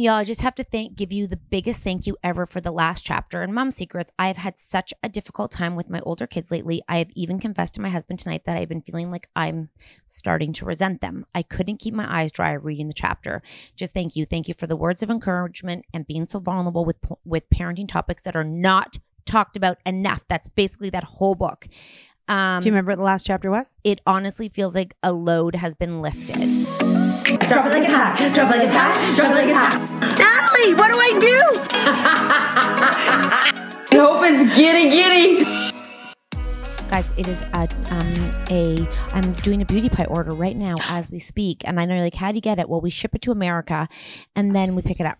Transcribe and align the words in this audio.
Y'all, 0.00 0.14
I 0.14 0.22
just 0.22 0.42
have 0.42 0.54
to 0.54 0.62
thank, 0.62 0.94
give 0.94 1.10
you 1.10 1.26
the 1.26 1.36
biggest 1.36 1.82
thank 1.82 2.06
you 2.06 2.16
ever 2.22 2.46
for 2.46 2.60
the 2.60 2.70
last 2.70 3.04
chapter 3.04 3.42
in 3.42 3.52
Mom 3.52 3.72
Secrets. 3.72 4.12
I've 4.16 4.36
had 4.36 4.56
such 4.56 4.94
a 5.02 5.08
difficult 5.08 5.50
time 5.50 5.74
with 5.74 5.90
my 5.90 5.98
older 6.02 6.24
kids 6.24 6.52
lately. 6.52 6.80
I 6.88 6.98
have 6.98 7.10
even 7.16 7.40
confessed 7.40 7.74
to 7.74 7.80
my 7.80 7.88
husband 7.88 8.20
tonight 8.20 8.42
that 8.46 8.56
I've 8.56 8.68
been 8.68 8.80
feeling 8.80 9.10
like 9.10 9.28
I'm 9.34 9.70
starting 10.06 10.52
to 10.52 10.64
resent 10.64 11.00
them. 11.00 11.26
I 11.34 11.42
couldn't 11.42 11.78
keep 11.78 11.94
my 11.94 12.06
eyes 12.08 12.30
dry 12.30 12.52
reading 12.52 12.86
the 12.86 12.92
chapter. 12.92 13.42
Just 13.74 13.92
thank 13.92 14.14
you. 14.14 14.24
Thank 14.24 14.46
you 14.46 14.54
for 14.54 14.68
the 14.68 14.76
words 14.76 15.02
of 15.02 15.10
encouragement 15.10 15.84
and 15.92 16.06
being 16.06 16.28
so 16.28 16.38
vulnerable 16.38 16.84
with, 16.84 16.98
with 17.24 17.50
parenting 17.50 17.88
topics 17.88 18.22
that 18.22 18.36
are 18.36 18.44
not 18.44 18.98
talked 19.24 19.56
about 19.56 19.78
enough. 19.84 20.24
That's 20.28 20.46
basically 20.46 20.90
that 20.90 21.02
whole 21.02 21.34
book. 21.34 21.66
Um, 22.28 22.60
Do 22.60 22.68
you 22.68 22.72
remember 22.72 22.92
what 22.92 22.98
the 22.98 23.02
last 23.02 23.26
chapter 23.26 23.50
was? 23.50 23.76
it 23.82 24.00
honestly 24.06 24.48
feels 24.48 24.76
like 24.76 24.94
a 25.02 25.12
load 25.12 25.56
has 25.56 25.74
been 25.74 26.00
lifted. 26.00 26.68
Drop 27.48 27.66
it 27.66 27.70
like 27.70 27.84
it's 27.84 27.92
hot. 27.92 28.32
Drop 28.34 28.54
it 28.54 28.58
like 28.58 28.66
it's 28.66 28.74
hot. 28.74 29.16
Drop 29.16 29.30
it 29.30 29.34
like 29.34 29.48
it's 29.48 29.56
hot. 29.56 29.80
Natalie, 30.18 30.74
what 30.74 30.92
do 30.92 30.98
I 30.98 31.18
do? 31.18 31.38
I 33.90 33.92
hope 33.92 34.20
it's 34.22 34.54
giddy 34.54 34.90
giddy. 34.90 35.44
Guys, 36.90 37.12
it 37.18 37.28
is 37.28 37.42
a, 37.42 37.68
um, 37.90 38.14
a, 38.50 38.86
I'm 39.14 39.32
doing 39.34 39.62
a 39.62 39.64
beauty 39.64 39.88
pie 39.88 40.04
order 40.06 40.32
right 40.32 40.56
now 40.56 40.74
as 40.88 41.10
we 41.10 41.18
speak. 41.18 41.62
And 41.64 41.78
I 41.80 41.84
know 41.84 41.94
you're 41.94 42.04
like, 42.04 42.14
how 42.14 42.30
do 42.32 42.36
you 42.36 42.40
get 42.42 42.58
it? 42.58 42.68
Well, 42.68 42.80
we 42.80 42.90
ship 42.90 43.14
it 43.14 43.22
to 43.22 43.30
America 43.30 43.88
and 44.36 44.54
then 44.54 44.74
we 44.74 44.82
pick 44.82 45.00
it 45.00 45.06
up. 45.06 45.18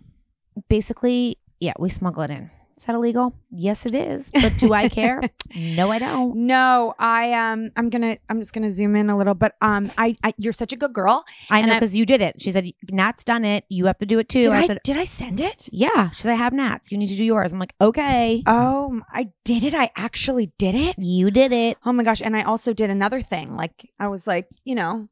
Basically, 0.69 1.39
Yeah, 1.61 1.73
we 1.79 1.89
smuggle 1.89 2.23
it 2.23 2.31
in. 2.31 2.51
Is 2.79 2.85
that 2.85 2.95
illegal? 2.95 3.35
Yes, 3.51 3.87
it 3.87 3.95
is. 3.95 4.31
But 4.31 4.57
do 4.57 4.73
I 4.73 4.89
care? 4.89 5.21
no, 5.57 5.91
I 5.91 5.99
don't. 5.99 6.47
No, 6.47 6.95
I 6.97 7.33
um 7.33 7.73
I'm 7.75 7.91
gonna 7.91 8.19
I'm 8.29 8.39
just 8.39 8.53
gonna 8.53 8.71
zoom 8.71 8.95
in 8.95 9.11
a 9.11 9.17
little, 9.17 9.35
but 9.35 9.57
um 9.61 9.91
I, 9.99 10.17
I 10.23 10.33
you're 10.39 10.53
such 10.53 10.73
a 10.73 10.77
good 10.77 10.93
girl. 10.93 11.25
I 11.51 11.63
know 11.63 11.75
because 11.75 11.97
you 11.97 12.07
did 12.07 12.21
it. 12.21 12.41
She 12.41 12.53
said, 12.53 12.71
Nat's 12.89 13.25
done 13.25 13.45
it. 13.45 13.65
You 13.69 13.87
have 13.87 13.99
to 13.99 14.07
do 14.07 14.21
it 14.21 14.29
too. 14.29 14.45
Did 14.45 14.53
I, 14.53 14.67
said, 14.69 14.81
did 14.85 14.97
I 14.97 15.03
send 15.03 15.41
it? 15.41 15.69
Yeah. 15.73 16.11
She 16.11 16.23
said, 16.23 16.31
I 16.31 16.37
have 16.37 16.53
Nats. 16.53 16.93
You 16.93 16.99
need 16.99 17.09
to 17.09 17.17
do 17.17 17.25
yours. 17.25 17.53
I'm 17.53 17.59
like, 17.59 17.75
okay. 17.81 18.45
Oh, 18.47 19.01
I 19.13 19.33
did 19.45 19.65
it. 19.65 19.75
I 19.75 19.91
actually 19.97 20.53
did 20.57 20.77
it. 20.77 20.97
You 20.99 21.33
did 21.33 21.51
it. 21.51 21.79
Oh 21.85 21.93
my 21.93 22.05
gosh! 22.05 22.23
And 22.23 22.37
I 22.37 22.43
also 22.43 22.73
did 22.73 22.91
another 22.91 23.21
thing. 23.21 23.55
Like 23.55 23.91
I 23.99 24.07
was 24.07 24.29
like, 24.29 24.47
you 24.65 24.77
know, 24.77 25.09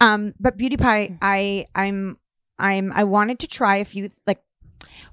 um, 0.00 0.34
but 0.38 0.56
Beauty 0.56 0.76
Pie, 0.76 1.18
I 1.20 1.66
I'm 1.74 2.18
I'm 2.58 2.92
I 2.92 3.04
wanted 3.04 3.40
to 3.40 3.48
try 3.48 3.78
a 3.78 3.84
few 3.84 4.10
like 4.26 4.40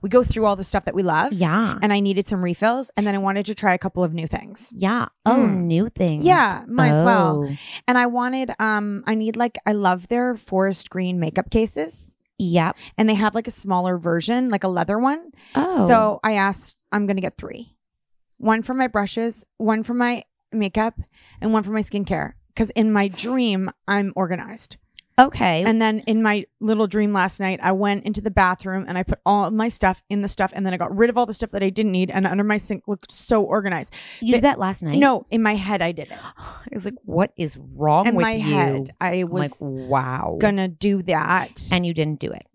we 0.02 0.10
go 0.10 0.24
through 0.24 0.46
all 0.46 0.56
the 0.56 0.64
stuff 0.64 0.86
that 0.86 0.96
we 0.96 1.04
love. 1.04 1.34
Yeah. 1.34 1.78
And 1.82 1.92
I 1.94 2.00
needed 2.00 2.28
some 2.28 2.44
refills, 2.44 2.92
and 2.98 3.06
then 3.06 3.16
I 3.16 3.18
wanted 3.20 3.46
to 3.48 3.56
try 3.56 3.74
a 3.74 3.78
couple 3.78 4.04
of 4.04 4.14
new 4.14 4.28
things. 4.28 4.72
Yeah. 4.76 5.08
Oh, 5.26 5.36
Mm. 5.48 5.64
new 5.64 5.90
things. 5.90 6.24
Yeah, 6.26 6.64
might 6.68 6.90
as 6.92 7.04
well. 7.04 7.46
Oh. 7.50 7.56
And 7.88 7.98
I 7.98 8.08
wanted 8.08 8.52
um 8.60 9.04
I 9.08 9.16
need 9.16 9.36
like 9.36 9.58
I 9.66 9.72
love 9.74 10.08
their 10.08 10.36
forest 10.36 10.90
green 10.90 11.20
makeup 11.20 11.50
cases. 11.50 12.16
Yep. 12.38 12.76
And 12.98 13.08
they 13.10 13.14
have 13.14 13.34
like 13.34 13.48
a 13.48 13.52
smaller 13.52 13.98
version, 13.98 14.50
like 14.50 14.64
a 14.66 14.68
leather 14.68 15.00
one. 15.00 15.32
Oh. 15.56 15.88
So 15.88 16.20
I 16.24 16.34
asked, 16.34 16.82
I'm 16.92 17.06
going 17.06 17.16
to 17.16 17.22
get 17.22 17.38
three 17.38 17.78
one 18.38 18.62
for 18.62 18.74
my 18.74 18.88
brushes, 18.88 19.46
one 19.58 19.82
for 19.84 19.94
my 19.94 20.24
makeup, 20.52 21.00
and 21.40 21.54
one 21.54 21.64
for 21.64 21.72
my 21.72 21.80
skincare. 21.80 22.34
Because 22.50 22.70
in 22.72 22.92
my 22.92 23.08
dream, 23.08 23.72
I'm 23.88 24.12
organized. 24.18 24.76
Okay. 25.20 25.64
And 25.64 25.82
then 25.82 26.00
in 26.08 26.22
my 26.24 26.46
little 26.60 26.88
dream 26.88 27.14
last 27.14 27.40
night, 27.40 27.60
I 27.62 27.72
went 27.72 28.06
into 28.06 28.22
the 28.22 28.32
bathroom 28.32 28.86
and 28.88 28.98
I 28.98 29.04
put 29.04 29.20
all 29.26 29.46
of 29.46 29.54
my 29.54 29.68
stuff 29.68 30.04
in 30.10 30.22
the 30.22 30.28
stuff. 30.28 30.52
And 30.56 30.66
then 30.66 30.74
I 30.74 30.78
got 30.78 30.96
rid 30.96 31.10
of 31.10 31.18
all 31.18 31.26
the 31.26 31.34
stuff 31.34 31.52
that 31.52 31.64
I 31.64 31.70
didn't 31.70 31.92
need. 31.92 32.10
And 32.12 32.26
under 32.28 32.44
my 32.44 32.58
sink 32.58 32.84
looked 32.88 33.12
so 33.12 33.44
organized. 33.44 33.94
you 34.22 34.34
did 34.34 34.44
that 34.44 34.60
last 34.60 34.82
night? 34.84 34.98
No, 34.98 35.26
in 35.32 35.42
my 35.42 35.56
head, 35.56 35.82
I 35.82 35.92
did 35.92 36.12
it. 36.12 36.18
I 36.38 36.70
was 36.72 36.86
like, 36.86 36.96
what 37.04 37.32
is 37.38 37.58
wrong 37.78 38.08
In 38.08 38.16
with 38.16 38.24
my 38.24 38.34
you? 38.34 38.44
head, 38.44 38.90
I 39.00 39.14
I'm 39.16 39.22
like, 39.30 39.32
was 39.32 39.58
wow. 39.62 40.38
going 40.40 40.58
to 40.58 40.68
do 40.68 41.02
that. 41.04 41.60
and 41.72 41.86
you 41.86 41.94
didn't 41.94 42.20
do 42.20 42.32
it. 42.32 42.46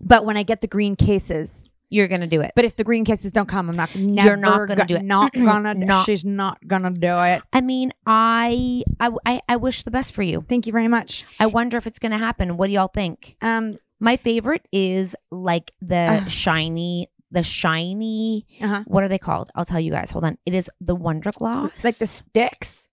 but 0.00 0.24
when 0.24 0.36
I 0.36 0.42
get 0.42 0.60
the 0.60 0.66
green 0.68 0.96
cases, 0.96 1.74
You're 1.90 2.06
to 2.20 2.26
do 2.26 2.40
it. 2.40 2.52
but 2.54 2.64
if 2.64 2.76
the 2.76 2.84
green 2.84 3.04
kisses 3.04 3.32
don't 3.32 3.48
come, 3.48 3.68
I'm 3.68 3.76
not 3.76 3.94
never 3.96 4.28
You're 4.28 4.36
not 4.36 4.68
gonna 4.68 4.76
go- 4.76 4.84
do 4.84 4.94
it. 4.96 5.02
Not 5.04 5.32
gonna. 5.34 5.74
Not- 5.74 6.06
she's 6.06 6.24
not 6.24 6.66
gonna 6.66 6.90
do 6.92 7.18
it. 7.24 7.42
I 7.52 7.60
mean, 7.60 7.92
I, 8.06 8.84
I, 9.00 9.10
I, 9.26 9.40
I 9.48 9.56
wish 9.56 9.82
the 9.82 9.90
best 9.90 10.14
for 10.14 10.22
you. 10.22 10.44
Thank 10.48 10.66
you 10.66 10.72
very 10.72 10.88
much. 10.88 11.24
I 11.40 11.46
wonder 11.46 11.76
if 11.76 11.86
it's 11.86 11.98
to 12.12 12.18
happen. 12.18 12.56
What 12.56 12.68
do 12.68 12.72
y'all 12.72 12.88
think? 12.88 13.36
Um, 13.42 13.74
My 13.98 14.16
favorite 14.16 14.66
is 14.72 15.16
like 15.32 15.72
the 15.82 16.22
Ah. 16.22 16.28
shiny, 16.28 17.08
the 17.32 17.42
shiny. 17.42 18.46
Uh-huh. 18.62 18.84
What 18.86 19.02
are 19.04 19.08
they 19.08 19.18
called? 19.18 19.50
I'll 19.56 19.64
tell 19.64 19.80
you 19.80 19.90
guys. 19.92 20.10
Hold 20.12 20.24
on. 20.24 20.38
It 20.46 20.54
is 20.54 20.70
the 20.80 20.94
Wonder 20.94 21.32
Gloss. 21.32 21.82
like 21.84 21.98
the 21.98 22.06
sticks, 22.06 22.88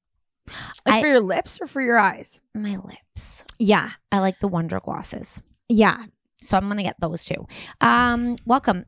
like 0.86 0.96
I- 0.96 1.02
for 1.02 1.08
your 1.08 1.20
lips 1.20 1.60
or 1.62 1.68
for 1.68 1.82
your 1.82 1.98
eyes. 2.00 2.42
my 2.56 2.78
lips. 2.78 3.46
Yeah, 3.60 3.92
I 4.12 4.20
like 4.20 4.40
the 4.40 4.48
Wonder 4.48 4.80
Glosses. 4.80 5.40
yeah. 5.70 6.06
So 6.40 6.58
I'm 6.58 6.68
gonna 6.68 6.84
get 6.84 7.00
those 7.00 7.26
two. 7.26 7.48
Um, 7.82 8.38
welcome. 8.46 8.86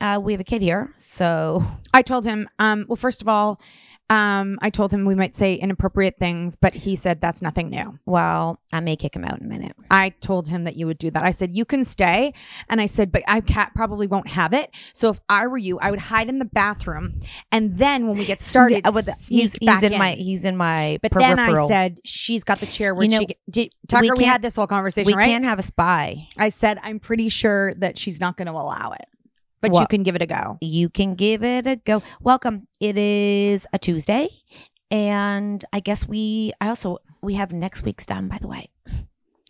Uh, 0.00 0.20
we 0.22 0.32
have 0.32 0.40
a 0.40 0.44
kid 0.44 0.62
here, 0.62 0.94
so 0.96 1.64
I 1.92 2.02
told 2.02 2.24
him. 2.24 2.48
Um, 2.58 2.86
well, 2.88 2.96
first 2.96 3.20
of 3.22 3.28
all, 3.28 3.60
um, 4.10 4.58
I 4.62 4.70
told 4.70 4.92
him 4.92 5.04
we 5.04 5.14
might 5.14 5.34
say 5.34 5.54
inappropriate 5.54 6.18
things, 6.18 6.56
but 6.56 6.72
he 6.74 6.96
said 6.96 7.20
that's 7.20 7.42
nothing 7.42 7.68
new. 7.70 7.98
well, 8.06 8.60
I 8.72 8.80
may 8.80 8.96
kick 8.96 9.14
him 9.16 9.24
out 9.24 9.38
in 9.40 9.46
a 9.46 9.48
minute. 9.48 9.74
I 9.90 10.10
told 10.10 10.48
him 10.48 10.64
that 10.64 10.76
you 10.76 10.86
would 10.86 10.98
do 10.98 11.10
that. 11.10 11.24
I 11.24 11.30
said 11.30 11.54
you 11.54 11.64
can 11.64 11.84
stay, 11.84 12.32
and 12.68 12.80
I 12.80 12.86
said, 12.86 13.10
but 13.12 13.22
I 13.28 13.40
cat 13.40 13.72
probably 13.74 14.06
won't 14.06 14.28
have 14.30 14.52
it. 14.52 14.70
So 14.92 15.08
if 15.10 15.20
I 15.28 15.46
were 15.46 15.58
you, 15.58 15.78
I 15.78 15.90
would 15.90 16.00
hide 16.00 16.28
in 16.28 16.38
the 16.38 16.44
bathroom, 16.44 17.20
and 17.52 17.78
then 17.78 18.06
when 18.08 18.18
we 18.18 18.24
get 18.24 18.40
started, 18.40 18.82
Yeah, 18.84 18.90
the- 18.90 19.12
he's 19.28 19.52
he's 19.54 19.66
back 19.66 19.82
in, 19.82 19.98
my 19.98 20.12
he's 20.12 20.44
in 20.44 20.56
my 20.56 20.98
But 21.02 21.12
then. 21.12 21.38
I 21.38 21.66
said 21.66 22.00
she's 22.04 22.44
got 22.44 22.60
the 22.60 22.66
chair 22.66 22.94
where 22.94 23.04
You 23.04 23.10
know, 23.10 23.18
she 23.20 23.36
did, 23.50 23.72
Tucker. 23.88 24.02
We, 24.02 24.08
can't- 24.10 24.20
had 24.32 24.42
this 24.42 24.56
whole 24.56 24.66
conversation, 24.66 25.06
we 25.06 25.14
right? 25.14 25.26
can't 25.26 25.44
have 25.44 25.58
a 25.58 25.62
spy. 25.62 26.28
I 26.36 26.48
said 26.50 26.78
I'm 26.82 26.98
pretty 27.00 27.28
sure 27.28 27.74
that 27.74 27.98
she's 27.98 28.20
not 28.20 28.36
going 28.36 28.46
to 28.46 28.52
allow 28.52 28.92
it, 28.92 29.06
but 29.60 29.74
you 29.74 29.86
can 29.86 30.02
give 30.02 30.14
it 30.16 30.22
a 30.22 30.26
go. 30.26 30.58
You 30.60 30.88
can 30.88 31.14
give 31.14 31.42
it 31.44 31.66
a 31.66 31.76
go. 31.76 32.02
Welcome. 32.20 32.66
It 32.80 32.96
is 32.98 33.66
a 33.72 33.78
Tuesday, 33.78 34.28
and 34.90 35.64
I 35.72 35.80
guess 35.80 36.06
we. 36.06 36.52
I 36.60 36.68
also 36.68 36.98
we 37.22 37.34
have 37.34 37.52
next 37.52 37.82
week's 37.82 38.06
done. 38.06 38.28
By 38.28 38.38
the 38.38 38.48
way, 38.48 38.66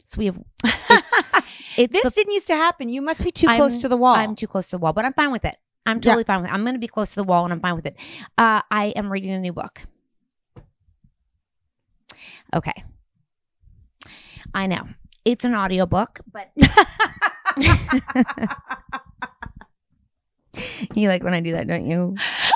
so 0.04 0.18
we 0.18 0.26
have. 0.26 0.38
It's, 0.64 1.10
it's 1.78 1.92
This 1.92 2.02
the- 2.04 2.10
didn't 2.10 2.32
used 2.32 2.46
to 2.48 2.56
happen. 2.56 2.88
You 2.88 3.02
must 3.02 3.22
be 3.24 3.30
too 3.30 3.46
close 3.46 3.74
I'm- 3.74 3.80
to 3.82 3.88
the 3.88 3.96
wall. 3.96 4.14
I'm 4.14 4.34
too 4.36 4.46
close 4.46 4.66
to 4.70 4.76
the 4.76 4.80
wall, 4.80 4.92
but 4.92 5.04
I'm 5.04 5.12
fine 5.14 5.30
with 5.32 5.44
it. 5.44 5.56
I'm 5.86 6.00
totally 6.02 6.24
fine 6.24 6.42
with 6.42 6.50
it. 6.50 6.54
I'm 6.54 6.62
going 6.64 6.74
to 6.74 6.78
be 6.80 6.88
close 6.88 7.10
to 7.10 7.16
the 7.16 7.24
wall 7.24 7.44
and 7.44 7.52
I'm 7.52 7.60
fine 7.60 7.74
with 7.74 7.86
it. 7.86 7.96
Uh, 8.36 8.60
I 8.70 8.86
am 8.94 9.10
reading 9.10 9.30
a 9.30 9.38
new 9.38 9.54
book. 9.54 9.86
Okay. 12.54 12.74
I 14.52 14.66
know. 14.66 14.86
It's 15.24 15.46
an 15.46 15.54
audiobook, 15.54 16.20
but 16.30 16.50
you 20.94 21.08
like 21.08 21.22
when 21.24 21.34
I 21.34 21.40
do 21.40 21.52
that, 21.52 21.66
don't 21.66 21.86
you? 21.86 22.14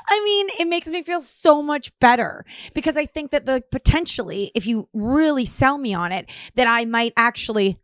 I 0.09 0.23
mean, 0.25 0.49
it 0.61 0.69
makes 0.69 0.89
me 0.89 1.03
feel 1.03 1.21
so 1.21 1.63
much 1.63 1.91
better 2.01 2.45
because 2.75 2.97
I 2.97 3.07
think 3.07 3.31
that 3.31 3.47
the 3.47 3.63
potentially, 3.71 4.51
if 4.55 4.67
you 4.67 4.89
really 4.93 5.45
sell 5.45 5.79
me 5.79 5.95
on 5.95 6.13
it, 6.13 6.31
that 6.55 6.67
I 6.69 6.85
might 6.85 7.13
actually 7.17 7.77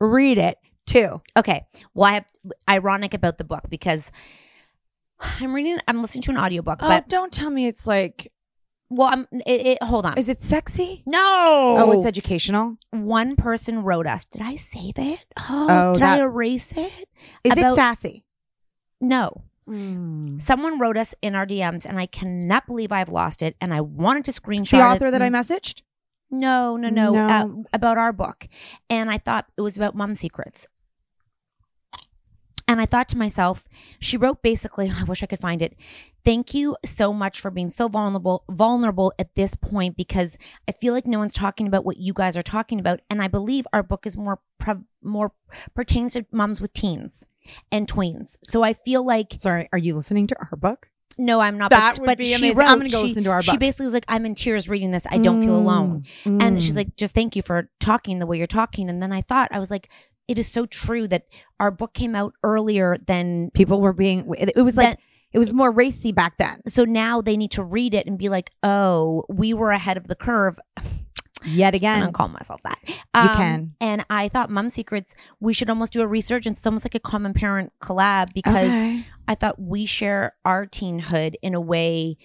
read 0.00 0.38
it 0.38 0.58
too. 0.86 1.20
Okay. 1.36 1.66
Well, 1.94 2.10
I 2.10 2.14
have 2.14 2.26
ironic 2.68 3.14
about 3.14 3.38
the 3.38 3.44
book 3.44 3.64
because 3.70 4.10
I'm 5.40 5.54
reading 5.54 5.78
I'm 5.88 6.02
listening 6.02 6.22
to 6.22 6.30
an 6.30 6.38
audiobook, 6.38 6.80
But 6.80 6.88
but 6.88 7.08
don't 7.08 7.32
tell 7.32 7.50
me 7.50 7.66
it's 7.66 7.86
like, 7.86 8.30
well, 8.90 9.08
I'm 9.08 9.26
it, 9.46 9.66
it, 9.66 9.82
hold 9.82 10.04
on. 10.06 10.18
is 10.18 10.28
it 10.28 10.40
sexy? 10.40 11.02
no. 11.06 11.76
Oh, 11.78 11.92
it's 11.92 12.06
educational. 12.06 12.76
one 12.90 13.34
person 13.36 13.82
wrote 13.82 14.06
us. 14.06 14.26
Did 14.26 14.42
I 14.42 14.56
save 14.56 14.98
it? 14.98 15.24
Oh, 15.38 15.66
Oh, 15.70 15.94
did 15.94 16.02
that- 16.02 16.20
I 16.20 16.22
erase 16.22 16.72
it? 16.76 16.92
Is 17.42 17.56
it 17.58 17.74
sassy? 17.74 18.24
No. 19.00 19.42
Someone 19.66 20.78
wrote 20.78 20.96
us 20.96 21.14
in 21.22 21.34
our 21.34 21.46
DMs, 21.46 21.86
and 21.86 21.98
I 21.98 22.06
cannot 22.06 22.66
believe 22.66 22.92
I've 22.92 23.08
lost 23.08 23.42
it. 23.42 23.56
And 23.60 23.72
I 23.72 23.80
wanted 23.80 24.24
to 24.26 24.32
screenshot 24.32 24.70
The 24.72 24.82
author 24.82 25.06
it. 25.08 25.10
that 25.12 25.22
I 25.22 25.30
messaged? 25.30 25.82
No, 26.30 26.76
no, 26.76 26.88
no. 26.88 27.12
No. 27.12 27.26
Uh, 27.26 27.46
about 27.72 27.96
our 27.96 28.12
book, 28.12 28.48
and 28.90 29.10
I 29.10 29.18
thought 29.18 29.46
it 29.56 29.60
was 29.60 29.76
about 29.76 29.94
mom 29.94 30.14
secrets. 30.14 30.66
And 32.66 32.80
I 32.80 32.86
thought 32.86 33.08
to 33.10 33.18
myself, 33.18 33.68
she 34.00 34.16
wrote 34.16 34.40
basically, 34.42 34.90
I 34.94 35.04
wish 35.04 35.22
I 35.22 35.26
could 35.26 35.40
find 35.40 35.60
it. 35.60 35.76
Thank 36.24 36.54
you 36.54 36.76
so 36.84 37.12
much 37.12 37.38
for 37.40 37.50
being 37.50 37.70
so 37.70 37.88
vulnerable, 37.88 38.44
vulnerable 38.50 39.12
at 39.18 39.34
this 39.34 39.54
point 39.54 39.96
because 39.98 40.38
I 40.66 40.72
feel 40.72 40.94
like 40.94 41.06
no 41.06 41.18
one's 41.18 41.34
talking 41.34 41.66
about 41.66 41.84
what 41.84 41.98
you 41.98 42.14
guys 42.14 42.36
are 42.38 42.42
talking 42.42 42.80
about, 42.80 43.00
and 43.10 43.20
I 43.20 43.28
believe 43.28 43.66
our 43.74 43.82
book 43.82 44.06
is 44.06 44.16
more 44.16 44.38
pre- 44.58 44.74
more 45.02 45.32
pertains 45.74 46.14
to 46.14 46.24
moms 46.32 46.62
with 46.62 46.72
teens 46.72 47.26
and 47.70 47.86
tweens. 47.86 48.36
So 48.44 48.62
I 48.62 48.72
feel 48.72 49.04
like 49.04 49.34
Sorry, 49.36 49.68
are 49.72 49.78
you 49.78 49.94
listening 49.96 50.26
to 50.28 50.36
our 50.50 50.56
book? 50.56 50.88
no, 51.18 51.40
I'm 51.40 51.58
not. 51.58 51.68
That 51.70 51.92
but, 51.96 52.00
would 52.00 52.06
but 52.06 52.18
be 52.18 52.24
she 52.24 52.36
amazing. 52.36 52.56
wrote. 52.56 52.68
I'm 52.68 52.78
gonna 52.78 52.88
go 52.88 53.02
she, 53.02 53.08
listen 53.08 53.24
to 53.24 53.30
our 53.30 53.42
She 53.42 53.58
basically 53.58 53.84
was 53.84 53.92
like, 53.94 54.06
"I'm 54.08 54.24
in 54.24 54.34
tears 54.34 54.66
reading 54.68 54.90
this. 54.90 55.06
I 55.10 55.18
don't 55.18 55.42
feel 55.42 55.56
alone." 55.56 56.04
Mm, 56.24 56.42
And 56.42 56.62
she's 56.62 56.74
like, 56.76 56.96
just 56.96 57.14
thank 57.14 57.36
you 57.36 57.42
for 57.42 57.68
talking 57.78 58.18
the 58.18 58.26
way 58.26 58.38
you're 58.38 58.46
talking. 58.46 58.88
And 58.88 59.02
then 59.02 59.12
I 59.12 59.20
thought, 59.20 59.48
I 59.52 59.58
was 59.58 59.70
like, 59.70 59.90
it 60.28 60.38
is 60.38 60.50
so 60.50 60.66
true 60.66 61.06
that 61.08 61.26
our 61.60 61.70
book 61.70 61.94
came 61.94 62.14
out 62.14 62.34
earlier 62.42 62.96
than. 63.06 63.50
people 63.54 63.80
were 63.80 63.92
being, 63.92 64.32
it 64.38 64.56
was 64.62 64.76
like, 64.76 64.88
That- 64.90 65.00
it 65.32 65.38
was 65.38 65.52
more 65.52 65.72
racy 65.72 66.12
back 66.12 66.36
then. 66.38 66.60
So 66.68 66.84
now 66.84 67.20
they 67.20 67.36
need 67.36 67.50
to 67.52 67.64
read 67.64 67.92
it 67.92 68.06
and 68.06 68.16
be 68.16 68.28
like, 68.28 68.52
oh, 68.62 69.24
we 69.28 69.52
were 69.52 69.72
ahead 69.72 69.96
of 69.96 70.06
the 70.06 70.14
curve. 70.14 70.60
Yet 71.44 71.74
again, 71.74 72.04
I'm 72.04 72.12
call 72.12 72.28
myself 72.28 72.62
that. 72.62 72.78
Um, 73.12 73.28
You 73.28 73.34
can. 73.34 73.74
And 73.80 74.06
I 74.08 74.28
thought 74.28 74.48
Mom 74.48 74.70
Secrets, 74.70 75.14
we 75.40 75.52
should 75.52 75.68
almost 75.68 75.92
do 75.92 76.00
a 76.02 76.06
resurgence. 76.06 76.58
It's 76.58 76.66
almost 76.66 76.84
like 76.86 76.94
a 76.94 77.00
common 77.00 77.34
parent 77.34 77.72
collab 77.82 78.32
because 78.32 78.68
Okay. 78.70 79.04
I 79.28 79.34
thought 79.34 79.60
we 79.60 79.84
share 79.86 80.34
our 80.44 80.66
teenhood 80.66 81.34
in 81.42 81.54
a 81.54 81.60
way 81.60 82.16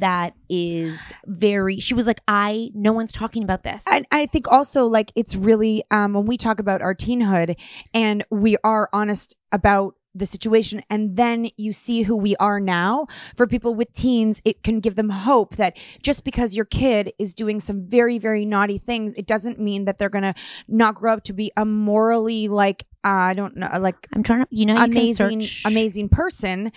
that 0.00 0.34
is 0.48 0.98
very. 1.26 1.80
She 1.80 1.94
was 1.94 2.06
like, 2.06 2.20
I, 2.28 2.70
no 2.74 2.92
one's 2.92 3.12
talking 3.12 3.42
about 3.42 3.62
this. 3.62 3.84
And 3.90 4.06
I 4.10 4.26
think 4.26 4.50
also 4.50 4.86
like 4.86 5.12
it's 5.14 5.34
really 5.34 5.84
um 5.90 6.14
when 6.14 6.26
we 6.26 6.36
talk 6.36 6.58
about 6.58 6.82
our 6.82 6.94
teenhood 6.94 7.56
and 7.94 8.24
we 8.30 8.56
are 8.64 8.88
honest 8.92 9.36
about 9.50 9.94
the 10.14 10.26
situation 10.26 10.82
and 10.90 11.16
then 11.16 11.48
you 11.56 11.72
see 11.72 12.02
who 12.02 12.14
we 12.14 12.36
are 12.36 12.60
now 12.60 13.06
for 13.36 13.46
people 13.46 13.74
with 13.74 13.90
teens 13.94 14.42
it 14.44 14.62
can 14.62 14.78
give 14.78 14.94
them 14.94 15.08
hope 15.08 15.56
that 15.56 15.76
just 16.02 16.22
because 16.22 16.54
your 16.54 16.66
kid 16.66 17.12
is 17.18 17.32
doing 17.32 17.58
some 17.60 17.86
very 17.86 18.18
very 18.18 18.44
naughty 18.44 18.76
things 18.76 19.14
it 19.14 19.26
doesn't 19.26 19.58
mean 19.58 19.86
that 19.86 19.98
they're 19.98 20.10
going 20.10 20.22
to 20.22 20.34
not 20.68 20.94
grow 20.94 21.14
up 21.14 21.24
to 21.24 21.32
be 21.32 21.50
a 21.56 21.64
morally 21.64 22.46
like 22.46 22.84
I 23.04 23.34
don't 23.34 23.56
know, 23.56 23.68
like 23.80 24.06
I'm 24.12 24.22
trying 24.22 24.42
to, 24.42 24.46
you 24.50 24.64
know, 24.64 24.76
you 24.76 24.84
amazing, 24.84 25.42
amazing 25.64 26.08
person, 26.08 26.70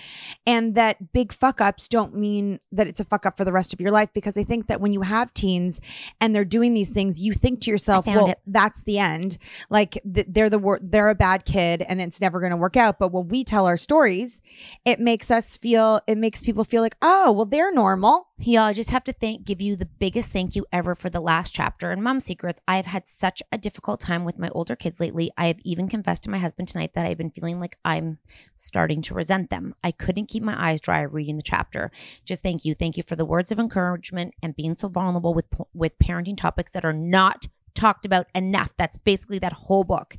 and 0.48 0.74
that 0.74 1.14
big 1.14 1.32
fuck 1.32 1.62
ups 1.62 1.88
don't 1.88 2.16
mean 2.16 2.60
that 2.72 2.88
it's 2.88 3.00
a 3.00 3.06
fuck 3.06 3.28
up 3.28 3.38
for 3.38 3.46
the 3.46 3.52
rest 3.52 3.74
of 3.74 3.80
your 3.80 3.92
life. 3.92 4.10
Because 4.14 4.36
I 4.38 4.44
think 4.44 4.68
that 4.68 4.82
when 4.82 4.92
you 4.92 5.02
have 5.02 5.34
teens 5.34 5.80
and 6.20 6.36
they're 6.36 6.44
doing 6.44 6.74
these 6.74 6.90
things, 6.90 7.22
you 7.22 7.34
think 7.34 7.62
to 7.62 7.72
yourself, 7.72 8.08
"Well, 8.08 8.32
it. 8.32 8.40
that's 8.48 8.82
the 8.84 8.98
end. 8.98 9.38
Like 9.70 10.02
th- 10.12 10.28
they're 10.30 10.50
the 10.50 10.58
wor- 10.60 10.80
they're 10.82 11.10
a 11.10 11.16
bad 11.16 11.46
kid, 11.46 11.84
and 11.84 12.02
it's 12.02 12.20
never 12.20 12.40
going 12.40 12.52
to 12.52 12.58
work 12.58 12.76
out." 12.76 12.98
But 12.98 13.12
when 13.12 13.28
we 13.28 13.44
tell 13.44 13.68
our 13.68 13.78
stories, 13.78 14.42
it 14.84 15.00
makes 15.00 15.30
us 15.30 15.58
feel, 15.58 16.02
it 16.08 16.18
makes 16.18 16.42
people 16.42 16.64
feel 16.64 16.82
like, 16.82 16.96
"Oh, 17.04 17.32
well, 17.32 17.46
they're 17.46 17.72
normal." 17.72 18.30
Yeah, 18.38 18.66
I 18.66 18.74
just 18.74 18.90
have 18.90 19.06
to 19.06 19.14
thank, 19.14 19.46
give 19.46 19.62
you 19.62 19.78
the 19.78 19.86
biggest 19.86 20.32
thank 20.32 20.58
you 20.58 20.66
ever 20.74 20.94
for 20.94 21.10
the 21.10 21.22
last 21.22 21.54
chapter 21.54 21.94
in 21.94 22.04
Mom 22.04 22.20
Secrets. 22.20 22.60
I 22.68 22.76
have 22.76 22.86
had 22.86 23.08
such 23.08 23.42
a 23.50 23.58
difficult 23.58 24.02
time 24.02 24.26
with 24.26 24.38
my 24.38 24.50
older 24.50 24.76
kids 24.76 25.00
lately. 25.00 25.32
I 25.38 25.48
have 25.48 25.60
even 25.64 25.88
confessed 25.88 26.24
to 26.24 26.30
my 26.30 26.38
husband 26.38 26.68
tonight 26.68 26.92
that 26.96 27.06
I've 27.06 27.18
been 27.18 27.32
feeling 27.32 27.62
like 27.62 27.78
I'm 27.86 28.18
starting 28.56 29.02
to 29.04 29.14
resent 29.14 29.50
them. 29.52 29.74
I 29.86 29.92
couldn't 29.92 30.28
keep 30.28 30.44
my 30.44 30.70
eyes 30.70 30.82
dry 30.82 31.02
reading 31.02 31.38
the 31.38 31.44
chapter. 31.44 31.92
Just 32.26 32.44
thank 32.44 32.66
you, 32.66 32.76
thank 32.76 32.98
you 32.98 33.04
for 33.04 33.16
the 33.16 33.26
words 33.26 33.54
of 33.54 33.60
encouragement 33.60 34.34
and 34.44 34.54
being 34.54 34.76
so 34.76 34.90
vulnerable 34.90 35.34
with 35.34 35.46
with 35.74 35.98
parenting 36.00 36.36
topics 36.36 36.74
that 36.74 36.84
are 36.84 36.94
not 36.94 37.48
talked 37.74 38.06
about 38.06 38.28
enough. 38.36 38.74
That's 38.78 38.98
basically 38.98 39.40
that 39.40 39.54
whole 39.54 39.86
book. 39.86 40.18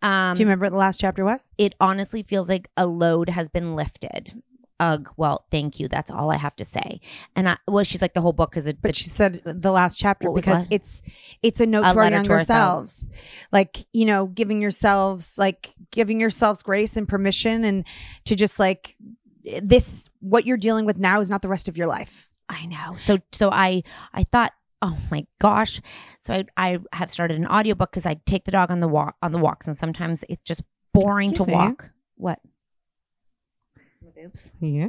Um, 0.00 0.34
Do 0.34 0.40
you 0.40 0.46
remember 0.46 0.64
what 0.64 0.70
the 0.72 0.78
last 0.78 0.98
chapter 0.98 1.26
was? 1.26 1.50
it 1.58 1.74
honestly 1.78 2.22
feels 2.22 2.48
like 2.48 2.68
a 2.74 2.86
load 2.86 3.28
has 3.28 3.50
been 3.50 3.76
lifted. 3.76 4.42
Ugh. 4.80 5.08
Well, 5.16 5.44
thank 5.50 5.78
you. 5.78 5.86
That's 5.88 6.10
all 6.10 6.30
I 6.30 6.36
have 6.36 6.56
to 6.56 6.64
say. 6.64 7.00
And 7.36 7.48
I, 7.48 7.58
well, 7.68 7.84
she's 7.84 8.02
like 8.02 8.14
the 8.14 8.20
whole 8.22 8.32
book 8.32 8.50
because 8.50 8.66
it. 8.66 8.78
But 8.82 8.96
she 8.96 9.08
said 9.08 9.40
the 9.44 9.70
last 9.70 9.98
chapter 9.98 10.28
because 10.30 10.46
last- 10.46 10.72
it's 10.72 11.02
it's 11.42 11.60
a 11.60 11.66
note 11.66 11.84
A 11.86 11.92
to 11.92 11.98
our 11.98 12.10
letter 12.10 12.22
to 12.24 12.32
ourselves. 12.32 12.92
selves, 12.94 13.10
like 13.52 13.86
you 13.92 14.06
know, 14.06 14.26
giving 14.26 14.60
yourselves 14.62 15.36
like 15.38 15.74
giving 15.92 16.18
yourselves 16.18 16.62
grace 16.62 16.96
and 16.96 17.06
permission, 17.06 17.62
and 17.62 17.86
to 18.24 18.34
just 18.34 18.58
like 18.58 18.96
this 19.62 20.08
what 20.20 20.46
you're 20.46 20.56
dealing 20.56 20.86
with 20.86 20.98
now 20.98 21.20
is 21.20 21.30
not 21.30 21.42
the 21.42 21.48
rest 21.48 21.68
of 21.68 21.76
your 21.76 21.86
life. 21.86 22.28
I 22.48 22.66
know. 22.66 22.96
So 22.96 23.18
so 23.32 23.50
I 23.50 23.82
I 24.12 24.24
thought, 24.24 24.52
oh 24.82 24.96
my 25.10 25.26
gosh. 25.40 25.80
So 26.22 26.32
I 26.34 26.44
I 26.56 26.78
have 26.92 27.10
started 27.10 27.36
an 27.36 27.46
audiobook 27.46 27.90
because 27.92 28.06
I 28.06 28.14
take 28.26 28.44
the 28.44 28.50
dog 28.50 28.70
on 28.70 28.80
the 28.80 28.88
walk 28.88 29.16
on 29.22 29.32
the 29.32 29.38
walks, 29.38 29.66
and 29.66 29.76
sometimes 29.76 30.24
it's 30.28 30.42
just 30.42 30.62
boring 30.94 31.30
Excuse 31.30 31.46
to 31.46 31.52
me. 31.52 31.56
walk. 31.56 31.90
What? 32.16 32.38
Oops. 34.26 34.52
Yeah, 34.60 34.88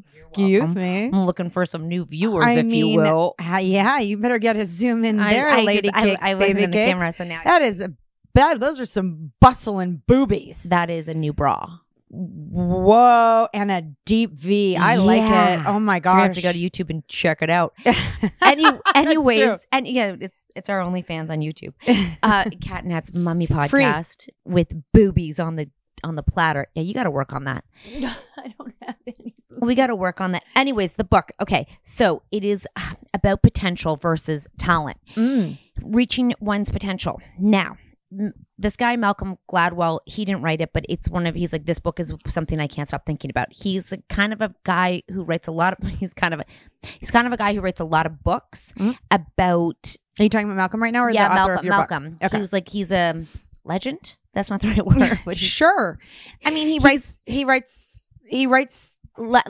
excuse 0.00 0.74
me. 0.76 1.06
I'm 1.12 1.26
looking 1.26 1.50
for 1.50 1.66
some 1.66 1.88
new 1.88 2.04
viewers, 2.04 2.44
I 2.44 2.52
if 2.54 2.66
mean, 2.66 2.92
you 2.92 2.96
will. 3.00 3.34
uh, 3.40 3.58
yeah, 3.58 3.98
you 3.98 4.16
better 4.18 4.38
get 4.38 4.56
a 4.56 4.64
zoom 4.66 5.04
in 5.04 5.16
there, 5.18 5.48
I, 5.48 5.60
I 5.60 5.62
lady 5.62 5.88
just- 5.90 5.94
cakes, 6.02 6.20
I, 6.24 6.34
wasn't 6.34 6.54
baby 6.54 6.64
in 6.64 6.70
the 6.70 6.76
cakes. 6.76 6.92
camera, 6.92 7.12
so 7.12 7.24
now 7.24 7.40
That 7.44 7.62
is 7.62 7.80
a 7.80 7.92
that, 8.34 8.58
those 8.60 8.80
are 8.80 8.86
some 8.86 9.32
bustling 9.40 10.02
boobies. 10.08 10.64
that 10.64 10.90
is 10.90 11.06
a 11.08 11.14
new 11.14 11.32
bra. 11.32 11.78
Whoa, 12.10 13.48
and 13.52 13.70
a 13.72 13.82
deep 14.04 14.32
V. 14.34 14.76
I 14.76 14.96
like 14.96 15.22
it. 15.22 15.66
Oh 15.66 15.80
my 15.80 15.98
gosh. 15.98 16.14
You're 16.16 16.26
have 16.26 16.34
to 16.36 16.42
go 16.42 16.52
to 16.52 16.58
YouTube 16.58 16.90
and 16.90 17.06
check 17.08 17.42
it 17.42 17.50
out. 17.50 17.74
Any, 18.42 18.64
anyways, 18.94 19.66
and 19.72 19.86
yeah, 19.88 20.14
it's 20.20 20.44
it's 20.54 20.68
our 20.68 20.80
OnlyFans 20.80 21.30
on 21.30 21.38
YouTube. 21.40 21.74
Uh, 22.22 22.44
Cat 22.60 22.80
and 22.84 22.88
Nat's 22.88 23.12
Mummy 23.12 23.46
Free. 23.46 23.56
podcast 23.84 24.28
with 24.44 24.72
boobies 24.92 25.38
on 25.40 25.56
the 25.56 25.68
on 26.04 26.14
the 26.16 26.22
platter. 26.22 26.66
Yeah, 26.74 26.82
you 26.82 26.94
got 26.94 27.04
to 27.04 27.10
work 27.10 27.32
on 27.32 27.44
that. 27.44 27.64
I 27.96 28.54
don't 28.58 28.74
have 28.82 28.96
any. 29.06 29.34
We 29.60 29.74
got 29.74 29.86
to 29.88 29.96
work 29.96 30.20
on 30.20 30.32
that. 30.32 30.44
Anyways, 30.54 30.94
the 30.94 31.04
book. 31.04 31.32
Okay, 31.40 31.66
so 31.82 32.22
it 32.30 32.44
is 32.44 32.66
uh, 32.76 32.94
about 33.14 33.42
potential 33.42 33.96
versus 33.96 34.46
talent, 34.58 34.98
Mm. 35.14 35.58
reaching 35.82 36.34
one's 36.40 36.70
potential. 36.70 37.20
Now, 37.38 37.76
this 38.58 38.76
guy 38.76 38.94
Malcolm 38.96 39.38
Gladwell, 39.50 40.00
he 40.06 40.24
didn't 40.24 40.42
write 40.42 40.60
it, 40.60 40.72
but 40.72 40.84
it's 40.88 41.08
one 41.08 41.26
of. 41.26 41.34
He's 41.34 41.52
like, 41.52 41.64
this 41.66 41.78
book 41.78 41.98
is 41.98 42.12
something 42.28 42.60
I 42.60 42.66
can't 42.66 42.86
stop 42.88 43.06
thinking 43.06 43.30
about. 43.30 43.52
He's 43.52 43.88
the 43.88 44.02
kind 44.08 44.32
of 44.32 44.40
a 44.40 44.54
guy 44.64 45.02
who 45.08 45.22
writes 45.24 45.48
a 45.48 45.52
lot 45.52 45.72
of. 45.80 45.88
He's 45.98 46.14
kind 46.14 46.34
of 46.34 46.40
a. 46.40 46.44
He's 47.00 47.10
kind 47.10 47.26
of 47.26 47.32
a 47.32 47.36
guy 47.36 47.54
who 47.54 47.60
writes 47.60 47.80
a 47.80 47.84
lot 47.84 48.06
of 48.06 48.22
books 48.22 48.72
Mhm. 48.76 48.96
about 49.10 49.96
Are 50.18 50.22
you 50.22 50.28
talking 50.28 50.46
about 50.46 50.56
Malcolm 50.56 50.82
right 50.82 50.92
now, 50.92 51.04
or 51.04 51.10
yeah, 51.10 51.28
the 51.28 51.34
author 51.40 51.52
Malcolm. 51.54 51.58
of 51.58 51.64
your 51.64 51.76
book? 51.76 51.90
Malcolm. 51.90 52.16
Okay. 52.22 52.36
He 52.36 52.40
was 52.40 52.52
like 52.52 52.68
he's 52.68 52.92
a 52.92 53.24
legend. 53.64 54.16
That's 54.34 54.50
not 54.50 54.60
the 54.60 54.68
right 54.76 54.84
word. 54.86 55.18
But 55.24 55.36
Sure. 55.38 55.98
I 56.44 56.50
mean, 56.50 56.68
he 56.68 56.78
writes. 56.78 57.20
He 57.26 57.44
writes. 57.44 58.10
He 58.26 58.46
writes 58.46 58.96
like 59.16 59.46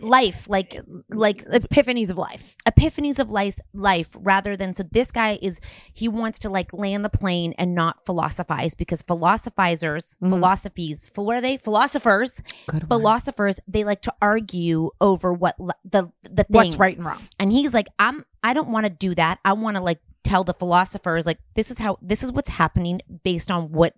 life, 0.00 0.48
like 0.50 0.76
like 1.08 1.44
epiphanies 1.46 2.10
of 2.10 2.18
life. 2.18 2.56
epiphanies 2.66 3.18
of 3.18 3.30
life, 3.30 3.58
life 3.72 4.10
rather 4.20 4.54
than 4.54 4.74
so. 4.74 4.84
This 4.90 5.10
guy 5.10 5.38
is 5.40 5.60
he 5.94 6.08
wants 6.08 6.38
to 6.40 6.50
like 6.50 6.70
land 6.74 7.02
the 7.02 7.08
plane 7.08 7.54
and 7.56 7.74
not 7.74 8.04
philosophize 8.04 8.74
because 8.74 9.00
philosophizers, 9.02 10.16
Mhm. 10.22 10.28
philosophies, 10.28 11.10
what 11.14 11.36
are 11.36 11.40
they? 11.40 11.56
Philosophers, 11.56 12.42
Good 12.66 12.86
philosophers. 12.88 13.58
They 13.66 13.84
like 13.84 14.02
to 14.02 14.14
argue 14.20 14.90
over 15.00 15.32
what 15.32 15.56
the 15.84 16.10
the 16.22 16.44
What's 16.48 16.74
things. 16.74 16.78
right 16.78 16.96
and 16.96 17.06
wrong? 17.06 17.18
And 17.38 17.50
he's 17.52 17.72
like, 17.72 17.88
I'm 17.98 18.24
I 18.42 18.52
don't 18.52 18.68
want 18.68 18.84
to 18.84 18.90
do 18.90 19.14
that. 19.14 19.38
I 19.44 19.54
want 19.54 19.76
to 19.76 19.82
like 19.82 20.00
tell 20.22 20.44
the 20.44 20.52
philosophers 20.54 21.24
like 21.26 21.38
this 21.54 21.70
is 21.70 21.78
how 21.78 21.98
this 22.02 22.22
is 22.22 22.30
what's 22.30 22.50
happening 22.50 23.00
based 23.24 23.50
on 23.50 23.72
what 23.72 23.94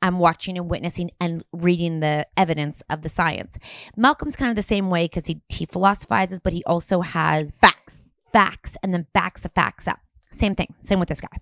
I'm 0.00 0.18
watching 0.18 0.56
and 0.56 0.70
witnessing 0.70 1.10
and 1.20 1.44
reading 1.52 2.00
the 2.00 2.26
evidence 2.36 2.82
of 2.88 3.02
the 3.02 3.08
science. 3.08 3.58
Malcolm's 3.96 4.36
kind 4.36 4.50
of 4.50 4.56
the 4.56 4.62
same 4.62 4.90
way 4.90 5.04
because 5.04 5.26
he 5.26 5.42
he 5.48 5.66
philosophizes, 5.66 6.40
but 6.40 6.52
he 6.52 6.64
also 6.64 7.02
has 7.02 7.58
Facts. 7.60 8.14
facts 8.32 8.76
and 8.82 8.92
then 8.94 9.06
backs 9.12 9.42
the 9.42 9.48
facts 9.50 9.86
up. 9.86 10.00
Same 10.32 10.54
thing. 10.54 10.74
Same 10.82 10.98
with 10.98 11.08
this 11.08 11.20
guy. 11.20 11.38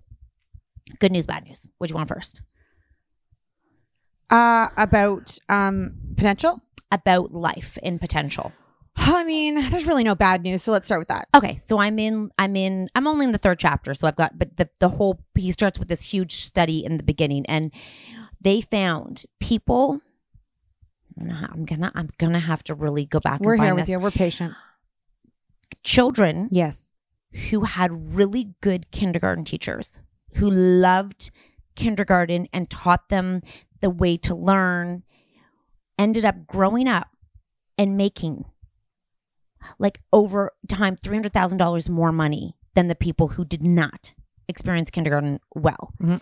Good 0.99 1.13
news, 1.13 1.27
bad 1.27 1.45
news. 1.45 1.67
What 1.79 1.89
do 1.89 1.93
you 1.93 1.97
want 1.97 2.09
first? 2.09 2.43
Uh, 4.31 4.69
about 4.77 5.39
um 5.49 5.95
potential. 6.17 6.61
About 6.91 7.33
life 7.33 7.79
and 7.83 8.01
potential. 8.01 8.53
I 8.97 9.25
mean, 9.25 9.55
there's 9.71 9.87
really 9.87 10.05
no 10.05 10.15
bad 10.15 10.43
news, 10.43 10.63
so 10.63 10.73
let's 10.73 10.87
start 10.87 11.01
with 11.01 11.09
that. 11.09 11.29
Okay, 11.35 11.59
so 11.61 11.79
I'm 11.81 11.99
in 11.99 12.31
I'm 12.39 12.57
in 12.57 12.89
I'm 12.95 13.07
only 13.07 13.25
in 13.25 13.33
the 13.33 13.39
third 13.39 13.59
chapter, 13.59 13.95
so 13.95 14.07
I've 14.09 14.17
got 14.17 14.39
but 14.39 14.57
the 14.57 14.69
the 14.81 14.89
whole 14.89 15.21
he 15.35 15.53
starts 15.53 15.79
with 15.79 15.89
this 15.89 16.03
huge 16.03 16.35
study 16.37 16.85
in 16.85 16.97
the 16.97 17.03
beginning 17.03 17.45
and 17.47 17.73
they 18.41 18.61
found 18.61 19.25
people 19.41 20.01
I'm 21.19 21.65
gonna 21.65 21.93
I'm 21.95 22.11
gonna 22.19 22.41
have 22.41 22.63
to 22.65 22.75
really 22.75 23.05
go 23.07 23.21
back 23.21 23.41
We're 23.41 23.55
and 23.55 23.61
find 23.61 23.67
here 23.69 23.75
with 23.75 23.87
this. 23.87 23.93
you. 23.93 23.99
We're 23.99 24.11
patient. 24.11 24.55
Children 25.83 26.49
Yes. 26.51 26.95
who 27.51 27.63
had 27.65 28.15
really 28.17 28.55
good 28.61 28.91
kindergarten 28.91 29.45
teachers 29.45 30.01
who 30.35 30.51
loved 30.51 31.31
kindergarten 31.77 32.49
and 32.53 32.71
taught 32.71 33.09
them 33.09 33.43
the 33.81 33.91
way 33.91 34.17
to 34.19 34.35
learn 34.35 35.03
ended 35.99 36.25
up 36.25 36.47
growing 36.47 36.89
up 36.89 37.09
and 37.79 37.97
making 37.97 38.45
like 39.79 40.01
over 40.13 40.51
time 40.69 40.97
$300,000 40.97 41.89
more 41.89 42.13
money 42.13 42.55
than 42.75 42.89
the 42.89 42.95
people 42.95 43.29
who 43.29 43.45
did 43.45 43.63
not 43.63 44.15
experience 44.49 44.91
kindergarten 44.91 45.41
well. 45.55 45.93
Mhm. 46.03 46.21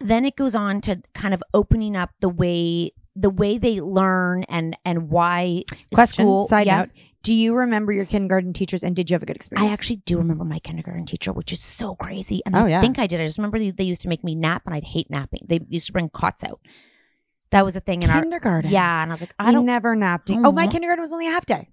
Then 0.00 0.24
it 0.24 0.36
goes 0.36 0.54
on 0.54 0.80
to 0.82 1.02
kind 1.14 1.34
of 1.34 1.42
opening 1.52 1.94
up 1.96 2.10
the 2.20 2.28
way 2.28 2.90
the 3.16 3.28
way 3.30 3.58
they 3.58 3.80
learn 3.80 4.44
and 4.44 4.76
and 4.84 5.10
why 5.10 5.62
Question. 5.92 6.22
school 6.24 6.46
Side 6.46 6.66
yeah. 6.66 6.78
note: 6.82 6.90
Do 7.22 7.34
you 7.34 7.54
remember 7.54 7.92
your 7.92 8.06
kindergarten 8.06 8.52
teachers, 8.54 8.82
and 8.82 8.96
did 8.96 9.10
you 9.10 9.14
have 9.14 9.22
a 9.22 9.26
good 9.26 9.36
experience? 9.36 9.68
I 9.68 9.72
actually 9.72 9.96
do 10.06 10.16
remember 10.16 10.44
my 10.44 10.58
kindergarten 10.60 11.04
teacher, 11.06 11.32
which 11.32 11.52
is 11.52 11.60
so 11.60 11.96
crazy. 11.96 12.40
And 12.46 12.56
Oh, 12.56 12.64
I 12.64 12.68
yeah. 12.68 12.80
think 12.80 12.98
I 12.98 13.06
did. 13.06 13.20
I 13.20 13.26
just 13.26 13.36
remember 13.36 13.58
they, 13.58 13.70
they 13.72 13.84
used 13.84 14.00
to 14.02 14.08
make 14.08 14.24
me 14.24 14.34
nap, 14.34 14.62
and 14.64 14.74
I'd 14.74 14.84
hate 14.84 15.10
napping. 15.10 15.44
They 15.48 15.60
used 15.68 15.86
to 15.88 15.92
bring 15.92 16.08
cots 16.08 16.42
out. 16.44 16.60
That 17.50 17.64
was 17.64 17.74
a 17.76 17.80
thing 17.80 18.02
in 18.04 18.10
our 18.10 18.22
kindergarten. 18.22 18.70
yeah. 18.70 19.02
And 19.02 19.10
I 19.10 19.14
was 19.14 19.20
like, 19.20 19.34
I 19.38 19.48
I 19.48 19.52
don't. 19.52 19.66
never 19.66 19.94
napped. 19.96 20.30
Oh, 20.30 20.52
my 20.52 20.66
kindergarten 20.68 21.02
was 21.02 21.12
only 21.12 21.26
a 21.26 21.30
half 21.32 21.44
day, 21.44 21.68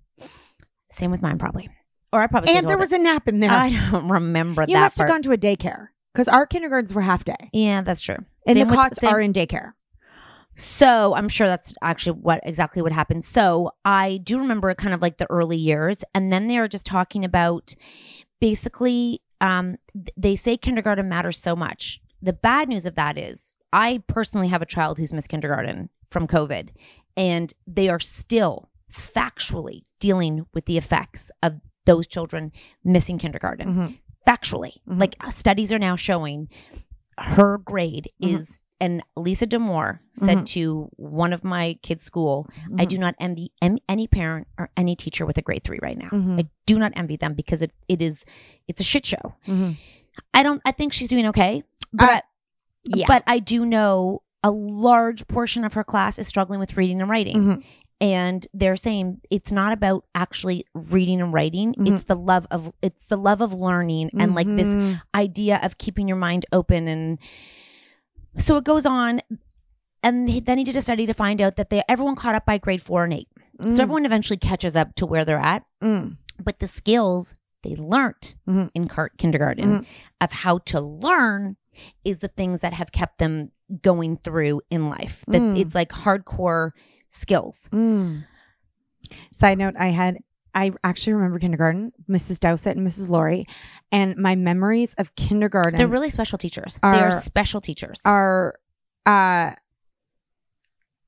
Same 0.89 1.11
with 1.11 1.21
mine, 1.21 1.37
probably. 1.37 1.69
Or 2.13 2.21
I 2.21 2.27
probably. 2.27 2.55
and 2.55 2.67
there 2.69 2.77
was 2.77 2.91
a 2.93 2.97
nap 2.97 3.27
in 3.27 3.39
there. 3.41 3.51
I 3.51 3.69
don't 3.91 4.07
remember 4.09 4.63
you 4.67 4.75
that 4.75 4.81
must 4.81 4.97
part. 4.97 5.09
have 5.09 5.15
gone 5.15 5.21
to 5.23 5.31
a 5.33 5.37
daycare 5.37 5.87
because 6.13 6.27
our 6.27 6.45
kindergartens 6.47 6.93
were 6.93 7.01
half 7.01 7.23
day, 7.25 7.49
yeah, 7.53 7.81
that's 7.81 8.01
true. 8.01 8.15
and 8.47 8.55
Same 8.55 8.67
the 8.67 8.71
with- 8.71 8.75
cots 8.75 8.99
same- 9.01 9.09
are 9.13 9.19
in 9.21 9.33
daycare. 9.33 9.73
So 10.55 11.13
I'm 11.15 11.29
sure 11.29 11.47
that's 11.47 11.75
actually 11.83 12.19
what 12.19 12.39
exactly 12.43 12.81
what 12.81 12.91
happened. 12.91 13.23
So 13.25 13.71
I 13.85 14.17
do 14.23 14.39
remember 14.39 14.73
kind 14.73 14.93
of 14.95 15.03
like 15.03 15.17
the 15.17 15.29
early 15.29 15.57
years, 15.57 16.03
and 16.15 16.33
then 16.33 16.47
they 16.47 16.57
are 16.57 16.67
just 16.67 16.85
talking 16.85 17.23
about 17.23 17.75
basically 18.39 19.21
um, 19.41 19.77
they 20.15 20.35
say 20.35 20.57
kindergarten 20.57 21.07
matters 21.09 21.37
so 21.37 21.55
much. 21.55 22.01
The 22.21 22.33
bad 22.33 22.69
news 22.69 22.85
of 22.87 22.95
that 22.95 23.17
is 23.17 23.53
I 23.71 24.01
personally 24.07 24.47
have 24.47 24.61
a 24.63 24.65
child 24.65 24.97
who's 24.97 25.13
missed 25.13 25.29
kindergarten 25.29 25.89
from 26.09 26.25
COVID, 26.27 26.69
and 27.15 27.53
they 27.67 27.89
are 27.89 27.99
still 27.99 28.69
factually 28.91 29.83
dealing 29.99 30.45
with 30.53 30.65
the 30.65 30.77
effects 30.77 31.31
of 31.43 31.59
those 31.85 32.07
children 32.07 32.51
missing 32.83 33.17
kindergarten. 33.17 33.67
Mhm. 33.75 33.97
Factually, 34.27 34.73
Mhm. 34.87 34.99
like 34.99 35.15
uh, 35.21 35.29
studies 35.29 35.71
are 35.71 35.79
now 35.79 35.95
showing 35.95 36.49
her 37.19 37.57
grade 37.57 38.09
Mhm. 38.21 38.29
is 38.35 38.59
and 38.79 39.01
Lisa 39.15 39.47
Demore 39.47 40.01
said 40.11 40.45
to 40.45 40.87
one 40.97 41.33
of 41.33 41.43
my 41.43 41.79
kids' 41.81 42.03
school, 42.03 42.47
I 42.77 42.85
Mhm. 42.85 42.89
do 42.89 42.97
not 42.99 43.15
envy 43.19 43.49
any 43.89 44.05
parent 44.05 44.47
or 44.59 44.69
any 44.77 44.95
teacher 44.95 45.25
with 45.25 45.35
a 45.39 45.41
grade 45.41 45.63
three 45.63 45.79
right 45.81 45.97
now. 45.97 46.09
Mhm. 46.09 46.39
I 46.39 46.49
do 46.67 46.77
not 46.77 46.91
envy 46.95 47.15
them 47.17 47.33
because 47.33 47.63
it, 47.63 47.71
it 47.87 48.03
is 48.03 48.23
it's 48.67 48.79
a 48.79 48.83
shit 48.83 49.03
show. 49.03 49.33
Mhm. 49.47 49.77
I 50.31 50.43
don't 50.43 50.61
I 50.63 50.73
think 50.73 50.93
she's 50.93 51.07
doing 51.07 51.25
okay. 51.27 51.63
But 51.91 52.25
yeah. 52.83 53.05
but 53.07 53.23
I 53.25 53.39
do 53.39 53.65
know 53.65 54.21
a 54.43 54.51
large 54.51 55.27
portion 55.27 55.65
of 55.65 55.73
her 55.73 55.83
class 55.83 56.19
is 56.19 56.27
struggling 56.27 56.59
with 56.59 56.77
reading 56.77 57.01
and 57.01 57.09
writing. 57.09 57.63
And 57.99 58.45
they're 58.53 58.75
saying 58.75 59.21
it's 59.31 59.51
not 59.51 59.73
about 59.73 60.05
actually 60.13 60.65
reading 60.73 61.19
and 61.19 61.33
writing. 61.33 61.73
Mhm. 61.73 61.93
It's 61.93 62.03
the 62.03 62.15
love 62.15 62.45
of 62.51 62.71
it's 62.81 63.07
the 63.07 63.17
love 63.17 63.41
of 63.41 63.53
learning 63.53 64.11
and 64.19 64.35
like 64.35 64.47
this 64.47 64.75
Mhm. 64.75 65.01
idea 65.15 65.59
of 65.63 65.77
keeping 65.79 66.07
your 66.07 66.17
mind 66.17 66.45
open 66.51 66.87
and 66.87 67.17
so 68.37 68.55
it 68.57 68.63
goes 68.63 68.85
on 68.85 69.21
and 70.03 70.29
he- 70.29 70.39
then 70.39 70.59
he 70.59 70.63
did 70.63 70.75
a 70.75 70.81
study 70.81 71.07
to 71.07 71.13
find 71.13 71.41
out 71.41 71.55
that 71.55 71.69
they 71.71 71.81
everyone 71.89 72.15
caught 72.15 72.35
up 72.35 72.45
by 72.45 72.59
grade 72.59 72.81
4 72.83 73.03
and 73.03 73.13
8. 73.13 73.27
Mm. 73.59 73.73
So 73.73 73.81
everyone 73.81 74.05
eventually 74.05 74.37
catches 74.37 74.75
up 74.75 74.93
to 74.95 75.05
where 75.07 75.25
they're 75.25 75.39
at, 75.39 75.63
Mm. 75.83 76.17
but 76.43 76.59
the 76.59 76.67
skills 76.67 77.33
they 77.63 77.75
learnt 77.75 78.35
Mhm. 78.47 78.69
in 78.75 78.87
kindergarten 79.17 79.79
Mhm. 79.79 79.85
of 80.21 80.31
how 80.31 80.59
to 80.59 80.79
learn 80.79 81.57
is 82.05 82.19
the 82.21 82.27
things 82.27 82.61
that 82.61 82.73
have 82.73 82.91
kept 82.91 83.17
them 83.17 83.51
going 83.81 84.17
through 84.17 84.61
in 84.69 84.89
life. 84.89 85.25
That 85.27 85.41
Mm. 85.41 85.57
it's 85.57 85.73
like 85.73 85.89
hardcore 85.89 86.69
skills. 87.09 87.69
Mm. 87.71 88.25
Side 89.37 89.57
note, 89.57 89.75
I 89.77 89.87
had 89.87 90.17
I 90.55 90.71
actually 90.83 91.13
remember 91.13 91.37
kindergarten, 91.39 91.91
Mrs. 92.09 92.39
Dowsett 92.39 92.75
and 92.77 92.87
Mrs. 92.87 93.09
Laurie, 93.09 93.45
and 93.91 94.17
my 94.17 94.35
memories 94.35 94.95
of 94.95 95.15
kindergarten 95.15 95.77
They're 95.77 95.85
really 95.87 96.09
special 96.09 96.37
teachers. 96.39 96.79
they 96.81 96.87
Are- 96.87 97.09
are 97.09 97.11
special 97.11 97.61
teachers. 97.61 98.01
are 98.05 98.55
uh 99.05 99.51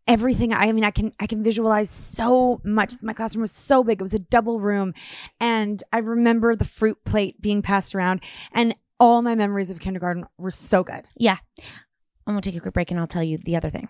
everything 0.08 0.52
i 0.54 0.72
mean 0.72 0.84
i 0.84 0.90
can 0.90 1.12
i 1.20 1.28
can 1.28 1.44
visualize 1.44 1.88
so 1.90 2.60
much 2.64 2.94
my 3.04 3.14
classroom 3.14 3.42
was 3.42 3.52
so 3.52 3.84
big 3.84 4.00
it 4.00 4.02
was 4.02 4.14
a 4.14 4.20
double 4.20 4.60
room 4.60 4.92
and 5.40 5.84
i 5.94 6.00
remember 6.00 6.56
the 6.56 6.66
fruit 6.66 6.98
plate 7.06 7.40
being 7.42 7.62
passed 7.62 7.94
around 7.94 8.20
and 8.54 8.74
all 9.00 9.22
my 9.22 9.36
memories 9.36 9.70
of 9.70 9.80
kindergarten 9.80 10.26
were 10.38 10.50
so 10.52 10.84
good 10.84 11.06
yeah. 11.16 11.38
I'm 12.26 12.34
gonna 12.34 12.42
take 12.42 12.56
a 12.56 12.60
quick 12.60 12.74
break 12.76 12.92
and 12.92 13.00
I'll 13.00 13.08
tell 13.08 13.24
you 13.24 13.40
the 13.40 13.56
other 13.56 13.72
thing. 13.72 13.90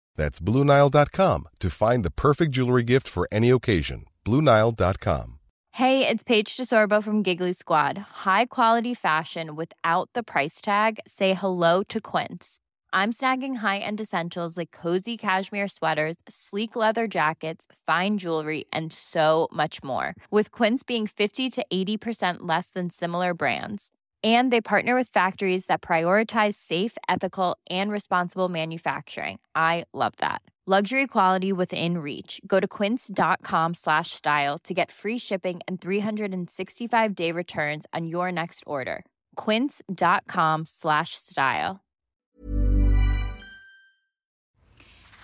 That's 0.21 0.39
BlueNile.com 0.39 1.49
to 1.61 1.69
find 1.71 2.05
the 2.05 2.11
perfect 2.11 2.51
jewelry 2.51 2.83
gift 2.83 3.07
for 3.07 3.27
any 3.31 3.49
occasion. 3.49 4.05
BlueNile.com. 4.23 5.39
Hey, 5.71 6.07
it's 6.07 6.21
Paige 6.21 6.55
DeSorbo 6.57 7.01
from 7.01 7.23
Giggly 7.23 7.53
Squad. 7.53 7.97
High 8.25 8.45
quality 8.45 8.93
fashion 8.93 9.55
without 9.55 10.09
the 10.13 10.21
price 10.21 10.61
tag. 10.61 10.99
Say 11.07 11.33
hello 11.33 11.81
to 11.85 11.99
Quince. 11.99 12.59
I'm 12.93 13.11
snagging 13.11 13.55
high-end 13.65 13.99
essentials 13.99 14.57
like 14.57 14.69
cozy 14.69 15.17
cashmere 15.17 15.67
sweaters, 15.67 16.17
sleek 16.29 16.75
leather 16.75 17.07
jackets, 17.07 17.65
fine 17.87 18.19
jewelry, 18.19 18.65
and 18.71 18.93
so 18.93 19.47
much 19.51 19.83
more. 19.83 20.13
With 20.29 20.51
Quince 20.51 20.83
being 20.83 21.07
50 21.07 21.49
to 21.49 21.65
80% 21.73 22.39
less 22.41 22.69
than 22.69 22.91
similar 22.91 23.33
brands. 23.33 23.91
And 24.23 24.53
they 24.53 24.61
partner 24.61 24.93
with 24.93 25.07
factories 25.07 25.65
that 25.65 25.81
prioritize 25.81 26.53
safe, 26.53 26.95
ethical, 27.09 27.57
and 27.69 27.91
responsible 27.91 28.49
manufacturing. 28.49 29.39
I 29.55 29.85
love 29.93 30.13
that. 30.17 30.43
Luxury 30.67 31.07
quality 31.07 31.51
within 31.51 31.97
reach. 31.97 32.39
Go 32.45 32.59
to 32.59 32.67
quince.com 32.67 33.73
slash 33.73 34.11
style 34.11 34.59
to 34.59 34.75
get 34.75 34.91
free 34.91 35.17
shipping 35.17 35.59
and 35.67 35.81
365 35.81 37.15
day 37.15 37.31
returns 37.31 37.87
on 37.93 38.05
your 38.05 38.31
next 38.31 38.63
order. 38.67 39.03
Quince.com 39.37 40.67
slash 40.67 41.15
style. 41.15 41.81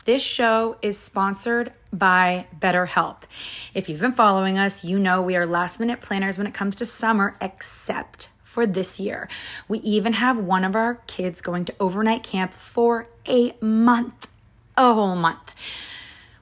This 0.05 0.23
show 0.23 0.77
is 0.81 0.97
sponsored 0.97 1.71
by 1.93 2.47
BetterHelp. 2.57 3.23
If 3.73 3.89
you've 3.89 3.99
been 3.99 4.13
following 4.13 4.57
us, 4.57 4.83
you 4.83 4.97
know 4.97 5.21
we 5.21 5.35
are 5.35 5.45
last 5.45 5.79
minute 5.79 6.01
planners 6.01 6.37
when 6.37 6.47
it 6.47 6.53
comes 6.53 6.77
to 6.77 6.85
summer, 6.85 7.35
except 7.41 8.29
for 8.57 8.65
this 8.65 8.99
year. 8.99 9.29
We 9.67 9.77
even 9.81 10.13
have 10.13 10.39
one 10.39 10.63
of 10.63 10.75
our 10.75 10.95
kids 11.05 11.41
going 11.41 11.65
to 11.65 11.75
overnight 11.79 12.23
camp 12.23 12.53
for 12.53 13.07
a 13.27 13.53
month, 13.61 14.25
a 14.75 14.95
whole 14.95 15.15
month. 15.15 15.53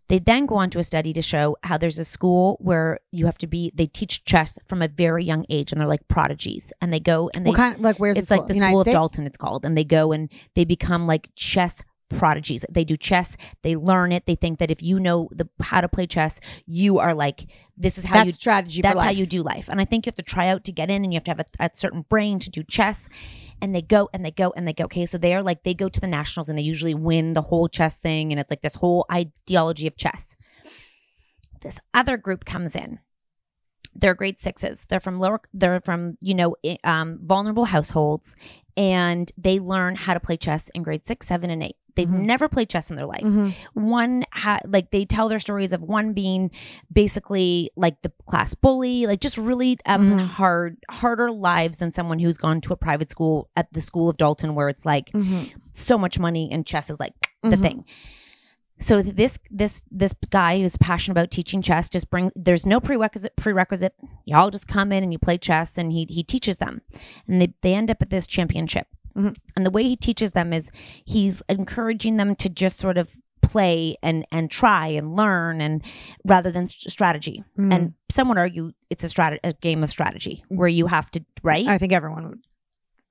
They 0.08 0.18
then 0.18 0.46
go 0.46 0.56
on 0.56 0.68
to 0.70 0.78
a 0.78 0.84
study 0.84 1.12
to 1.14 1.22
show 1.22 1.56
how 1.62 1.78
there's 1.78 1.98
a 1.98 2.04
school 2.04 2.58
where 2.60 2.98
you 3.12 3.24
have 3.26 3.38
to 3.38 3.46
be. 3.46 3.72
They 3.74 3.86
teach 3.86 4.24
chess 4.24 4.58
from 4.66 4.82
a 4.82 4.88
very 4.88 5.24
young 5.24 5.46
age, 5.48 5.72
and 5.72 5.80
they're 5.80 5.88
like 5.88 6.06
prodigies. 6.08 6.72
And 6.80 6.92
they 6.92 7.00
go 7.00 7.30
and 7.34 7.46
they 7.46 7.50
What 7.50 7.56
kind- 7.56 7.80
like, 7.80 7.98
where's 7.98 8.16
the 8.16 8.22
it's 8.22 8.30
like 8.30 8.46
the 8.46 8.54
United 8.54 8.70
school 8.72 8.80
of 8.80 8.84
States? 8.84 8.94
Dalton. 8.94 9.26
It's 9.26 9.36
called, 9.38 9.64
and 9.64 9.76
they 9.76 9.84
go 9.84 10.12
and 10.12 10.28
they 10.54 10.64
become 10.64 11.06
like 11.06 11.30
chess 11.34 11.82
prodigies. 12.18 12.64
They 12.70 12.84
do 12.84 12.96
chess. 12.96 13.36
They 13.62 13.76
learn 13.76 14.12
it. 14.12 14.26
They 14.26 14.34
think 14.34 14.58
that 14.58 14.70
if 14.70 14.82
you 14.82 15.00
know 15.00 15.28
the 15.32 15.48
how 15.60 15.80
to 15.80 15.88
play 15.88 16.06
chess, 16.06 16.40
you 16.66 16.98
are 16.98 17.14
like 17.14 17.46
this 17.76 17.98
is 17.98 18.04
how 18.04 18.16
That's 18.16 18.26
you 18.26 18.32
strategy 18.32 18.82
for 18.82 18.88
That's 18.88 19.02
how 19.02 19.10
you 19.10 19.26
do 19.26 19.42
life. 19.42 19.68
And 19.68 19.80
I 19.80 19.84
think 19.84 20.06
you 20.06 20.10
have 20.10 20.16
to 20.16 20.22
try 20.22 20.48
out 20.48 20.64
to 20.64 20.72
get 20.72 20.90
in, 20.90 21.04
and 21.04 21.12
you 21.12 21.16
have 21.16 21.24
to 21.24 21.30
have 21.30 21.40
a, 21.40 21.46
a 21.58 21.70
certain 21.74 22.02
brain 22.08 22.38
to 22.40 22.50
do 22.50 22.62
chess. 22.62 23.08
And 23.60 23.74
they 23.74 23.82
go 23.82 24.10
and 24.12 24.24
they 24.24 24.30
go 24.30 24.52
and 24.56 24.66
they 24.66 24.72
go. 24.72 24.84
Okay, 24.84 25.06
so 25.06 25.18
they 25.18 25.34
are 25.34 25.42
like 25.42 25.62
they 25.62 25.74
go 25.74 25.88
to 25.88 26.00
the 26.00 26.06
nationals 26.06 26.48
and 26.48 26.58
they 26.58 26.62
usually 26.62 26.94
win 26.94 27.32
the 27.32 27.42
whole 27.42 27.68
chess 27.68 27.96
thing, 27.96 28.32
and 28.32 28.40
it's 28.40 28.50
like 28.50 28.62
this 28.62 28.76
whole 28.76 29.06
ideology 29.10 29.86
of 29.86 29.96
chess. 29.96 30.36
This 31.62 31.78
other 31.94 32.16
group 32.16 32.44
comes 32.44 32.74
in. 32.74 32.98
They're 33.94 34.14
grade 34.14 34.40
sixes. 34.40 34.86
They're 34.88 35.00
from 35.00 35.18
lower. 35.18 35.40
They're 35.52 35.80
from 35.80 36.16
you 36.20 36.34
know 36.34 36.56
um, 36.82 37.20
vulnerable 37.22 37.66
households, 37.66 38.34
and 38.76 39.30
they 39.36 39.58
learn 39.58 39.96
how 39.96 40.14
to 40.14 40.20
play 40.20 40.36
chess 40.36 40.70
in 40.70 40.82
grade 40.82 41.06
six, 41.06 41.26
seven, 41.26 41.50
and 41.50 41.62
eight. 41.62 41.76
They've 41.94 42.08
Mhm. 42.08 42.20
never 42.24 42.48
played 42.48 42.68
chess 42.70 42.90
in 42.90 42.96
their 42.96 43.06
life 43.06 43.22
Mhm. 43.22 43.52
one 43.74 44.24
ha- 44.32 44.60
like 44.66 44.90
they 44.90 45.04
tell 45.04 45.28
their 45.28 45.38
stories 45.38 45.72
of 45.72 45.82
one 45.82 46.12
being 46.12 46.50
basically 46.92 47.70
like 47.76 48.00
the 48.02 48.12
class 48.26 48.54
bully 48.54 49.06
like 49.06 49.20
just 49.20 49.38
really 49.38 49.78
um 49.86 50.12
Mhm. 50.18 50.20
hard 50.20 50.76
harder 50.90 51.30
lives 51.30 51.78
than 51.78 51.92
someone 51.92 52.18
who's 52.18 52.36
gone 52.38 52.60
to 52.62 52.72
a 52.72 52.76
private 52.76 53.10
school 53.10 53.48
at 53.56 53.72
the 53.72 53.80
school 53.80 54.08
of 54.10 54.16
dalton 54.16 54.54
where 54.54 54.68
it's 54.68 54.84
like 54.86 55.10
Mhm. 55.12 55.50
so 55.72 55.96
much 55.98 56.18
money 56.18 56.48
and 56.52 56.66
chess 56.66 56.90
is 56.90 57.00
like 57.00 57.14
the 57.42 57.56
Mhm. 57.56 57.62
thing 57.62 57.84
so 58.78 59.00
this 59.02 59.38
this 59.50 59.82
this 59.90 60.12
guy 60.30 60.58
who's 60.60 60.76
passionate 60.76 61.12
about 61.12 61.30
teaching 61.30 61.62
chess 61.62 61.88
just 61.88 62.10
bring 62.10 62.30
there's 62.34 62.66
no 62.66 62.80
prerequisite 62.80 63.34
prerequisite 63.36 63.94
y'all 64.24 64.50
just 64.50 64.66
come 64.68 64.92
in 64.92 65.02
and 65.02 65.12
you 65.12 65.18
play 65.18 65.38
chess 65.38 65.78
and 65.78 65.92
he 65.92 66.06
he 66.08 66.22
teaches 66.22 66.56
them 66.58 66.82
and 67.28 67.40
they, 67.40 67.54
they 67.62 67.74
end 67.74 67.90
up 67.90 68.02
at 68.02 68.10
this 68.10 68.26
championship 68.26 68.86
Mhm. 69.16 69.36
and 69.56 69.66
the 69.66 69.70
way 69.70 69.82
he 69.84 69.96
teaches 69.96 70.32
them 70.32 70.52
is 70.52 70.70
he's 71.04 71.42
encouraging 71.48 72.16
them 72.16 72.34
to 72.36 72.48
just 72.48 72.78
sort 72.78 72.98
of 72.98 73.16
play 73.42 73.96
and 74.02 74.24
and 74.30 74.50
try 74.50 74.86
and 74.86 75.16
learn 75.16 75.60
and 75.60 75.82
rather 76.24 76.50
than 76.52 76.66
strategy 76.66 77.42
Mm. 77.58 77.74
and 77.74 77.94
some 78.10 78.28
would 78.28 78.38
argue 78.38 78.72
it's 78.88 79.04
a 79.04 79.08
strat 79.08 79.38
a 79.44 79.52
game 79.54 79.82
of 79.82 79.90
strategy 79.90 80.44
where 80.48 80.68
you 80.68 80.86
have 80.86 81.10
to 81.10 81.24
right 81.42 81.66
I 81.68 81.76
think 81.78 81.92
everyone 81.92 82.28
would 82.28 82.40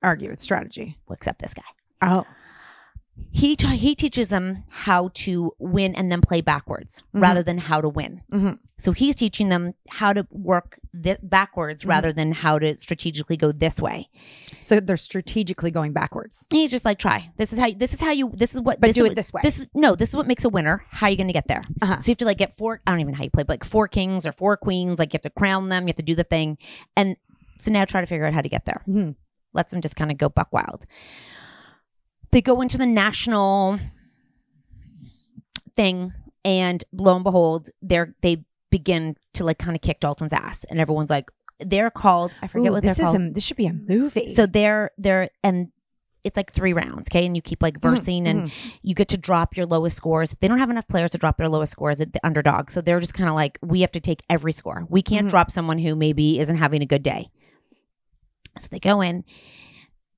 argue 0.02 0.30
it's 0.30 0.42
strategy. 0.42 0.96
except 1.10 1.40
this 1.40 1.54
guy 1.54 1.62
Oh. 2.04 2.24
He 3.30 3.56
t- 3.56 3.76
he 3.76 3.94
teaches 3.94 4.28
them 4.30 4.64
how 4.68 5.08
to 5.14 5.52
win 5.58 5.94
and 5.94 6.10
then 6.10 6.20
play 6.20 6.40
backwards 6.40 7.02
Mhm. 7.14 7.20
rather 7.22 7.42
than 7.42 7.58
how 7.58 7.80
to 7.80 7.88
win. 7.88 8.22
Mhm. 8.32 8.58
So 8.78 8.92
he's 8.92 9.14
teaching 9.14 9.48
them 9.48 9.74
how 9.88 10.12
to 10.12 10.26
work 10.30 10.78
th- 11.02 11.18
backwards 11.22 11.84
Mhm. 11.84 11.88
rather 11.88 12.12
than 12.12 12.32
how 12.32 12.58
to 12.58 12.76
strategically 12.78 13.36
go 13.36 13.52
this 13.52 13.80
way. 13.80 14.08
So 14.60 14.80
they're 14.80 14.96
strategically 14.96 15.70
going 15.70 15.92
backwards. 15.92 16.46
He's 16.50 16.70
just 16.70 16.84
like, 16.84 16.98
try. 16.98 17.30
This 17.36 17.52
is 17.52 17.58
how. 17.58 17.70
This 17.76 17.92
is 17.94 18.00
how 18.00 18.10
you. 18.12 18.30
This 18.34 18.54
is 18.54 18.60
what. 18.60 18.80
But 18.80 18.88
this 18.88 18.96
do 18.96 19.04
is 19.04 19.10
it 19.10 19.14
this 19.14 19.32
way. 19.32 19.40
This 19.44 19.58
is 19.60 19.66
no. 19.74 19.94
This 19.94 20.08
is 20.10 20.16
what 20.16 20.26
makes 20.26 20.44
a 20.44 20.48
winner. 20.48 20.84
How 20.90 21.06
are 21.06 21.10
you 21.10 21.16
going 21.16 21.26
to 21.28 21.32
get 21.34 21.48
there? 21.48 21.62
Uh-huh. 21.82 22.00
So 22.00 22.08
you 22.08 22.12
have 22.12 22.18
to 22.18 22.24
like 22.24 22.38
get 22.38 22.56
four. 22.56 22.80
I 22.86 22.90
don't 22.92 23.00
even 23.00 23.12
know 23.12 23.18
how 23.18 23.24
you 23.24 23.30
play, 23.30 23.42
but 23.44 23.52
like 23.54 23.64
four 23.64 23.88
kings 23.88 24.26
or 24.26 24.32
four 24.32 24.56
queens. 24.56 24.98
Like 24.98 25.12
you 25.12 25.16
have 25.18 25.22
to 25.22 25.30
crown 25.30 25.68
them. 25.68 25.84
You 25.84 25.88
have 25.88 25.96
to 25.96 26.02
do 26.02 26.14
the 26.14 26.24
thing, 26.24 26.56
and 26.96 27.16
so 27.58 27.70
now 27.70 27.84
try 27.84 28.00
to 28.00 28.06
figure 28.06 28.26
out 28.26 28.34
how 28.34 28.40
to 28.42 28.48
get 28.48 28.64
there. 28.64 28.82
Mhm. 28.88 29.16
Lets 29.54 29.72
them 29.72 29.82
just 29.82 29.96
kind 29.96 30.10
of 30.10 30.16
go 30.18 30.28
buck 30.30 30.50
wild. 30.52 30.86
They 32.32 32.42
go 32.42 32.60
into 32.60 32.78
the 32.78 32.86
national 32.86 33.78
thing, 35.74 36.12
and 36.44 36.82
lo 36.92 37.14
and 37.14 37.24
behold, 37.24 37.68
they're 37.80 38.14
they 38.22 38.44
begin 38.70 39.16
to 39.34 39.44
like 39.44 39.58
kind 39.58 39.76
of 39.76 39.82
kick 39.82 40.00
Dalton's 40.00 40.32
ass, 40.32 40.64
and 40.64 40.80
everyone's 40.80 41.10
like, 41.10 41.30
they're 41.60 41.90
called. 41.90 42.32
I 42.42 42.46
forget 42.48 42.70
Ooh, 42.70 42.74
what 42.74 42.82
this 42.82 42.96
they're 42.96 43.06
is 43.06 43.12
called. 43.12 43.22
a, 43.28 43.30
this 43.32 43.44
should 43.44 43.56
be 43.56 43.66
a 43.66 43.72
movie. 43.72 44.34
So 44.34 44.46
they're 44.46 44.90
they're 44.98 45.28
and 45.42 45.68
it's 46.24 46.36
like 46.36 46.52
three 46.52 46.72
rounds, 46.72 47.08
okay? 47.10 47.26
And 47.26 47.34
you 47.34 47.42
keep 47.42 47.62
like 47.62 47.80
versing 47.80 48.28
and 48.28 48.52
you 48.82 48.94
get 48.94 49.08
to 49.08 49.16
drop 49.18 49.56
your 49.56 49.66
lowest 49.66 49.96
scores. 49.96 50.34
They 50.40 50.46
don't 50.46 50.60
have 50.60 50.70
enough 50.70 50.86
players 50.86 51.10
to 51.10 51.18
drop 51.18 51.36
their 51.36 51.48
lowest 51.48 51.72
scores 51.72 52.00
at 52.00 52.12
the 52.12 52.24
underdog. 52.24 52.70
So 52.70 52.80
they're 52.80 53.00
just 53.00 53.12
kind 53.12 53.28
of 53.28 53.34
like, 53.34 53.58
we 53.60 53.80
have 53.80 53.90
to 53.90 53.98
take 54.00 54.22
every 54.30 54.52
score. 54.52 54.86
We 54.88 55.02
can't 55.02 55.26
Mhm. 55.26 55.30
drop 55.30 55.50
someone 55.50 55.80
who 55.80 55.96
maybe 55.96 56.38
isn't 56.38 56.58
having 56.58 56.80
a 56.80 56.86
good 56.86 57.02
day. 57.02 57.28
So 58.56 58.68
they 58.70 58.78
go 58.78 59.00
in, 59.00 59.24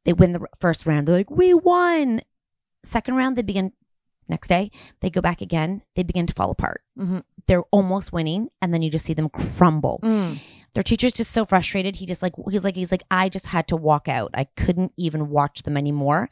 they 0.04 0.12
win 0.12 0.32
the 0.32 0.44
first 0.60 0.86
round. 0.86 1.06
They're 1.08 1.16
like, 1.16 1.30
we 1.30 1.54
won. 1.54 2.20
Second 2.82 3.14
round, 3.16 3.36
they 3.36 3.42
begin 3.42 3.72
next 4.28 4.48
day, 4.48 4.70
they 5.00 5.10
go 5.10 5.20
back 5.20 5.40
again, 5.42 5.82
they 5.96 6.02
begin 6.02 6.26
to 6.26 6.32
fall 6.32 6.50
apart. 6.50 6.82
Mhm. 6.98 7.22
They're 7.46 7.62
almost 7.70 8.12
winning, 8.12 8.48
and 8.62 8.72
then 8.72 8.80
you 8.82 8.90
just 8.90 9.04
see 9.04 9.12
them 9.14 9.28
crumble 9.28 10.00
Mm. 10.02 10.38
their 10.72 10.82
teacher's 10.82 11.12
just 11.12 11.30
so 11.30 11.44
frustrated. 11.44 11.96
He 11.96 12.06
just 12.06 12.22
like 12.22 12.32
he's 12.50 12.64
like 12.64 12.74
he's 12.74 12.90
like 12.90 13.02
I 13.10 13.28
just 13.28 13.46
had 13.48 13.68
to 13.68 13.76
walk 13.76 14.08
out. 14.08 14.30
I 14.34 14.44
couldn't 14.56 14.92
even 14.96 15.28
watch 15.28 15.62
them 15.62 15.76
anymore. 15.76 16.28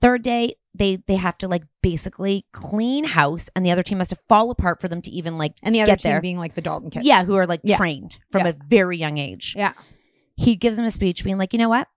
Third 0.00 0.22
day, 0.22 0.54
they 0.74 0.96
they 0.96 1.14
have 1.16 1.38
to 1.38 1.48
like 1.48 1.62
basically 1.82 2.44
clean 2.52 3.04
house, 3.04 3.48
and 3.56 3.64
the 3.64 3.70
other 3.70 3.82
team 3.84 3.98
has 3.98 4.08
to 4.08 4.16
fall 4.28 4.50
apart 4.50 4.80
for 4.80 4.88
them 4.88 5.00
to 5.02 5.10
even 5.12 5.38
like 5.38 5.54
and 5.62 5.74
the 5.74 5.80
other 5.80 5.92
get 5.92 6.00
team 6.00 6.12
there. 6.12 6.20
being 6.20 6.38
like 6.38 6.54
the 6.54 6.60
Dalton 6.60 6.90
kids. 6.90 7.06
yeah, 7.06 7.24
who 7.24 7.34
are 7.36 7.46
like 7.46 7.60
Yeah. 7.64 7.76
trained 7.76 8.18
from 8.32 8.42
Yeah. 8.46 8.48
a 8.50 8.54
very 8.68 8.98
young 8.98 9.16
age. 9.18 9.54
Yeah. 9.56 9.72
He 10.36 10.54
gives 10.56 10.76
them 10.76 10.84
a 10.86 10.90
speech 10.90 11.24
being 11.24 11.38
like, 11.38 11.52
you 11.52 11.58
know 11.58 11.68
what? 11.68 11.88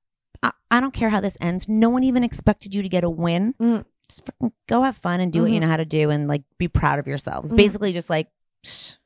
I, 0.44 0.52
I 0.70 0.80
don't 0.82 0.94
care 0.94 1.10
how 1.10 1.20
this 1.22 1.38
ends. 1.42 1.68
No 1.70 1.90
one 1.90 2.04
even 2.04 2.24
expected 2.24 2.74
you 2.76 2.82
to 2.82 2.90
get 2.90 3.04
a 3.04 3.10
win. 3.10 3.54
Mm. 3.62 3.86
Just 4.10 4.26
fucking 4.26 4.52
go 4.68 4.84
have 4.84 4.98
fun 4.98 5.20
and 5.22 5.32
do 5.32 5.42
what 5.44 5.52
you 5.52 5.58
Mhm. 5.58 5.62
know 5.62 5.68
how 5.68 5.78
to 5.78 5.86
do, 5.86 6.10
and 6.10 6.28
like 6.28 6.44
be 6.58 6.68
proud 6.68 7.00
of 7.00 7.08
yourselves. 7.08 7.52
Mhm. 7.54 7.58
Basically, 7.58 7.94
just 7.94 8.10
like. 8.10 8.28
psh, 8.64 8.98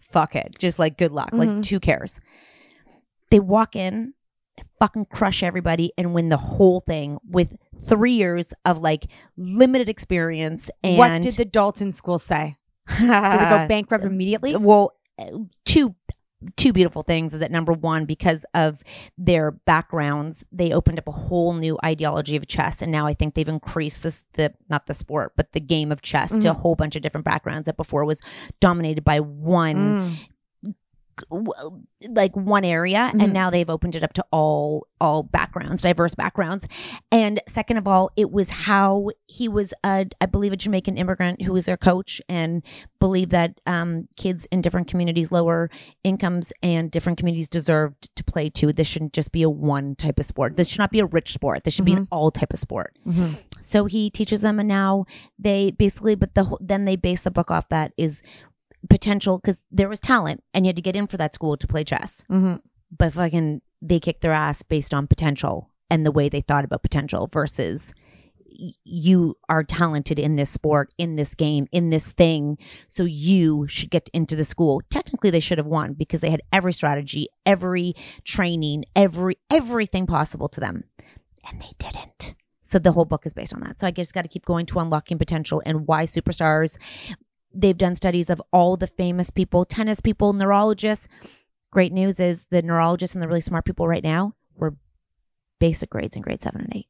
Fuck 0.00 0.36
it. 0.36 0.56
Just 0.58 0.78
like 0.78 0.98
good 0.98 1.10
luck. 1.12 1.30
Like 1.32 1.48
Mhm. 1.48 1.66
who 1.70 1.80
cares? 1.80 2.20
They 3.30 3.40
walk 3.40 3.74
in, 3.76 4.12
fucking 4.78 5.06
crush 5.06 5.42
everybody, 5.42 5.90
and 5.96 6.12
win 6.12 6.28
the 6.28 6.36
whole 6.36 6.80
thing 6.80 7.18
with 7.26 7.56
three 7.86 8.12
years 8.12 8.52
of 8.66 8.78
like 8.82 9.06
limited 9.38 9.88
experience. 9.88 10.70
And 10.84 10.98
what 10.98 11.22
did 11.22 11.32
the 11.32 11.46
Dalton 11.46 11.92
school 11.92 12.18
say? 12.18 12.56
Did 12.98 13.04
it 13.04 13.08
go 13.08 13.66
bankrupt 13.68 14.04
immediately? 14.04 14.54
well, 14.56 14.92
two 15.64 15.94
two 16.56 16.72
beautiful 16.72 17.02
things 17.02 17.34
is 17.34 17.40
that 17.40 17.50
number 17.50 17.72
one, 17.72 18.04
because 18.04 18.44
of 18.54 18.82
their 19.18 19.50
backgrounds, 19.50 20.44
they 20.52 20.72
opened 20.72 20.98
up 20.98 21.08
a 21.08 21.12
whole 21.12 21.52
new 21.54 21.78
ideology 21.84 22.36
of 22.36 22.46
chess, 22.46 22.82
and 22.82 22.90
now 22.92 23.06
I 23.06 23.14
think 23.14 23.34
they've 23.34 23.48
increased 23.48 24.02
this 24.02 24.22
the 24.34 24.52
not 24.68 24.86
the 24.86 24.94
sport, 24.94 25.32
but 25.36 25.52
the 25.52 25.60
game 25.60 25.92
of 25.92 26.02
chess 26.02 26.30
to 26.36 26.48
a 26.50 26.54
Mhm. 26.54 26.56
whole 26.58 26.74
bunch 26.74 26.96
of 26.96 27.02
different 27.02 27.24
backgrounds 27.24 27.66
that 27.66 27.76
before 27.76 28.04
was 28.04 28.20
dominated 28.60 29.04
by 29.04 29.20
one 29.20 29.72
Mm. 30.02 30.12
Like 32.08 32.34
one 32.36 32.64
area 32.64 33.10
Mhm. 33.14 33.22
and 33.24 33.32
now 33.32 33.50
they've 33.50 33.68
opened 33.70 33.94
it 33.96 34.02
up 34.02 34.12
to 34.14 34.24
all 34.32 34.86
all 35.00 35.22
backgrounds 35.24 35.82
diverse 35.82 36.14
backgrounds. 36.14 36.68
And 37.10 37.40
second 37.48 37.76
of 37.76 37.88
all 37.88 38.10
it 38.16 38.30
was 38.30 38.50
how 38.50 39.10
he 39.26 39.48
was 39.48 39.74
a, 39.84 40.06
i 40.20 40.26
believe 40.26 40.52
a 40.52 40.56
jamaican 40.56 40.96
immigrant 40.96 41.42
who 41.42 41.52
was 41.52 41.64
their 41.66 41.76
coach 41.76 42.20
and 42.28 42.62
believed 43.00 43.32
that 43.32 43.60
um, 43.66 44.06
kids 44.16 44.46
in 44.52 44.60
different 44.62 44.86
communities 44.86 45.32
lower 45.32 45.70
incomes 46.04 46.52
and 46.62 46.90
different 46.90 47.18
communities 47.18 47.48
deserved 47.48 48.14
to 48.14 48.22
play 48.24 48.48
too. 48.48 48.72
This 48.72 48.86
shouldn't 48.86 49.12
just 49.12 49.32
be 49.32 49.42
a 49.42 49.50
one 49.50 49.96
type 49.96 50.18
of 50.20 50.24
sport. 50.26 50.56
This 50.56 50.68
should 50.68 50.78
not 50.78 50.92
be 50.92 51.00
a 51.00 51.06
rich 51.06 51.32
sport. 51.32 51.64
This 51.64 51.74
should 51.74 51.84
be 51.84 51.92
an 51.94 52.06
all 52.12 52.30
type 52.30 52.52
of 52.52 52.58
sport. 52.60 52.96
Mhm. 53.06 53.38
so 53.60 53.84
he 53.86 54.10
teaches 54.10 54.40
them 54.40 54.58
and 54.58 54.68
now 54.68 55.04
they 55.38 55.70
basically 55.72 56.14
but 56.16 56.34
the 56.34 56.56
then 56.60 56.84
they 56.84 56.96
base 56.96 57.20
the 57.22 57.30
book 57.30 57.50
off 57.50 57.68
that 57.68 57.92
is 57.96 58.22
potential 58.90 59.38
because 59.38 59.60
there 59.70 59.88
was 59.88 60.00
talent 60.00 60.42
and 60.54 60.64
you 60.64 60.68
had 60.70 60.76
to 60.76 60.82
get 60.82 60.96
in 60.96 61.06
for 61.06 61.16
that 61.16 61.34
school 61.34 61.56
to 61.56 61.66
play 61.66 61.84
chess 61.84 62.24
Mhm. 62.30 62.60
but 62.96 63.12
fucking 63.12 63.62
they 63.80 64.00
kicked 64.00 64.20
their 64.22 64.32
ass 64.32 64.62
based 64.62 64.92
on 64.94 65.06
potential 65.06 65.68
and 65.90 66.04
the 66.06 66.12
way 66.12 66.28
they 66.28 66.40
thought 66.40 66.64
about 66.64 66.82
potential 66.82 67.28
versus 67.32 67.92
y- 68.46 68.72
you 68.84 69.36
are 69.48 69.64
talented 69.64 70.18
in 70.18 70.36
this 70.36 70.50
sport, 70.50 70.92
in 70.98 71.16
this 71.16 71.34
game, 71.34 71.66
in 71.72 71.90
this 71.90 72.08
thing. 72.12 72.58
So 72.88 73.04
you 73.04 73.66
should 73.68 73.90
get 73.90 74.08
into 74.12 74.36
the 74.36 74.44
school. 74.44 74.82
Technically, 74.90 75.30
they 75.30 75.40
should 75.40 75.58
have 75.58 75.66
won 75.66 75.94
because 75.94 76.20
they 76.20 76.30
had 76.30 76.42
every 76.52 76.72
strategy, 76.72 77.28
every 77.44 77.94
training, 78.24 78.84
every 78.94 79.36
everything 79.50 80.06
possible 80.06 80.48
to 80.48 80.60
them, 80.60 80.84
and 81.48 81.60
they 81.60 81.72
didn't. 81.78 82.34
So 82.60 82.78
the 82.78 82.92
whole 82.92 83.04
book 83.04 83.26
is 83.26 83.34
based 83.34 83.52
on 83.52 83.60
that. 83.60 83.80
So 83.80 83.86
I 83.86 83.90
just 83.90 84.14
got 84.14 84.22
to 84.22 84.28
keep 84.28 84.46
going 84.46 84.64
to 84.66 84.78
unlocking 84.78 85.18
potential 85.18 85.60
and 85.66 85.86
why 85.86 86.04
superstars. 86.04 86.76
They've 87.54 87.76
done 87.76 87.94
studies 87.96 88.30
of 88.30 88.40
all 88.52 88.76
the 88.76 88.86
famous 88.86 89.30
people, 89.30 89.64
tennis 89.64 90.00
people, 90.00 90.32
neurologists. 90.32 91.08
Great 91.70 91.92
news 91.92 92.20
is 92.20 92.46
the 92.50 92.62
neurologists 92.62 93.14
and 93.14 93.22
the 93.22 93.28
really 93.28 93.40
smart 93.40 93.64
people 93.64 93.86
right 93.88 94.02
now 94.04 94.34
were 94.56 94.74
basic 95.58 95.90
grades 95.90 96.16
in 96.16 96.22
grade 96.22 96.40
seven 96.42 96.62
and 96.62 96.76
eight. 96.76 96.88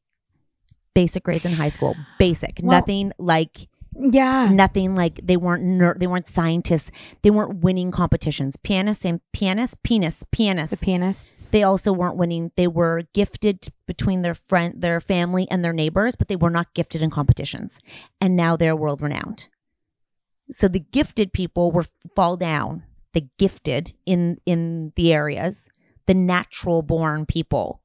Basic 0.93 1.23
grades 1.23 1.45
in 1.45 1.53
high 1.53 1.69
school. 1.69 1.95
Basic. 2.19 2.59
Well- 2.61 2.79
nothing 2.79 3.11
like 3.17 3.67
Yeah. 3.95 4.49
nothing 4.51 4.95
like 4.95 5.19
they 5.23 5.37
weren't 5.37 5.63
ner- 5.63 5.95
they 5.97 6.07
weren't 6.07 6.27
scientists. 6.27 6.89
They 7.21 7.29
weren't 7.29 7.63
winning 7.63 7.91
competitions. 7.91 8.57
Pianists 8.57 9.05
and 9.05 9.21
pianists, 9.33 9.75
pianists, 9.83 10.23
pianists. 10.31 10.79
The 10.79 10.85
pianists. 10.85 11.51
They 11.51 11.61
also 11.63 11.93
weren't 11.93 12.17
winning. 12.17 12.51
They 12.57 12.67
were 12.67 13.03
gifted 13.13 13.69
between 13.87 14.23
their 14.23 14.33
friend, 14.35 14.73
their 14.81 14.99
family, 14.99 15.47
and 15.51 15.63
their 15.63 15.73
neighbors, 15.73 16.15
but 16.15 16.27
they 16.27 16.35
were 16.35 16.49
not 16.49 16.73
gifted 16.73 17.01
in 17.03 17.09
competitions. 17.11 17.79
And 18.19 18.35
now 18.35 18.55
they're 18.57 18.75
world 18.75 19.01
renowned. 19.01 19.47
So 20.55 20.67
the 20.67 20.79
gifted 20.79 21.33
people 21.33 21.71
were 21.71 21.85
fall 22.15 22.37
down. 22.37 22.83
The 23.13 23.27
gifted 23.37 23.93
in 24.05 24.37
in 24.45 24.91
the 24.95 25.13
areas, 25.13 25.69
the 26.07 26.13
natural 26.13 26.81
born 26.81 27.25
people. 27.25 27.81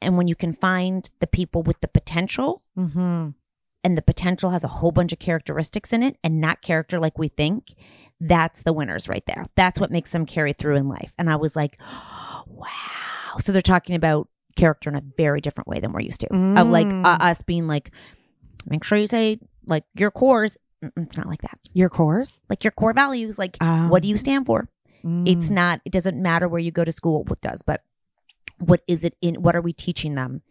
And 0.00 0.16
when 0.16 0.26
you 0.28 0.34
can 0.34 0.52
find 0.52 1.08
the 1.20 1.26
people 1.26 1.62
with 1.62 1.80
the 1.80 1.88
potential, 1.88 2.62
Mm-hmm. 2.78 3.28
and 3.84 3.98
the 3.98 4.02
potential 4.02 4.50
has 4.50 4.64
a 4.64 4.68
whole 4.68 4.92
bunch 4.92 5.12
of 5.12 5.18
characteristics 5.18 5.92
in 5.92 6.02
it 6.02 6.16
and 6.24 6.40
not 6.40 6.60
character 6.62 6.98
like 6.98 7.18
we 7.18 7.28
think, 7.28 7.68
that's 8.20 8.62
the 8.62 8.72
winners 8.72 9.08
right 9.08 9.24
there. 9.26 9.46
That's 9.56 9.78
what 9.80 9.90
makes 9.90 10.12
them 10.12 10.26
carry 10.26 10.52
through 10.52 10.76
in 10.76 10.88
life. 10.88 11.14
And 11.18 11.28
I 11.30 11.36
was 11.36 11.54
like, 11.56 11.78
wow. 12.46 13.36
So 13.40 13.52
they're 13.52 13.60
talking 13.62 13.94
about 13.96 14.28
character 14.56 14.90
in 14.90 14.96
a 14.96 15.02
very 15.16 15.40
different 15.40 15.68
way 15.68 15.78
than 15.80 15.92
we're 15.92 16.00
used 16.00 16.20
to. 16.20 16.26
Of 16.60 16.68
like 16.68 16.86
Mm. 16.86 17.04
uh, 17.04 17.18
us 17.20 17.42
being 17.42 17.66
like, 17.66 17.90
make 18.66 18.84
sure 18.84 18.98
you 18.98 19.06
say 19.06 19.38
like 19.66 19.84
your 19.94 20.10
cores. 20.10 20.56
It's 20.96 21.16
not 21.16 21.26
like 21.26 21.42
that. 21.42 21.58
Your 21.72 21.88
cores? 21.88 22.40
Like 22.50 22.64
your 22.64 22.72
core 22.72 22.92
values, 22.92 23.38
like 23.38 23.56
Um, 23.60 23.88
what 23.88 24.02
do 24.02 24.08
you 24.08 24.16
stand 24.16 24.46
for? 24.46 24.68
It's 25.04 25.48
mm. 25.48 25.50
not, 25.50 25.80
it 25.84 25.92
doesn't 25.92 26.20
matter 26.20 26.46
where 26.48 26.60
you 26.60 26.70
go 26.70 26.84
to 26.84 26.92
school, 26.92 27.24
what 27.24 27.40
does, 27.40 27.62
but 27.62 27.82
what 28.58 28.82
is 28.86 29.02
it 29.04 29.16
in, 29.20 29.36
what 29.42 29.56
are 29.56 29.60
we 29.60 29.72
teaching 29.72 30.14
them? 30.14 30.42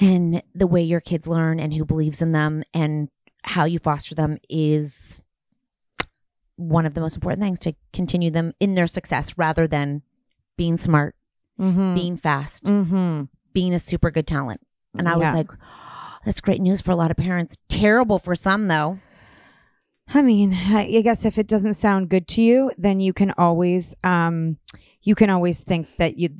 And 0.00 0.42
the 0.54 0.66
way 0.66 0.82
your 0.82 1.00
kids 1.00 1.26
learn 1.26 1.58
and 1.60 1.74
who 1.74 1.84
believes 1.84 2.22
in 2.22 2.32
them 2.32 2.62
and 2.72 3.08
how 3.42 3.64
you 3.64 3.78
foster 3.78 4.14
them 4.14 4.38
is 4.48 5.20
one 6.56 6.86
of 6.86 6.94
the 6.94 7.00
most 7.00 7.16
important 7.16 7.42
things 7.42 7.58
to 7.60 7.74
continue 7.92 8.30
them 8.30 8.52
in 8.60 8.74
their 8.74 8.86
success 8.86 9.36
rather 9.36 9.66
than 9.66 10.02
being 10.56 10.78
smart, 10.78 11.14
Mhm. 11.58 11.94
being 11.94 12.16
fast, 12.16 12.64
Mm-hmm. 12.64 13.24
being 13.52 13.74
a 13.74 13.78
super 13.78 14.10
good 14.10 14.26
talent. 14.26 14.60
And 14.96 15.08
I 15.08 15.16
was 15.16 15.32
like, 15.34 15.50
that's 16.28 16.42
great 16.42 16.60
news 16.60 16.82
for 16.82 16.90
a 16.90 16.96
lot 16.96 17.10
of 17.10 17.16
parents. 17.16 17.56
Terrible 17.70 18.18
for 18.18 18.34
some, 18.34 18.68
though. 18.68 18.98
I 20.12 20.20
mean, 20.20 20.52
I 20.52 21.00
guess 21.00 21.24
if 21.24 21.38
it 21.38 21.46
doesn't 21.46 21.72
sound 21.72 22.10
good 22.10 22.28
to 22.28 22.42
you, 22.42 22.70
then 22.76 23.00
you 23.00 23.14
can 23.14 23.32
always, 23.38 23.94
um, 24.04 24.58
you 25.00 25.14
can 25.14 25.30
always 25.30 25.60
think 25.60 25.96
that 25.96 26.18
you, 26.18 26.28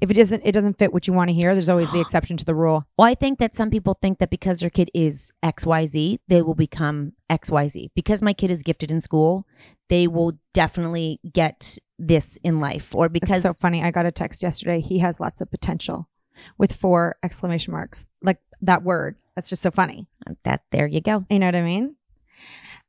if 0.00 0.10
it 0.10 0.14
doesn't, 0.14 0.42
it 0.44 0.50
doesn't 0.50 0.80
fit 0.80 0.92
what 0.92 1.06
you 1.06 1.12
want 1.12 1.28
to 1.28 1.34
hear. 1.34 1.54
There's 1.54 1.68
always 1.68 1.92
the 1.92 2.00
exception 2.04 2.36
to 2.38 2.44
the 2.44 2.56
rule. 2.56 2.86
Well, 2.98 3.06
I 3.06 3.14
think 3.14 3.38
that 3.38 3.54
some 3.54 3.70
people 3.70 3.94
think 3.94 4.18
that 4.18 4.30
because 4.30 4.58
their 4.58 4.70
kid 4.70 4.90
is 4.92 5.30
XYZ, 5.44 6.18
they 6.26 6.42
will 6.42 6.56
become 6.56 7.12
XYZ. 7.30 7.90
Because 7.94 8.20
my 8.20 8.32
kid 8.32 8.50
is 8.50 8.64
gifted 8.64 8.90
in 8.90 9.00
school, 9.00 9.46
they 9.88 10.08
will 10.08 10.32
definitely 10.52 11.20
get 11.32 11.78
this 12.00 12.36
in 12.42 12.58
life. 12.58 12.96
Or 12.96 13.08
because 13.08 13.44
It's 13.44 13.54
so 13.54 13.60
funny. 13.60 13.80
I 13.80 13.92
got 13.92 14.06
a 14.06 14.12
text 14.12 14.42
yesterday. 14.42 14.80
He 14.80 14.98
has 14.98 15.20
lots 15.20 15.40
of 15.40 15.52
potential 15.52 16.08
with 16.56 16.74
four 16.74 17.16
exclamation 17.22 17.72
marks. 17.72 18.06
Like 18.22 18.38
that 18.62 18.82
word. 18.82 19.16
That's 19.34 19.48
just 19.50 19.62
so 19.62 19.70
funny. 19.70 20.08
that, 20.44 20.62
there 20.72 20.86
you 20.86 21.00
go. 21.00 21.24
You 21.30 21.38
know 21.38 21.46
what 21.46 21.54
I 21.54 21.62
mean? 21.62 21.94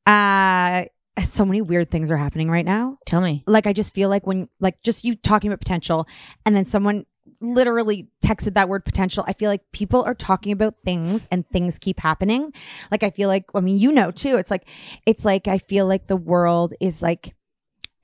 Uh, 0.05 0.85
so 1.23 1.45
many 1.45 1.62
weird 1.62 1.91
things 1.91 2.12
are 2.12 2.17
happening 2.17 2.49
right 2.49 2.65
now. 2.65 2.97
Tell 3.05 3.21
me. 3.21 3.43
Like 3.45 3.67
I 3.67 3.73
just 3.73 3.93
feel 3.93 4.09
like 4.09 4.25
when 4.25 4.49
like 4.59 4.81
just 4.81 5.05
you 5.05 5.15
talking 5.15 5.49
about 5.49 5.59
potential 5.59 6.07
and 6.45 6.55
then 6.55 6.65
someone 6.65 7.05
literally 7.41 8.09
texted 8.23 8.55
that 8.55 8.69
word 8.69 8.83
potential. 8.83 9.23
I 9.27 9.33
feel 9.33 9.49
like 9.49 9.62
people 9.71 10.03
are 10.03 10.15
talking 10.15 10.51
about 10.51 10.79
things 10.79 11.27
and 11.31 11.47
things 11.49 11.77
keep 11.77 11.99
happening. 11.99 12.53
Like 12.91 13.03
I 13.03 13.09
feel 13.09 13.29
like 13.29 13.45
I 13.53 13.62
mean 13.62 13.77
you 13.77 13.91
know 13.91 14.12
too. 14.12 14.35
It's 14.35 14.51
like 14.51 14.67
it's 15.05 15.25
like 15.25 15.47
I 15.47 15.57
feel 15.57 15.85
like 15.85 16.07
the 16.07 16.17
world 16.17 16.73
is 16.79 17.01
like 17.01 17.35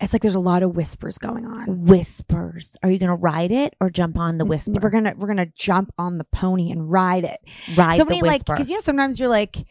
it's 0.06 0.14
like 0.14 0.22
there's 0.22 0.36
a 0.36 0.40
lot 0.40 0.62
of 0.62 0.76
whispers 0.76 1.18
going 1.18 1.48
on. 1.48 1.86
Whispers. 1.86 2.78
Are 2.84 2.92
you 2.92 3.00
going 3.00 3.10
to 3.10 3.22
ride 3.22 3.52
it 3.52 3.76
or 3.82 3.90
jump 3.90 4.20
on 4.20 4.38
the 4.38 4.46
whisper? 4.46 4.80
We're 4.80 4.92
gonna 4.92 5.16
we're 5.18 5.28
gonna 5.28 5.48
jump 5.56 5.92
on 5.98 6.20
the 6.20 6.24
pony 6.26 6.70
and 6.70 6.90
ride 6.92 7.24
it. 7.24 7.40
Ride 7.76 7.96
so 7.96 8.06
many 8.06 8.22
like 8.22 8.46
because 8.46 8.70
you 8.70 8.76
know 8.76 8.82
sometimes 8.82 9.20
you're 9.20 9.30
like 9.30 9.66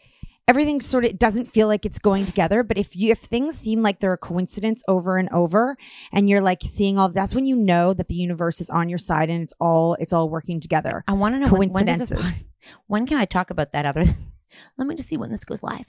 everything 0.47 0.81
sort 0.81 1.05
of 1.05 1.17
doesn't 1.17 1.45
feel 1.45 1.67
like 1.67 1.85
it's 1.85 1.99
going 1.99 2.25
together. 2.25 2.63
But 2.63 2.77
if 2.77 2.97
you 2.97 3.11
if 3.11 3.19
things 3.19 3.57
seem 3.57 3.81
like 3.81 4.01
they're 4.01 4.11
a 4.11 4.17
coincidence 4.17 4.83
over 4.89 5.17
and 5.17 5.29
over, 5.29 5.77
and 6.11 6.29
you're 6.29 6.41
like 6.41 6.59
seeing 6.63 6.99
all 6.99 7.07
that's 7.07 7.33
when 7.33 7.45
you 7.45 7.55
know 7.55 7.93
that 7.93 8.09
the 8.09 8.15
universe 8.15 8.59
is 8.59 8.69
on 8.69 8.89
your 8.89 8.99
side 8.99 9.29
and 9.29 9.41
it's 9.41 9.53
all 9.61 9.93
it's 10.01 10.11
all 10.11 10.29
working 10.29 10.59
together. 10.59 11.01
I 11.07 11.13
want 11.13 11.35
to 11.35 11.39
know 11.39 11.57
when, 11.57 11.69
when, 11.69 11.85
this, 11.85 11.97
Coincidences. 11.97 12.43
when 12.87 13.07
can 13.07 13.17
I 13.17 13.25
talk 13.25 13.51
about 13.51 13.71
that 13.71 13.85
other 13.85 14.03
Let 14.77 14.87
me 14.87 14.95
just 14.95 15.07
see 15.07 15.17
when 15.17 15.31
this 15.31 15.45
goes 15.45 15.63
live. 15.63 15.85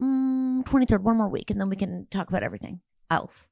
Mm, 0.00 0.64
23rd, 0.64 1.00
one 1.00 1.16
more 1.16 1.28
week, 1.28 1.50
and 1.50 1.60
then 1.60 1.68
we 1.68 1.76
can 1.76 2.06
talk 2.10 2.28
about 2.28 2.42
everything 2.42 2.80
else. 3.10 3.48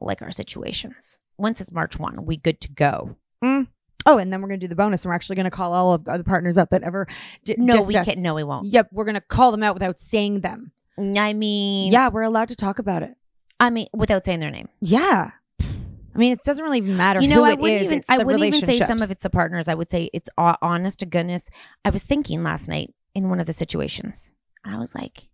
Like 0.00 0.22
our 0.22 0.30
situations. 0.30 1.18
Once 1.38 1.60
it's 1.60 1.72
March 1.72 1.98
1, 1.98 2.24
we 2.26 2.36
good 2.36 2.60
to 2.62 2.70
go. 2.70 3.16
Mm. 3.44 3.68
Oh, 4.06 4.16
and 4.18 4.32
then 4.32 4.40
we're 4.40 4.48
gonna 4.48 4.58
do 4.58 4.68
the 4.68 4.74
bonus, 4.74 5.04
and 5.04 5.10
we're 5.10 5.14
actually 5.14 5.36
gonna 5.36 5.50
call 5.50 5.72
all 5.74 5.92
of 5.94 6.04
the 6.04 6.24
partners 6.24 6.56
up 6.58 6.70
that 6.70 6.82
ever. 6.82 7.06
d- 7.44 7.56
No, 7.58 7.82
we 7.82 7.94
us. 7.96 8.06
can't. 8.06 8.18
No, 8.18 8.34
we 8.34 8.44
won't. 8.44 8.66
Yep, 8.66 8.88
we're 8.92 9.04
gonna 9.04 9.20
call 9.20 9.50
them 9.52 9.62
out 9.62 9.74
without 9.74 9.98
saying 9.98 10.40
them. 10.40 10.72
I 10.98 11.32
mean, 11.32 11.92
Yeah, 11.92 12.08
we're 12.08 12.22
allowed 12.22 12.48
to 12.48 12.56
talk 12.56 12.78
about 12.78 13.02
it. 13.02 13.14
I 13.58 13.70
mean, 13.70 13.88
without 13.92 14.24
saying 14.24 14.40
their 14.40 14.50
name. 14.50 14.68
Yeah, 14.80 15.30
I 15.60 16.18
mean, 16.18 16.32
it 16.32 16.42
doesn't 16.44 16.62
really 16.64 16.80
matter 16.80 17.20
You 17.20 17.28
who 17.28 17.34
know, 17.36 17.44
I 17.44 17.52
it 17.52 17.58
wouldn't 17.60 17.80
is. 17.82 17.86
even. 17.86 17.98
it's 17.98 18.10
I 18.10 18.18
wouldn't 18.18 18.44
even 18.44 18.60
say 18.66 18.78
some 18.78 19.00
of 19.02 19.10
it's 19.10 19.22
the 19.22 19.30
partners. 19.30 19.68
I 19.68 19.74
would 19.74 19.90
say 19.90 20.10
it's 20.14 20.28
ho- 20.38 20.56
honest 20.62 20.98
to 21.00 21.06
goodness. 21.06 21.50
I 21.84 21.90
was 21.90 22.02
thinking 22.02 22.42
last 22.42 22.68
night 22.68 22.94
in 23.14 23.28
one 23.28 23.38
of 23.40 23.46
the 23.46 23.52
situations. 23.52 24.32
I 24.64 24.78
was 24.78 24.94
like, 24.94 25.28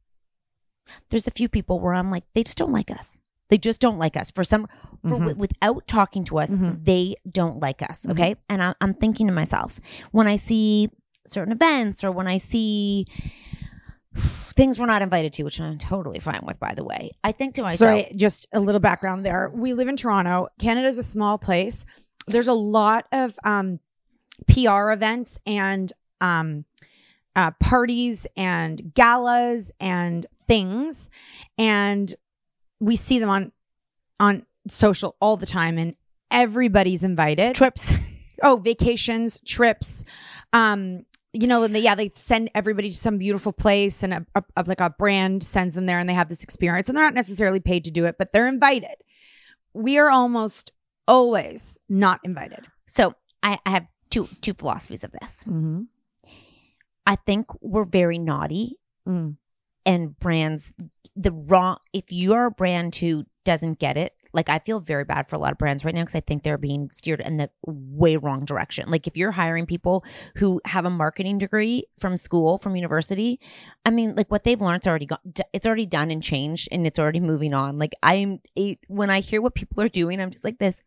"There's 1.10 1.26
a 1.26 1.32
few 1.32 1.48
people 1.48 1.80
where 1.80 1.94
I'm 1.94 2.10
like, 2.10 2.24
they 2.34 2.42
just 2.42 2.58
don't 2.58 2.72
like 2.72 2.90
us. 2.90 3.20
They 3.48 3.58
just 3.58 3.80
don't 3.80 3.98
like 3.98 4.16
us 4.16 4.30
for 4.30 4.42
some. 4.44 4.66
For 5.02 5.10
Mhm. 5.16 5.18
wi- 5.18 5.34
without 5.34 5.86
talking 5.86 6.24
to 6.24 6.38
us, 6.38 6.50
Mhm. 6.50 6.84
they 6.84 7.14
don't 7.30 7.60
like 7.60 7.80
us. 7.82 8.04
Mhm. 8.06 8.10
Okay, 8.12 8.34
and 8.48 8.62
I, 8.62 8.74
I'm 8.80 8.94
thinking 8.94 9.26
to 9.28 9.32
myself 9.32 9.80
when 10.10 10.26
I 10.26 10.36
see 10.36 10.90
certain 11.26 11.52
events 11.52 12.02
or 12.04 12.10
when 12.12 12.26
I 12.26 12.38
see. 12.38 13.06
Things 14.56 14.78
we're 14.78 14.86
not 14.86 15.02
invited 15.02 15.34
to, 15.34 15.42
which 15.42 15.60
I'm 15.60 15.76
totally 15.76 16.18
fine 16.18 16.40
with, 16.46 16.58
by 16.58 16.72
the 16.74 16.82
way. 16.82 17.10
I 17.22 17.32
think 17.32 17.54
to 17.56 17.62
myself, 17.62 18.00
Sorry, 18.00 18.12
just 18.16 18.46
a 18.54 18.60
little 18.60 18.80
background 18.80 19.26
there. 19.26 19.50
We 19.54 19.74
live 19.74 19.88
in 19.88 19.96
Toronto. 19.96 20.48
Canada's 20.58 20.98
a 20.98 21.02
small 21.02 21.36
place. 21.36 21.84
There's 22.26 22.48
a 22.48 22.54
lot 22.54 23.04
of 23.12 23.38
um, 23.44 23.80
PR 24.48 24.92
events 24.92 25.38
and 25.44 25.92
um, 26.22 26.64
uh, 27.34 27.50
parties 27.60 28.26
and 28.38 28.94
galas 28.94 29.70
and 29.78 30.24
things, 30.48 31.10
and 31.58 32.14
we 32.80 32.96
see 32.96 33.18
them 33.18 33.28
on 33.30 33.52
on 34.20 34.44
social 34.68 35.16
all 35.20 35.36
the 35.36 35.46
time, 35.46 35.78
and 35.78 35.94
everybody's 36.30 37.04
invited. 37.04 37.54
trips. 37.54 37.94
oh, 38.42 38.56
vacations, 38.56 39.38
trips. 39.46 40.04
Um, 40.52 41.04
you 41.32 41.46
know, 41.46 41.62
and 41.64 41.74
they, 41.76 41.80
yeah, 41.80 41.94
they 41.94 42.10
send 42.14 42.50
everybody 42.54 42.90
to 42.90 42.96
some 42.96 43.18
beautiful 43.18 43.52
place, 43.52 44.02
and 44.02 44.14
a, 44.14 44.26
a, 44.34 44.42
a- 44.56 44.64
like 44.66 44.80
a 44.80 44.90
brand 44.90 45.42
sends 45.42 45.74
them 45.74 45.84
there, 45.86 45.98
and 45.98 46.08
they 46.08 46.14
have 46.14 46.28
this 46.30 46.42
experience, 46.42 46.88
and 46.88 46.96
they're 46.96 47.04
not 47.04 47.14
necessarily 47.14 47.60
paid 47.60 47.84
to 47.84 47.90
do 47.90 48.06
it, 48.06 48.16
but 48.18 48.32
they're 48.32 48.48
invited. 48.48 48.94
We 49.74 49.98
are 49.98 50.10
almost 50.10 50.72
always 51.06 51.78
not 51.88 52.20
invited. 52.24 52.66
So 52.86 53.14
I, 53.42 53.58
I 53.66 53.70
have 53.70 53.86
two 54.10 54.26
two 54.40 54.54
philosophies 54.54 55.04
of 55.04 55.12
this. 55.12 55.44
Mm-hmm. 55.44 55.82
I 57.06 57.16
think 57.16 57.46
we're 57.60 57.84
very 57.84 58.18
naughty 58.18 58.78
Mm. 59.06 59.36
And 59.86 60.18
brands 60.18 60.74
the 61.14 61.32
wrong 61.32 61.78
if 61.94 62.04
you're 62.10 62.46
a 62.46 62.50
brand 62.50 62.94
who 62.96 63.24
doesn't 63.44 63.78
get 63.78 63.96
it 63.96 64.12
like 64.32 64.50
i 64.50 64.58
feel 64.58 64.80
very 64.80 65.04
bad 65.04 65.26
for 65.26 65.36
a 65.36 65.38
lot 65.38 65.52
of 65.52 65.56
brands 65.56 65.84
right 65.84 65.94
now 65.94 66.02
because 66.02 66.16
i 66.16 66.20
think 66.20 66.42
they're 66.42 66.58
being 66.58 66.90
steered 66.90 67.20
in 67.20 67.38
the 67.38 67.48
way 67.66 68.16
wrong 68.16 68.44
direction. 68.44 68.88
Like 68.90 69.06
if 69.06 69.16
you're 69.16 69.32
hiring 69.32 69.66
people 69.66 70.04
who 70.36 70.60
have 70.64 70.84
a 70.84 70.90
marketing 70.90 71.38
degree 71.38 71.84
from 71.98 72.16
school 72.16 72.58
from 72.58 72.76
university 72.76 73.40
i 73.84 73.90
mean 73.90 74.14
like 74.14 74.30
what 74.30 74.44
they've 74.44 74.60
learned's 74.60 74.86
already 74.86 75.06
gone 75.06 75.18
it's 75.52 75.66
already 75.66 75.86
done 75.86 76.10
and 76.10 76.22
changed 76.22 76.68
and 76.70 76.86
it's 76.86 76.98
already 76.98 77.20
moving 77.20 77.54
on. 77.54 77.78
Like 77.78 77.94
i'm 78.02 78.40
when 78.88 79.10
i 79.10 79.20
hear 79.20 79.40
what 79.40 79.54
people 79.54 79.82
are 79.82 79.88
doing 79.88 80.20
i'm 80.20 80.30
just 80.30 80.44
like 80.44 80.58
this 80.58 80.82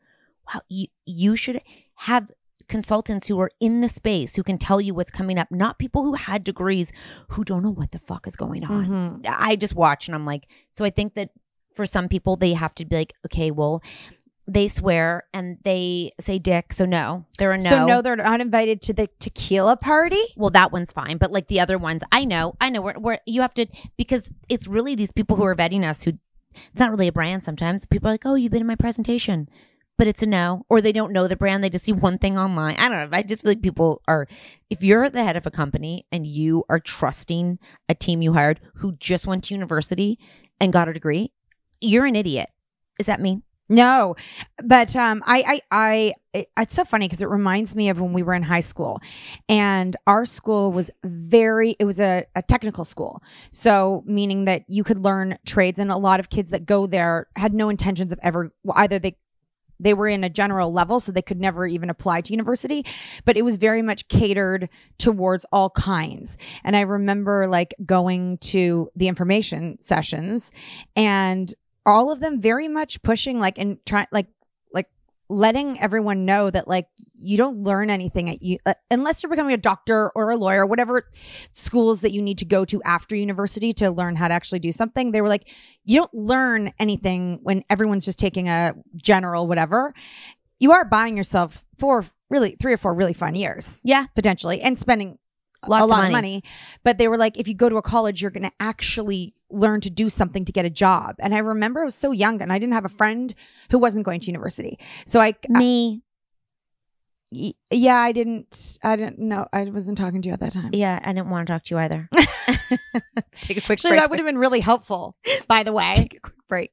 wow 0.47 0.61
you 0.67 0.87
you 1.05 1.35
should 1.35 1.59
have 1.95 2.29
consultants 2.69 3.27
who 3.27 3.39
are 3.41 3.51
in 3.59 3.81
the 3.81 3.89
space 3.89 4.35
who 4.35 4.43
can 4.43 4.57
tell 4.57 4.79
you 4.79 4.93
what's 4.93 5.11
coming 5.11 5.37
up, 5.37 5.49
not 5.51 5.79
people 5.79 6.03
who 6.03 6.13
had 6.13 6.43
degrees 6.43 6.93
who 7.29 7.43
don't 7.43 7.63
know 7.63 7.71
what 7.71 7.91
the 7.91 7.99
fuck 7.99 8.25
is 8.27 8.35
going 8.35 8.63
on. 8.63 9.21
Mhm. 9.23 9.25
I 9.27 9.55
just 9.57 9.75
watch 9.75 10.07
and 10.07 10.15
I'm 10.15 10.25
like, 10.25 10.47
so 10.71 10.85
I 10.85 10.89
think 10.89 11.15
that 11.15 11.31
for 11.73 11.85
some 11.85 12.07
people, 12.07 12.35
they 12.35 12.53
have 12.53 12.73
to 12.75 12.85
be 12.85 12.95
like, 12.95 13.13
okay, 13.25 13.51
well, 13.51 13.81
they 14.47 14.67
swear 14.67 15.25
and 15.33 15.57
they 15.63 16.11
say 16.19 16.39
dick, 16.39 16.73
so 16.73 16.83
no, 16.85 17.25
they're 17.37 17.51
a 17.51 17.57
no. 17.57 17.69
So 17.69 17.85
no, 17.85 18.01
they're 18.01 18.15
not 18.15 18.41
invited 18.41 18.81
to 18.83 18.93
the 18.93 19.07
tequila 19.19 19.77
party. 19.77 20.21
Well, 20.35 20.49
that 20.49 20.71
one's 20.71 20.91
fine, 20.91 21.17
but 21.17 21.31
like 21.31 21.47
the 21.47 21.59
other 21.59 21.77
ones, 21.77 22.01
I 22.11 22.25
know, 22.25 22.55
I 22.59 22.69
know 22.71 22.81
where 22.81 22.95
where 22.95 23.19
you 23.27 23.41
have 23.41 23.53
to 23.55 23.67
because 23.95 24.31
it's 24.49 24.67
really 24.67 24.95
these 24.95 25.11
people 25.11 25.37
who 25.37 25.43
are 25.43 25.55
vetting 25.55 25.87
us 25.87 26.03
who 26.03 26.13
it's 26.73 26.79
not 26.79 26.89
really 26.89 27.07
a 27.07 27.11
brand. 27.11 27.43
Sometimes 27.43 27.85
people 27.85 28.09
are 28.09 28.13
like, 28.13 28.25
"Oh, 28.25 28.33
you've 28.33 28.51
been 28.51 28.61
in 28.61 28.67
my 28.67 28.75
presentation," 28.75 29.47
but 29.99 30.07
it's 30.07 30.23
a 30.23 30.25
no, 30.25 30.65
or 30.69 30.79
they 30.79 30.93
don't 30.93 31.11
know 31.11 31.27
the 31.27 31.35
brand. 31.35 31.61
They 31.61 31.69
just 31.69 31.83
see 31.83 31.91
one 31.91 32.17
thing 32.17 32.37
online. 32.37 32.77
I 32.77 32.87
don't 32.87 33.11
know. 33.11 33.17
I 33.17 33.21
just 33.21 33.43
feel 33.43 33.51
like 33.51 33.61
people 33.61 34.01
are. 34.07 34.27
If 34.69 34.81
you're 34.81 35.09
the 35.09 35.25
head 35.25 35.35
of 35.35 35.45
a 35.45 35.51
company 35.51 36.05
and 36.09 36.25
you 36.25 36.63
are 36.69 36.79
trusting 36.79 37.59
a 37.89 37.93
team 37.95 38.21
you 38.21 38.31
hired 38.31 38.61
who 38.75 38.93
just 38.93 39.27
went 39.27 39.43
to 39.43 39.53
university 39.53 40.17
and 40.57 40.71
got 40.71 40.87
a 40.87 40.93
degree, 40.93 41.33
you're 41.81 42.05
an 42.05 42.15
idiot. 42.15 42.47
Is 42.97 43.07
that 43.07 43.19
me? 43.19 43.41
No, 43.67 44.15
but 44.63 44.95
um, 44.95 45.21
I, 45.25 45.61
I, 45.69 46.13
I, 46.33 46.43
it's 46.57 46.73
so 46.73 46.85
funny 46.85 47.07
because 47.07 47.21
it 47.21 47.27
reminds 47.27 47.75
me 47.75 47.89
of 47.89 47.99
when 47.99 48.13
we 48.13 48.23
were 48.23 48.33
in 48.33 48.41
high 48.41 48.61
school, 48.61 49.01
and 49.49 49.97
our 50.07 50.25
school 50.25 50.71
was 50.71 50.89
very. 51.03 51.75
It 51.77 51.83
was 51.83 51.99
a, 51.99 52.25
a 52.35 52.41
technical 52.41 52.85
school, 52.85 53.21
so 53.51 54.03
meaning 54.07 54.45
that 54.45 54.63
you 54.69 54.85
could 54.85 54.97
learn 54.97 55.37
trades, 55.45 55.77
and 55.77 55.91
a 55.91 55.97
lot 55.97 56.21
of 56.21 56.29
kids 56.29 56.51
that 56.51 56.65
go 56.65 56.87
there 56.87 57.27
had 57.35 57.53
no 57.53 57.67
intentions 57.67 58.13
of 58.13 58.19
ever. 58.23 58.51
Well, 58.63 58.75
either 58.77 58.97
they 58.97 59.17
they 59.79 59.93
were 59.93 60.07
in 60.07 60.23
a 60.23 60.29
general 60.29 60.71
level 60.71 60.99
so 60.99 61.11
they 61.11 61.21
could 61.21 61.39
never 61.39 61.65
even 61.65 61.89
apply 61.89 62.21
to 62.21 62.33
university 62.33 62.85
but 63.25 63.37
it 63.37 63.43
was 63.43 63.57
very 63.57 63.81
much 63.81 64.07
catered 64.07 64.69
towards 64.97 65.45
all 65.51 65.69
kinds. 65.71 66.37
And 66.63 66.75
i 66.75 66.81
remember 66.81 67.47
like 67.47 67.73
going 67.85 68.37
to 68.39 68.89
the 68.95 69.07
information 69.07 69.79
sessions 69.79 70.51
and 70.95 71.53
all 71.85 72.11
of 72.11 72.19
them 72.19 72.39
very 72.39 72.67
much 72.67 73.01
pushing 73.01 73.39
like 73.39 73.57
and 73.57 73.83
trying 73.85 74.07
like 74.11 74.27
letting 75.29 75.79
everyone 75.79 76.25
know 76.25 76.49
that 76.49 76.67
like 76.67 76.87
you 77.15 77.37
don't 77.37 77.57
learn 77.63 77.89
anything 77.89 78.29
at 78.29 78.41
you 78.41 78.57
uh, 78.65 78.73
unless 78.89 79.21
you're 79.21 79.29
becoming 79.29 79.53
a 79.53 79.57
doctor 79.57 80.11
or 80.15 80.31
a 80.31 80.35
lawyer 80.37 80.65
whatever 80.65 81.07
schools 81.51 82.01
that 82.01 82.11
you 82.11 82.21
need 82.21 82.37
to 82.39 82.45
go 82.45 82.65
to 82.65 82.81
after 82.83 83.15
university 83.15 83.71
to 83.71 83.91
learn 83.91 84.15
how 84.15 84.27
to 84.27 84.33
actually 84.33 84.59
do 84.59 84.71
something 84.71 85.11
they 85.11 85.21
were 85.21 85.27
like 85.27 85.47
you 85.85 85.97
don't 85.97 86.13
learn 86.13 86.73
anything 86.79 87.39
when 87.43 87.63
everyone's 87.69 88.05
just 88.05 88.17
taking 88.17 88.47
a 88.47 88.73
general 88.95 89.47
whatever 89.47 89.93
you 90.59 90.71
are 90.71 90.83
buying 90.83 91.15
yourself 91.15 91.63
four 91.77 92.03
really 92.29 92.55
three 92.59 92.73
or 92.73 92.77
four 92.77 92.93
really 92.93 93.13
fun 93.13 93.35
years 93.35 93.81
Yeah. 93.83 94.05
potentially 94.15 94.61
and 94.61 94.77
spending 94.79 95.19
Lots 95.67 95.81
a 95.81 95.83
of 95.85 95.89
lot 95.89 95.97
money. 95.97 96.07
of 96.07 96.11
money 96.13 96.43
but 96.83 96.97
they 96.97 97.07
were 97.07 97.17
like 97.17 97.37
if 97.37 97.47
you 97.47 97.53
go 97.53 97.67
to 97.69 97.75
a 97.77 97.81
college 97.81 98.21
you're 98.21 98.31
going 98.31 98.43
to 98.43 98.51
actually 98.59 99.33
learn 99.49 99.81
to 99.81 99.89
do 99.89 100.09
something 100.09 100.45
to 100.45 100.51
get 100.51 100.63
a 100.65 100.69
job 100.69 101.15
and 101.19 101.33
i 101.35 101.39
remember 101.39 101.81
i 101.81 101.83
was 101.85 101.95
so 101.95 102.11
young 102.11 102.41
and 102.41 102.53
i 102.53 102.57
didn't 102.59 102.73
have 102.73 102.85
a 102.85 102.89
friend 102.89 103.33
who 103.71 103.77
wasn't 103.79 104.05
going 104.05 104.19
to 104.21 104.27
university 104.27 104.79
so 105.05 105.19
i 105.19 105.33
Me. 105.49 106.01
Y- 107.31 107.53
yeah 107.71 107.97
i 107.97 108.11
didn't 108.11 108.79
i 108.83 108.95
didn't 108.95 109.19
know 109.19 109.47
i 109.53 109.63
wasn't 109.65 109.97
talking 109.97 110.21
to 110.21 110.27
you 110.29 110.33
at 110.33 110.39
that 110.39 110.51
time 110.53 110.69
Yeah, 110.73 110.99
I 111.03 111.13
didn't 111.13 111.29
want 111.29 111.47
to 111.47 111.53
talk 111.53 111.63
to 111.65 111.75
you 111.75 111.79
either. 111.79 112.09
Let's 113.15 113.39
take 113.41 113.57
a 113.57 113.61
quick 113.61 113.71
actually 113.77 113.91
break. 113.91 113.99
that 114.01 114.09
would 114.09 114.19
have 114.19 114.25
been 114.25 114.37
really 114.37 114.61
helpful 114.61 115.15
by 115.47 115.63
the 115.63 115.73
way 115.73 115.93
Take 115.95 116.15
a 116.15 116.19
quick 116.21 116.35
break. 116.47 116.71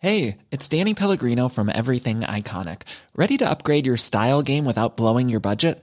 Hey, 0.00 0.38
it's 0.52 0.68
Danny 0.68 0.94
Pellegrino 0.94 1.48
from 1.48 1.68
Everything 1.68 2.20
Iconic. 2.20 2.82
Ready 3.16 3.36
to 3.38 3.50
upgrade 3.50 3.84
your 3.84 3.96
style 3.96 4.42
game 4.42 4.64
without 4.64 4.96
blowing 4.96 5.28
your 5.28 5.40
budget? 5.40 5.82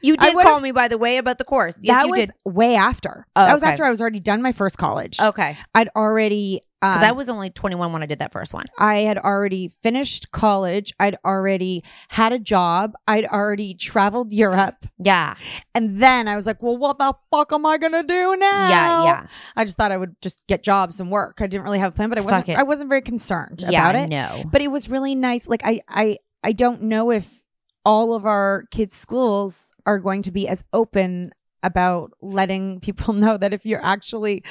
You 0.00 0.16
did 0.16 0.34
call 0.34 0.60
me, 0.60 0.70
by 0.72 0.88
the 0.88 0.98
way, 0.98 1.16
about 1.18 1.38
the 1.38 1.44
course. 1.44 1.78
Yes, 1.82 2.02
that 2.02 2.06
you 2.06 2.10
was 2.12 2.18
did. 2.20 2.30
way 2.44 2.74
after 2.76 3.26
Oh, 3.34 3.46
that 3.46 3.52
was 3.54 3.62
okay. 3.62 3.72
after 3.72 3.84
i 3.84 3.90
was 3.90 4.00
already 4.00 4.20
done 4.20 4.42
my 4.42 4.52
first 4.52 4.78
college 4.78 5.18
Okay. 5.20 5.56
i'd 5.74 5.88
already 5.96 6.60
Because 6.80 7.02
um, 7.02 7.08
I 7.08 7.12
was 7.12 7.28
only 7.30 7.50
21 7.50 7.92
when 7.92 8.02
I 8.02 8.06
did 8.06 8.18
that 8.18 8.32
first 8.32 8.52
one. 8.52 8.64
I 8.78 8.98
had 9.00 9.16
already 9.18 9.68
finished 9.82 10.30
college. 10.30 10.92
I'd 11.00 11.16
already 11.24 11.82
had 12.10 12.32
a 12.34 12.38
job. 12.38 12.92
I'd 13.08 13.24
already 13.24 13.74
traveled 13.74 14.30
Europe. 14.32 14.76
Yeah. 14.98 15.34
And 15.74 16.00
then 16.02 16.28
I 16.28 16.36
was 16.36 16.46
like, 16.46 16.62
well, 16.62 16.76
what 16.76 16.98
the 16.98 17.14
fuck 17.30 17.50
am 17.52 17.64
I 17.64 17.78
going 17.78 17.92
to 17.92 18.02
do 18.02 18.36
now? 18.36 18.68
Yeah, 18.68 19.04
yeah. 19.04 19.26
I 19.56 19.64
just 19.64 19.76
thought 19.78 19.90
I 19.90 19.96
would 19.96 20.16
just 20.20 20.42
get 20.48 20.62
jobs 20.62 21.00
and 21.00 21.10
work. 21.10 21.38
I 21.40 21.46
didn't 21.46 21.64
really 21.64 21.78
have 21.78 21.92
a 21.94 21.96
plan, 21.96 22.10
but 22.10 22.18
I 22.18 22.20
Fuck 22.20 22.30
wasn't 22.30 22.48
it. 22.50 22.58
I 22.58 22.62
wasn't 22.62 22.88
very 22.90 23.02
concerned 23.02 23.64
Yeah, 23.66 23.80
about 23.90 23.94
it. 23.96 24.08
no. 24.10 24.44
But 24.52 24.60
it 24.60 24.68
was 24.68 24.88
really 24.90 25.14
nice. 25.14 25.48
Like 25.48 25.62
I 25.64 25.80
I 25.88 26.18
I 26.44 26.52
don't 26.52 26.82
know 26.82 27.10
if 27.10 27.42
all 27.86 28.14
of 28.14 28.26
our 28.26 28.64
kids' 28.72 28.96
schools 28.96 29.72
are 29.86 30.00
going 30.00 30.20
to 30.22 30.32
be 30.32 30.48
as 30.48 30.64
open 30.72 31.30
about 31.62 32.10
letting 32.20 32.80
people 32.82 33.14
know 33.14 33.38
that 33.38 33.54
if 33.54 33.64
you're 33.64 33.82
actually 33.82 34.42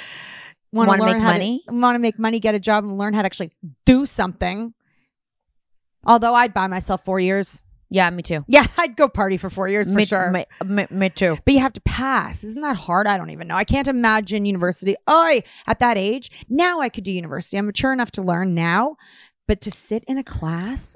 want 0.71 0.89
to 0.89 1.05
make 1.05 1.21
money? 1.21 1.63
want 1.67 1.95
to 1.95 1.99
make 1.99 2.17
money, 2.17 2.39
get 2.39 2.55
a 2.55 2.59
job, 2.59 2.85
and 2.85 2.97
learn 2.97 3.13
how 3.13 3.21
to 3.21 3.25
actually 3.25 3.51
do 3.85 4.05
something. 4.05 4.73
Although 6.07 6.33
I'd 6.33 6.53
buy 6.53 6.67
myself 6.67 7.03
four 7.03 7.19
years. 7.19 7.61
Yeah, 7.89 8.09
me 8.09 8.23
too. 8.23 8.43
Yeah, 8.47 8.65
I'd 8.77 8.95
go 8.95 9.07
party 9.09 9.37
for 9.37 9.49
four 9.49 9.67
years 9.67 9.89
for 9.89 9.95
me, 9.95 10.05
sure. 10.05 10.31
Me, 10.31 10.45
me, 10.63 10.87
me 10.89 11.09
too. 11.09 11.37
But 11.43 11.53
you 11.53 11.59
have 11.59 11.73
to 11.73 11.81
pass. 11.81 12.43
Isn't 12.43 12.61
that 12.61 12.77
hard? 12.77 13.05
I 13.05 13.17
don't 13.17 13.31
even 13.31 13.47
know. 13.47 13.55
I 13.55 13.63
can't 13.63 13.87
imagine 13.87 14.45
university. 14.45 14.95
Oh, 15.07 15.41
at 15.67 15.79
that 15.79 15.97
age, 15.97 16.31
now 16.49 16.79
I 16.79 16.89
could 16.89 17.03
do 17.03 17.11
university. 17.11 17.57
I'm 17.57 17.65
mature 17.65 17.91
enough 17.91 18.11
to 18.11 18.21
learn 18.21 18.55
now. 18.55 18.95
But 19.47 19.61
to 19.61 19.71
sit 19.71 20.03
in 20.07 20.17
a 20.17 20.23
class 20.23 20.95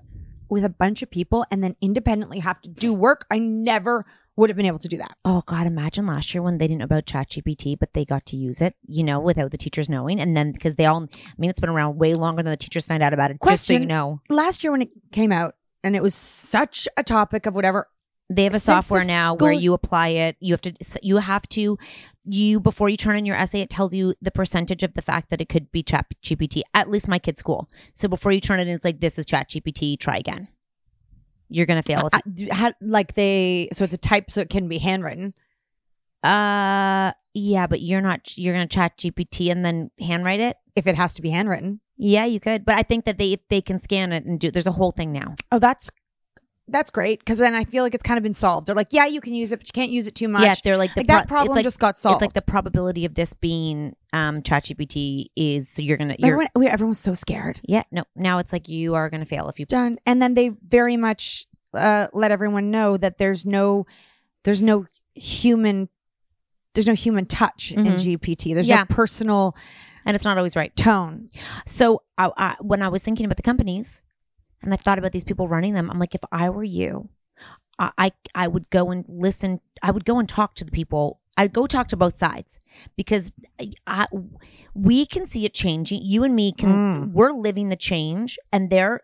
with 0.50 0.66
a 0.66 0.70
bunch 0.70 1.02
of 1.02 1.10
people 1.10 1.46
and 1.52 1.64
then 1.64 1.76
independently 1.82 2.40
have 2.40 2.62
to 2.62 2.70
do 2.70 2.94
work, 2.94 3.26
I 3.30 3.40
never 3.40 4.06
would 4.36 4.50
have 4.50 4.58
been 4.58 4.66
able 4.66 4.80
to 4.80 4.88
do 4.88 4.98
that. 4.98 5.18
Oh 5.26 5.44
God, 5.46 5.68
imagine 5.68 6.08
last 6.08 6.34
year 6.34 6.42
when 6.42 6.58
they 6.58 6.68
didn't 6.68 6.80
know 6.80 6.86
about 6.86 7.06
ChatGPT, 7.06 7.78
but 7.78 7.94
they 7.94 8.06
got 8.06 8.26
to 8.28 8.38
use 8.38 8.62
it, 8.62 8.76
you 8.88 9.04
know, 9.04 9.20
without 9.20 9.52
the 9.52 9.58
teachers 9.58 9.90
knowing. 9.90 10.20
And 10.20 10.36
then 10.36 10.54
because 10.54 10.76
they 10.76 10.86
all, 10.86 11.04
I 11.04 11.34
mean, 11.38 11.50
it's 11.50 11.60
been 11.60 11.70
around 11.70 11.98
way 11.98 12.14
longer 12.14 12.42
than 12.42 12.52
the 12.52 12.58
teachers 12.58 12.88
found 12.88 13.04
out 13.04 13.14
about 13.14 13.32
it. 13.32 13.38
Just 13.46 13.66
so 13.66 13.74
you 13.74 13.80
Question. 13.80 13.88
know. 13.90 14.22
Last 14.30 14.64
year 14.64 14.72
when 14.72 14.82
it 14.82 14.92
came 15.12 15.34
out 15.34 15.56
and 15.84 15.96
it 15.96 16.02
was 16.02 16.16
such 16.16 16.88
a 16.96 17.04
topic 17.04 17.46
of 17.46 17.54
whatever, 17.54 17.90
They 18.32 18.44
have 18.44 18.54
a 18.54 18.58
Since 18.58 18.66
software 18.66 19.06
now 19.06 19.34
where 19.34 19.52
you 19.52 19.74
apply 19.74 20.10
it. 20.10 20.38
You 20.40 20.54
have 20.54 20.62
to. 20.62 20.74
You 21.02 21.18
have 21.18 21.50
to. 21.50 21.78
You 22.26 22.60
before 22.60 22.88
you 22.88 22.98
turn 22.98 23.18
in 23.18 23.26
your 23.26 23.36
essay, 23.36 23.62
it 23.62 23.72
tells 23.72 23.96
you 23.96 24.14
the 24.22 24.30
percentage 24.30 24.84
of 24.84 24.94
the 24.94 25.02
fact 25.02 25.32
that 25.32 25.42
it 25.42 25.50
could 25.50 25.72
be 25.72 25.82
Chat 25.82 26.06
GPT. 26.24 26.62
At 26.76 26.92
least 26.92 27.08
my 27.08 27.18
kid's 27.18 27.40
school. 27.40 27.68
So 27.94 28.08
before 28.08 28.32
you 28.32 28.40
turn 28.40 28.60
it 28.60 28.68
in, 28.68 28.76
it's 28.76 28.86
like 28.86 29.00
this 29.00 29.18
is 29.18 29.26
Chat 29.26 29.50
GPT. 29.50 30.00
Try 30.00 30.18
again. 30.18 30.48
You're 31.50 31.66
gonna 31.66 31.82
fail. 31.82 32.10
Uh, 32.14 32.20
how- 32.52 32.74
like 32.80 33.16
they, 33.16 33.70
so 33.74 33.84
it's 33.84 33.96
a 33.96 33.98
type, 33.98 34.30
so 34.30 34.42
it 34.42 34.52
can 34.52 34.68
be 34.68 34.78
handwritten. 34.78 35.34
Uh, 36.24 37.14
yeah, 37.34 37.66
but 37.66 37.82
you're 37.82 38.02
not. 38.02 38.38
You're 38.38 38.54
gonna 38.54 38.68
Chat 38.68 38.98
GPT 38.98 39.52
and 39.52 39.66
then 39.66 39.90
handwrite 40.00 40.40
it. 40.40 40.58
If 40.76 40.86
it 40.86 40.96
has 40.96 41.16
to 41.16 41.24
be 41.24 41.32
handwritten. 41.32 41.80
Yeah, 41.98 42.26
you 42.26 42.40
could. 42.40 42.64
But 42.64 42.78
I 42.78 42.84
think 42.84 43.06
that 43.06 43.18
they 43.18 43.34
if 43.34 43.48
they 43.48 43.62
can 43.62 43.80
scan 43.80 44.12
it 44.14 44.26
and 44.26 44.40
do. 44.40 44.52
There's 44.52 44.68
a 44.68 44.74
whole 44.74 44.92
thing 44.92 45.12
now. 45.12 45.36
Oh, 45.52 45.60
that's 45.60 45.90
that's 46.72 46.92
great 46.92 47.20
because 47.20 47.38
then 47.38 47.54
I 47.56 47.64
feel 47.66 47.84
like 47.84 47.94
it's 47.94 48.04
kind 48.04 48.18
of 48.18 48.24
been 48.24 48.34
solved. 48.34 48.68
They're 48.68 48.76
like, 48.76 48.90
yeah, 48.92 49.06
you 49.06 49.22
can 49.22 49.34
use 49.34 49.52
it, 49.52 49.58
but 49.60 49.68
you 49.68 49.72
can't 49.74 49.92
use 49.92 50.08
it 50.08 50.16
too 50.16 50.28
much. 50.28 50.44
Yeah, 50.44 50.56
they're 50.64 50.78
like 50.78 50.94
the 50.94 51.02
Like, 51.02 51.08
pro- 51.08 51.16
that 51.18 51.28
problem 51.28 51.56
like- 51.56 51.64
just 51.64 51.80
got 51.80 51.98
solved. 51.98 52.16
It's 52.18 52.22
like 52.30 52.34
the 52.34 52.42
probability 52.52 53.06
of 53.06 53.16
this 53.16 53.34
being 53.34 53.96
um 54.14 54.42
ChatGPT 54.42 55.28
is 55.36 55.70
so 55.70 55.82
you're 55.82 55.98
gonna 55.98 56.16
you're 56.20 56.28
everyone, 56.34 56.48
we- 56.56 56.68
everyone's 56.68 57.00
so 57.00 57.14
scared. 57.14 57.62
yeah 57.68 57.84
no 57.92 58.04
now 58.16 58.40
it's 58.40 58.52
like 58.52 58.68
you 58.70 58.96
are 58.96 59.10
gonna 59.10 59.26
fail 59.26 59.48
if 59.50 59.60
you 59.60 59.66
Done, 59.66 60.00
and 60.06 60.22
then 60.22 60.34
they 60.34 60.50
very 60.68 60.98
much 60.98 61.46
uh, 61.74 62.08
let 62.14 62.32
everyone 62.32 62.72
know 62.72 62.98
that 62.98 63.18
there's 63.20 63.46
no 63.46 63.86
there's 64.44 64.62
no 64.62 64.86
human 65.14 65.90
there's 66.74 66.88
no 66.88 66.94
human 66.94 67.26
touch 67.26 67.72
in 67.72 67.84
Mhm. 67.86 67.96
GPT. 68.20 68.54
There's 68.54 68.68
Yeah. 68.68 68.80
no 68.80 68.86
personal 68.96 69.56
and 70.06 70.16
it's 70.16 70.24
not 70.26 70.38
always 70.38 70.56
right. 70.56 70.76
tone. 70.76 71.30
So 71.68 72.04
I, 72.18 72.32
I, 72.38 72.56
when 72.62 72.82
I 72.82 72.88
was 72.88 73.04
thinking 73.04 73.26
about 73.26 73.38
the 73.38 73.44
companies, 73.44 74.02
and 74.62 74.74
I 74.74 74.78
thought 74.78 75.00
about 75.00 75.12
these 75.12 75.24
people 75.24 75.48
running 75.48 75.74
them, 75.74 75.90
I'm 75.90 76.00
like, 76.00 76.16
if 76.16 76.22
I 76.32 76.50
were 76.50 76.64
you, 76.64 77.10
I, 77.78 77.92
I 77.98 78.12
I 78.36 78.48
would 78.48 78.70
go 78.70 78.92
and 78.92 79.06
listen. 79.08 79.62
I 79.82 79.92
would 79.92 80.06
go 80.06 80.20
and 80.20 80.28
talk 80.28 80.56
to 80.56 80.66
the 80.66 80.72
people. 80.72 81.20
I'd 81.38 81.54
go 81.54 81.68
talk 81.68 81.88
to 81.90 81.98
both 81.98 82.18
sides 82.18 82.60
because 82.98 83.32
I, 83.88 84.08
we 84.74 85.06
can 85.06 85.26
see 85.26 85.46
it 85.46 85.54
changing. 85.54 86.02
You 86.04 86.26
and 86.26 86.36
me 86.36 86.52
can. 86.52 86.70
Mm. 86.70 87.12
We're 87.14 87.32
living 87.32 87.70
the 87.70 87.78
change, 87.78 88.38
and 88.52 88.70
they're 88.70 89.02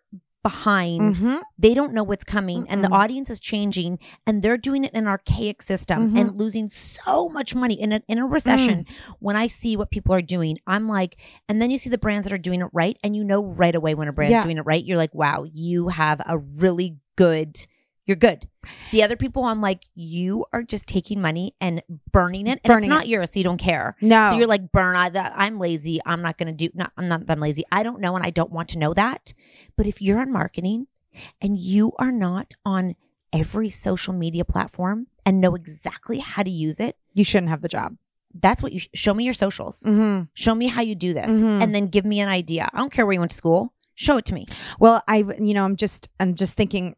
behind. 0.49 1.15
Mhm. 1.15 1.41
They 1.57 1.73
don't 1.73 1.91
know 1.91 2.03
what's 2.03 2.23
coming, 2.23 2.69
and 2.69 2.83
the 2.83 2.89
audience 2.91 3.31
is 3.31 3.39
changing, 3.39 3.97
and 4.27 4.43
they're 4.43 4.57
doing 4.69 4.83
it 4.83 4.93
in 4.93 4.99
an 4.99 5.07
archaic 5.07 5.63
system 5.63 6.11
Mhm. 6.13 6.19
and 6.19 6.37
losing 6.37 6.69
so 6.69 7.29
much 7.29 7.55
money 7.55 7.73
in 7.81 7.91
a 7.91 8.01
in 8.07 8.19
a 8.19 8.27
recession. 8.27 8.85
When 9.19 9.35
I 9.35 9.47
see 9.47 9.75
what 9.75 9.89
people 9.89 10.13
are 10.13 10.21
doing, 10.21 10.59
I'm 10.67 10.87
like, 10.87 11.17
and 11.49 11.59
then 11.59 11.71
you 11.71 11.79
see 11.79 11.89
the 11.89 11.97
brands 11.97 12.25
that 12.27 12.33
are 12.33 12.37
doing 12.49 12.61
it 12.61 12.67
right, 12.73 12.95
and 13.03 13.15
you 13.15 13.23
know 13.23 13.43
right 13.43 13.73
away 13.73 13.95
when 13.95 14.07
a 14.07 14.13
brand's 14.13 14.33
Yeah. 14.33 14.43
doing 14.43 14.57
it 14.59 14.65
right. 14.67 14.85
You're 14.85 14.97
like, 14.99 15.15
wow, 15.15 15.45
you 15.51 15.87
have 15.87 16.21
a 16.27 16.37
really 16.37 16.97
good. 17.15 17.57
You're 18.05 18.17
good. 18.17 18.47
The 18.91 19.01
other 19.03 19.15
people, 19.15 19.43
I'm 19.45 19.61
like, 19.61 19.81
you 19.95 20.45
are 20.53 20.61
just 20.63 20.87
taking 20.87 21.21
money 21.21 21.55
and 21.59 21.81
burning 22.11 22.45
it, 22.47 22.59
and 22.63 22.71
Burning 22.71 22.83
it's 22.83 22.89
not 22.89 23.05
it. 23.05 23.09
yours, 23.09 23.31
so 23.33 23.39
you 23.39 23.43
don't 23.43 23.57
care. 23.57 23.95
No. 24.01 24.29
So 24.29 24.37
you're 24.37 24.47
like, 24.47 24.71
burn. 24.71 24.95
I, 24.95 25.09
that, 25.09 25.33
I'm 25.35 25.57
lazy. 25.59 25.99
I'm 26.05 26.21
not 26.21 26.37
going 26.37 26.47
to 26.47 26.53
do. 26.53 26.69
Not. 26.75 26.91
I'm 26.97 27.07
not. 27.07 27.23
I'm 27.27 27.39
lazy. 27.39 27.63
I 27.71 27.81
don't 27.83 27.99
know, 28.01 28.15
and 28.15 28.23
I 28.25 28.29
don't 28.29 28.51
want 28.51 28.69
to 28.69 28.79
know 28.79 28.93
that. 28.93 29.33
But 29.75 29.87
if 29.87 30.01
you're 30.01 30.19
on 30.19 30.31
marketing, 30.31 30.87
and 31.41 31.57
you 31.57 31.93
are 31.97 32.11
not 32.11 32.53
on 32.65 32.95
every 33.33 33.69
social 33.69 34.13
media 34.13 34.45
platform 34.45 35.07
and 35.25 35.41
know 35.41 35.55
exactly 35.55 36.19
how 36.19 36.43
to 36.43 36.49
use 36.49 36.79
it, 36.79 36.97
You 37.13 37.23
shouldn't 37.23 37.49
have 37.49 37.61
the 37.61 37.67
job. 37.69 37.97
that's 38.33 38.61
what 38.61 38.71
you 38.73 38.79
sh- 38.79 38.89
show 38.93 39.13
me 39.13 39.23
your 39.23 39.33
socials. 39.33 39.81
Mm-hmm. 39.83 40.23
Show 40.33 40.53
me 40.53 40.67
how 40.67 40.81
you 40.81 40.93
do 40.93 41.13
this, 41.13 41.31
Mhm. 41.31 41.61
and 41.63 41.73
then 41.73 41.87
give 41.87 42.05
me 42.05 42.19
an 42.19 42.29
idea. 42.29 42.69
I 42.73 42.77
don't 42.77 42.91
care 42.91 43.05
where 43.05 43.13
you 43.13 43.19
went 43.19 43.31
to 43.31 43.37
school. 43.37 43.73
Show 43.95 44.17
it 44.17 44.25
to 44.25 44.33
me. 44.33 44.45
Well, 44.79 45.01
I 45.07 45.17
you 45.39 45.53
know, 45.53 45.63
I'm 45.63 45.75
just 45.77 46.09
I'm 46.19 46.35
just 46.35 46.53
thinking 46.55 46.95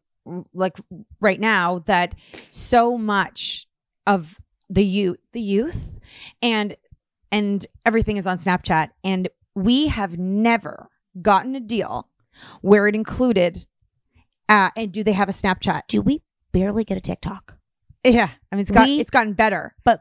like 0.52 0.76
right 1.20 1.40
now 1.40 1.80
that 1.80 2.14
so 2.32 2.96
much 2.98 3.66
of 4.06 4.38
the 4.70 4.84
youth 4.84 5.18
the 5.32 5.40
youth 5.40 5.98
and 6.42 6.76
and 7.30 7.66
everything 7.86 8.16
is 8.16 8.26
on 8.26 8.38
Snapchat 8.38 8.90
and 9.04 9.28
we 9.54 9.88
have 9.88 10.18
never 10.18 10.88
gotten 11.20 11.54
a 11.54 11.60
deal 11.60 12.08
where 12.60 12.86
it 12.88 12.94
included 12.94 13.66
uh 14.48 14.70
and 14.76 14.92
do 14.92 15.02
they 15.04 15.12
have 15.12 15.28
a 15.28 15.32
Snapchat? 15.32 15.82
Do 15.88 16.00
we 16.02 16.22
barely 16.52 16.84
get 16.84 16.96
a 16.98 17.00
TikTok? 17.00 17.56
Yeah. 18.04 18.28
I 18.52 18.56
mean 18.56 18.62
it's 18.62 18.70
got 18.70 18.86
We- 18.86 19.00
it's 19.00 19.10
gotten 19.10 19.32
better. 19.34 19.74
But 19.84 20.00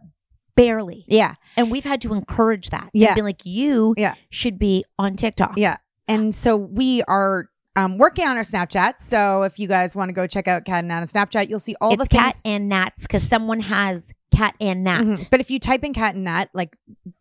barely. 0.56 1.06
Yeah. 1.08 1.36
And 1.56 1.70
we've 1.72 1.84
had 1.86 2.02
to 2.02 2.14
encourage 2.14 2.70
that. 2.72 2.90
Yeah. 2.94 3.10
And 3.10 3.16
be 3.16 3.22
like, 3.22 3.46
you 3.46 3.94
Yeah. 3.98 4.16
should 4.32 4.58
be 4.58 4.86
on 4.98 5.16
TikTok. 5.16 5.54
Yeah. 5.58 5.78
And 6.08 6.34
so 6.34 6.56
we 6.56 7.04
are 7.04 7.50
um, 7.78 7.98
working 7.98 8.26
on 8.28 8.36
our 8.38 8.44
Snapchat. 8.44 8.96
So 9.02 9.44
if 9.44 9.60
you 9.60 9.68
guys 9.68 9.96
want 9.96 10.10
to 10.10 10.14
go 10.14 10.26
check 10.28 10.48
out 10.48 10.66
Cat 10.66 10.80
and 10.80 10.88
Nat 10.90 10.98
on 10.98 11.04
Snapchat, 11.04 11.48
you'll 11.48 11.60
see 11.60 11.76
all 11.80 11.94
it's 11.94 12.02
the 12.02 12.06
things. 12.08 12.22
cat 12.22 12.42
and 12.44 12.68
nats 12.68 13.04
because 13.04 13.24
someone 13.24 13.60
has 13.62 14.12
cat 14.36 14.56
and 14.60 14.84
nat. 14.84 15.02
Mhm. 15.02 15.30
But 15.30 15.40
if 15.40 15.52
you 15.52 15.60
type 15.60 15.84
in 15.84 15.94
cat 15.94 16.16
and 16.16 16.24
nat, 16.24 16.50
like 16.54 16.76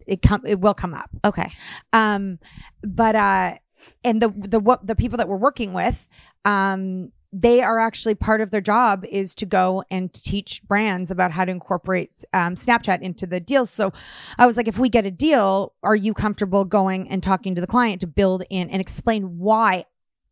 it 0.06 0.22
come 0.22 0.40
it 0.46 0.58
will 0.60 0.74
come 0.74 0.94
up. 0.94 1.10
Okay. 1.24 1.52
Um, 1.92 2.38
but 2.82 3.14
uh, 3.14 3.54
and 4.02 4.20
the 4.22 4.30
the 4.30 4.58
what 4.58 4.86
the 4.86 4.96
people 4.96 5.18
that 5.18 5.28
we're 5.28 5.36
working 5.36 5.74
with, 5.74 6.08
um, 6.46 7.12
they 7.32 7.60
are 7.60 7.78
actually 7.78 8.14
part 8.14 8.40
of 8.40 8.50
their 8.50 8.62
job 8.62 9.04
is 9.10 9.34
to 9.34 9.44
go 9.44 9.84
and 9.90 10.10
teach 10.14 10.62
brands 10.66 11.10
about 11.10 11.32
how 11.32 11.44
to 11.44 11.52
incorporate 11.52 12.24
um, 12.32 12.54
Snapchat 12.54 13.02
into 13.02 13.26
the 13.26 13.40
deals. 13.40 13.68
So 13.68 13.92
I 14.38 14.46
was 14.46 14.56
like, 14.56 14.68
if 14.68 14.78
we 14.78 14.88
get 14.88 15.04
a 15.04 15.10
deal, 15.10 15.74
are 15.82 15.96
you 15.96 16.14
comfortable 16.14 16.64
going 16.64 17.10
and 17.10 17.22
talking 17.22 17.54
to 17.54 17.60
the 17.60 17.66
client 17.66 18.00
to 18.00 18.06
build 18.06 18.44
in 18.48 18.70
and 18.70 18.80
explain 18.80 19.38
why 19.38 19.84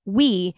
we 0.05 0.55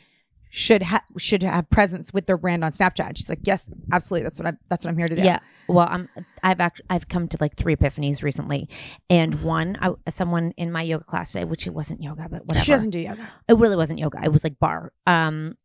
should 0.50 0.82
have 0.82 1.02
should 1.18 1.42
have 1.42 1.68
presence 1.70 2.12
with 2.14 2.26
their 2.26 2.38
brand 2.38 2.64
on 2.64 2.72
Snapchat? 2.72 3.16
She's 3.16 3.28
like, 3.28 3.40
yes, 3.42 3.68
absolutely. 3.92 4.24
That's 4.24 4.38
what 4.38 4.48
I 4.48 4.52
that's 4.70 4.84
what 4.84 4.90
I'm 4.92 4.98
here 4.98 5.08
to 5.08 5.16
do. 5.16 5.22
Yeah. 5.22 5.40
Well, 5.68 5.88
I'm. 5.90 6.08
I've 6.42 6.60
actually 6.60 6.86
I've 6.88 7.08
come 7.08 7.26
to 7.28 7.36
like 7.40 7.56
three 7.56 7.74
epiphanies 7.74 8.22
recently, 8.22 8.68
and 9.10 9.42
one, 9.42 9.76
I, 9.80 9.90
someone 10.10 10.52
in 10.56 10.70
my 10.70 10.82
yoga 10.82 11.04
class 11.04 11.32
today, 11.32 11.44
which 11.44 11.66
it 11.66 11.74
wasn't 11.74 12.02
yoga, 12.02 12.28
but 12.30 12.46
whatever. 12.46 12.64
She 12.64 12.70
doesn't 12.72 12.90
do 12.90 13.00
yoga. 13.00 13.28
It 13.48 13.58
really 13.58 13.74
wasn't 13.76 13.98
yoga. 13.98 14.20
It 14.22 14.32
was 14.32 14.44
like 14.44 14.58
bar. 14.60 14.92
Um, 15.06 15.56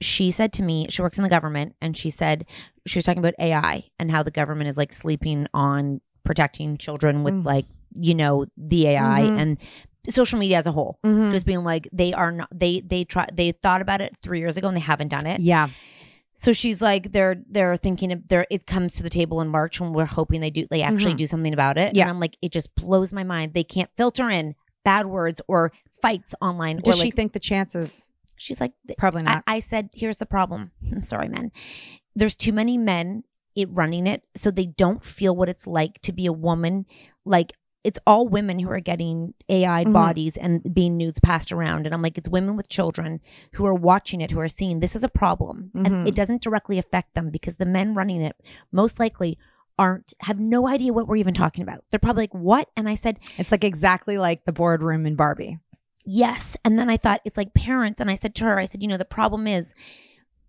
she 0.00 0.30
said 0.30 0.52
to 0.54 0.62
me, 0.62 0.86
she 0.90 1.02
works 1.02 1.18
in 1.18 1.24
the 1.24 1.30
government, 1.30 1.74
and 1.80 1.96
she 1.96 2.10
said 2.10 2.46
she 2.86 2.98
was 2.98 3.04
talking 3.04 3.18
about 3.20 3.34
AI 3.38 3.84
and 3.98 4.10
how 4.10 4.22
the 4.22 4.30
government 4.30 4.68
is 4.68 4.76
like 4.76 4.92
sleeping 4.92 5.46
on 5.54 6.00
protecting 6.24 6.76
children 6.78 7.22
with 7.24 7.34
Mm. 7.34 7.44
like 7.44 7.66
you 7.96 8.14
know 8.14 8.46
the 8.56 8.88
AI 8.88 9.20
Mhm. 9.22 9.40
and 9.40 9.58
social 10.10 10.38
media 10.38 10.58
as 10.58 10.66
a 10.66 10.72
whole. 10.72 10.98
Mhm. 11.04 11.30
Just 11.32 11.46
being 11.46 11.64
like 11.64 11.88
they 11.92 12.12
are 12.12 12.30
not 12.32 12.48
they 12.52 12.80
they 12.80 13.04
try 13.04 13.26
they 13.32 13.52
thought 13.52 13.80
about 13.80 14.00
it 14.00 14.16
three 14.22 14.38
years 14.38 14.56
ago 14.56 14.68
and 14.68 14.76
they 14.76 14.80
haven't 14.82 15.08
done 15.08 15.26
it. 15.26 15.40
Yeah. 15.40 15.68
So 16.36 16.52
she's 16.52 16.82
like, 16.82 17.12
they're 17.12 17.36
they're 17.48 17.76
thinking 17.76 18.10
of 18.12 18.26
there. 18.28 18.46
It 18.50 18.66
comes 18.66 18.94
to 18.96 19.02
the 19.02 19.08
table 19.08 19.40
in 19.40 19.48
March 19.48 19.80
when 19.80 19.92
we're 19.92 20.04
hoping 20.04 20.40
they 20.40 20.50
do 20.50 20.66
they 20.70 20.82
actually 20.82 21.14
Mhm. 21.14 21.18
do 21.18 21.26
something 21.26 21.52
about 21.54 21.78
it. 21.78 21.94
Yeah. 21.94 22.02
and 22.04 22.10
I'm 22.10 22.20
like, 22.20 22.36
it 22.42 22.50
just 22.52 22.74
blows 22.74 23.12
my 23.12 23.22
mind. 23.24 23.54
They 23.54 23.64
can't 23.64 23.90
filter 23.96 24.28
in 24.28 24.54
bad 24.84 25.06
words 25.06 25.40
or 25.48 25.72
fights 26.02 26.34
online. 26.40 26.78
Does 26.84 26.98
she 26.98 27.10
think 27.10 27.32
the 27.32 27.40
chances? 27.40 28.10
she's 28.36 28.60
like, 28.60 28.72
Probably 28.98 29.20
I, 29.20 29.24
not. 29.24 29.44
I 29.46 29.60
said, 29.60 29.90
here's 29.94 30.16
the 30.18 30.26
problem. 30.26 30.72
I'm 30.92 31.02
sorry, 31.02 31.28
men. 31.28 31.52
There's 32.16 32.34
too 32.36 32.52
many 32.52 32.76
men 32.76 33.22
it 33.54 33.68
running 33.72 34.08
it, 34.08 34.24
so 34.36 34.50
they 34.50 34.66
don't 34.66 35.04
feel 35.04 35.36
what 35.36 35.48
it's 35.48 35.66
like 35.68 36.02
to 36.02 36.12
be 36.12 36.26
a 36.26 36.32
woman. 36.32 36.84
Like 37.24 37.52
it's 37.84 37.98
all 38.06 38.26
women 38.26 38.58
who 38.58 38.70
are 38.70 38.80
getting 38.80 39.34
AI 39.48 39.84
Mhm. 39.84 39.92
bodies 39.92 40.36
and 40.38 40.62
being 40.74 40.96
nudes 40.96 41.20
passed 41.20 41.52
around. 41.52 41.84
And 41.86 41.94
I'm 41.94 42.00
like, 42.02 42.16
it's 42.18 42.28
women 42.28 42.56
with 42.56 42.68
children 42.68 43.20
who 43.52 43.66
are 43.66 43.74
watching 43.74 44.20
it, 44.22 44.30
who 44.30 44.40
are 44.40 44.48
seeing 44.48 44.80
this 44.80 44.96
is 44.96 45.04
a 45.04 45.08
problem. 45.08 45.70
Mhm. 45.74 45.86
And 45.86 46.08
it 46.08 46.14
doesn't 46.14 46.40
directly 46.42 46.78
affect 46.78 47.14
them 47.14 47.30
because 47.30 47.56
the 47.56 47.66
men 47.66 47.92
running 47.94 48.22
it 48.22 48.36
most 48.72 48.98
likely 48.98 49.38
aren't 49.78 50.14
have 50.20 50.38
no 50.40 50.66
idea 50.68 50.92
what 50.92 51.06
we're 51.06 51.16
even 51.16 51.34
talking 51.34 51.62
about. 51.62 51.84
They're 51.90 51.98
probably 52.00 52.22
like, 52.24 52.34
what? 52.34 52.68
And 52.76 52.88
I 52.88 52.94
said, 52.94 53.18
It's 53.38 53.50
like 53.52 53.64
exactly 53.64 54.16
like 54.18 54.44
the 54.44 54.52
boardroom 54.52 55.04
in 55.06 55.14
Barbie. 55.14 55.58
yes 56.06 56.54
and 56.64 56.78
then 56.78 56.90
i 56.90 56.98
thought 56.98 57.22
it's 57.24 57.38
like 57.38 57.54
parents 57.54 57.98
and 57.98 58.10
i 58.10 58.14
said 58.14 58.34
to 58.34 58.44
her 58.44 58.58
i 58.58 58.66
said 58.66 58.82
you 58.82 58.88
know 58.88 58.98
the 58.98 59.06
problem 59.06 59.46
is 59.46 59.72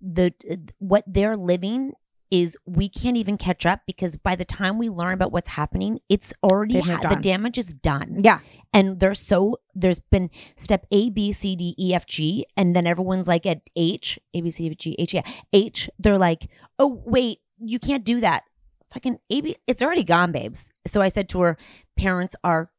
the 0.01 0.33
what 0.79 1.01
they're 1.07 1.38
living 1.38 1.93
is 2.32 2.57
we 2.65 2.89
can't 2.89 3.17
even 3.17 3.38
catch 3.38 3.65
up 3.65 3.82
because 3.86 4.15
by 4.17 4.36
the 4.36 4.45
time 4.45 4.78
we 4.78 4.89
learn 4.89 5.13
about 5.13 5.32
what's 5.32 5.49
happening 5.49 5.99
it's 6.09 6.34
already 6.43 6.80
ha- 6.80 6.97
the 7.09 7.15
damage 7.15 7.57
is 7.57 7.73
done. 7.73 8.19
Yeah. 8.23 8.39
and 8.73 8.99
there's 8.99 9.19
so 9.19 9.57
there's 9.73 9.99
been 9.99 10.30
step 10.55 10.86
a 10.91 11.09
b 11.09 11.32
c 11.34 11.55
d 11.55 11.76
e 11.78 11.93
f 11.93 12.05
g 12.05 12.45
and 12.57 12.76
then 12.76 12.88
everyone's 12.88 13.28
like 13.28 13.45
at 13.45 13.61
h 13.76 14.19
a 14.34 14.41
b 14.41 14.49
c 14.49 14.69
d 14.69 14.76
g 14.76 14.95
h 14.97 15.13
yeah 15.13 15.21
h 15.53 15.89
they're 15.99 16.17
like 16.17 16.49
oh 16.80 17.01
wait 17.05 17.39
you 17.59 17.80
can't 17.80 18.03
do 18.03 18.19
that. 18.19 18.43
Fucking 18.91 19.17
a 19.30 19.41
b 19.41 19.55
it's 19.67 19.82
already 19.82 20.03
gone 20.03 20.32
babes. 20.32 20.71
So 20.88 21.01
i 21.01 21.07
said 21.09 21.30
to 21.30 21.41
her 21.41 21.57
parents 21.97 22.36
are 22.43 22.71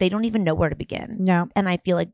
they 0.00 0.08
don't 0.08 0.24
even 0.24 0.44
know 0.44 0.54
where 0.54 0.70
to 0.70 0.76
begin. 0.76 1.16
No. 1.20 1.48
and 1.54 1.68
I 1.68 1.76
feel 1.78 1.96
like 1.96 2.10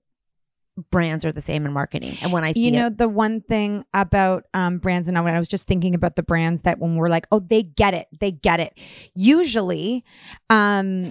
brands 0.91 1.25
are 1.25 1.33
the 1.33 1.41
same 1.41 1.67
in 1.67 1.73
marketing. 1.73 2.17
And 2.23 2.33
when 2.33 2.45
I 2.45 2.53
see 2.53 2.67
you 2.67 2.71
know 2.73 2.87
it, 2.87 2.99
the 2.99 3.09
one 3.09 3.41
thing 3.41 3.85
about 3.95 4.45
um, 4.55 4.79
brands 4.79 5.09
and 5.09 5.23
when 5.23 5.35
i 5.35 5.39
was 5.39 5.49
just 5.49 5.67
thinking 5.67 5.95
about 5.95 6.17
the 6.17 6.23
brands 6.23 6.63
that 6.63 6.79
when 6.79 6.97
we're 6.97 7.09
like 7.09 7.27
oh 7.33 7.41
they 7.41 7.63
get 7.63 7.95
it 7.95 8.07
they 8.21 8.31
get 8.31 8.61
it 8.61 8.79
usually 9.15 10.05
um, 10.49 11.05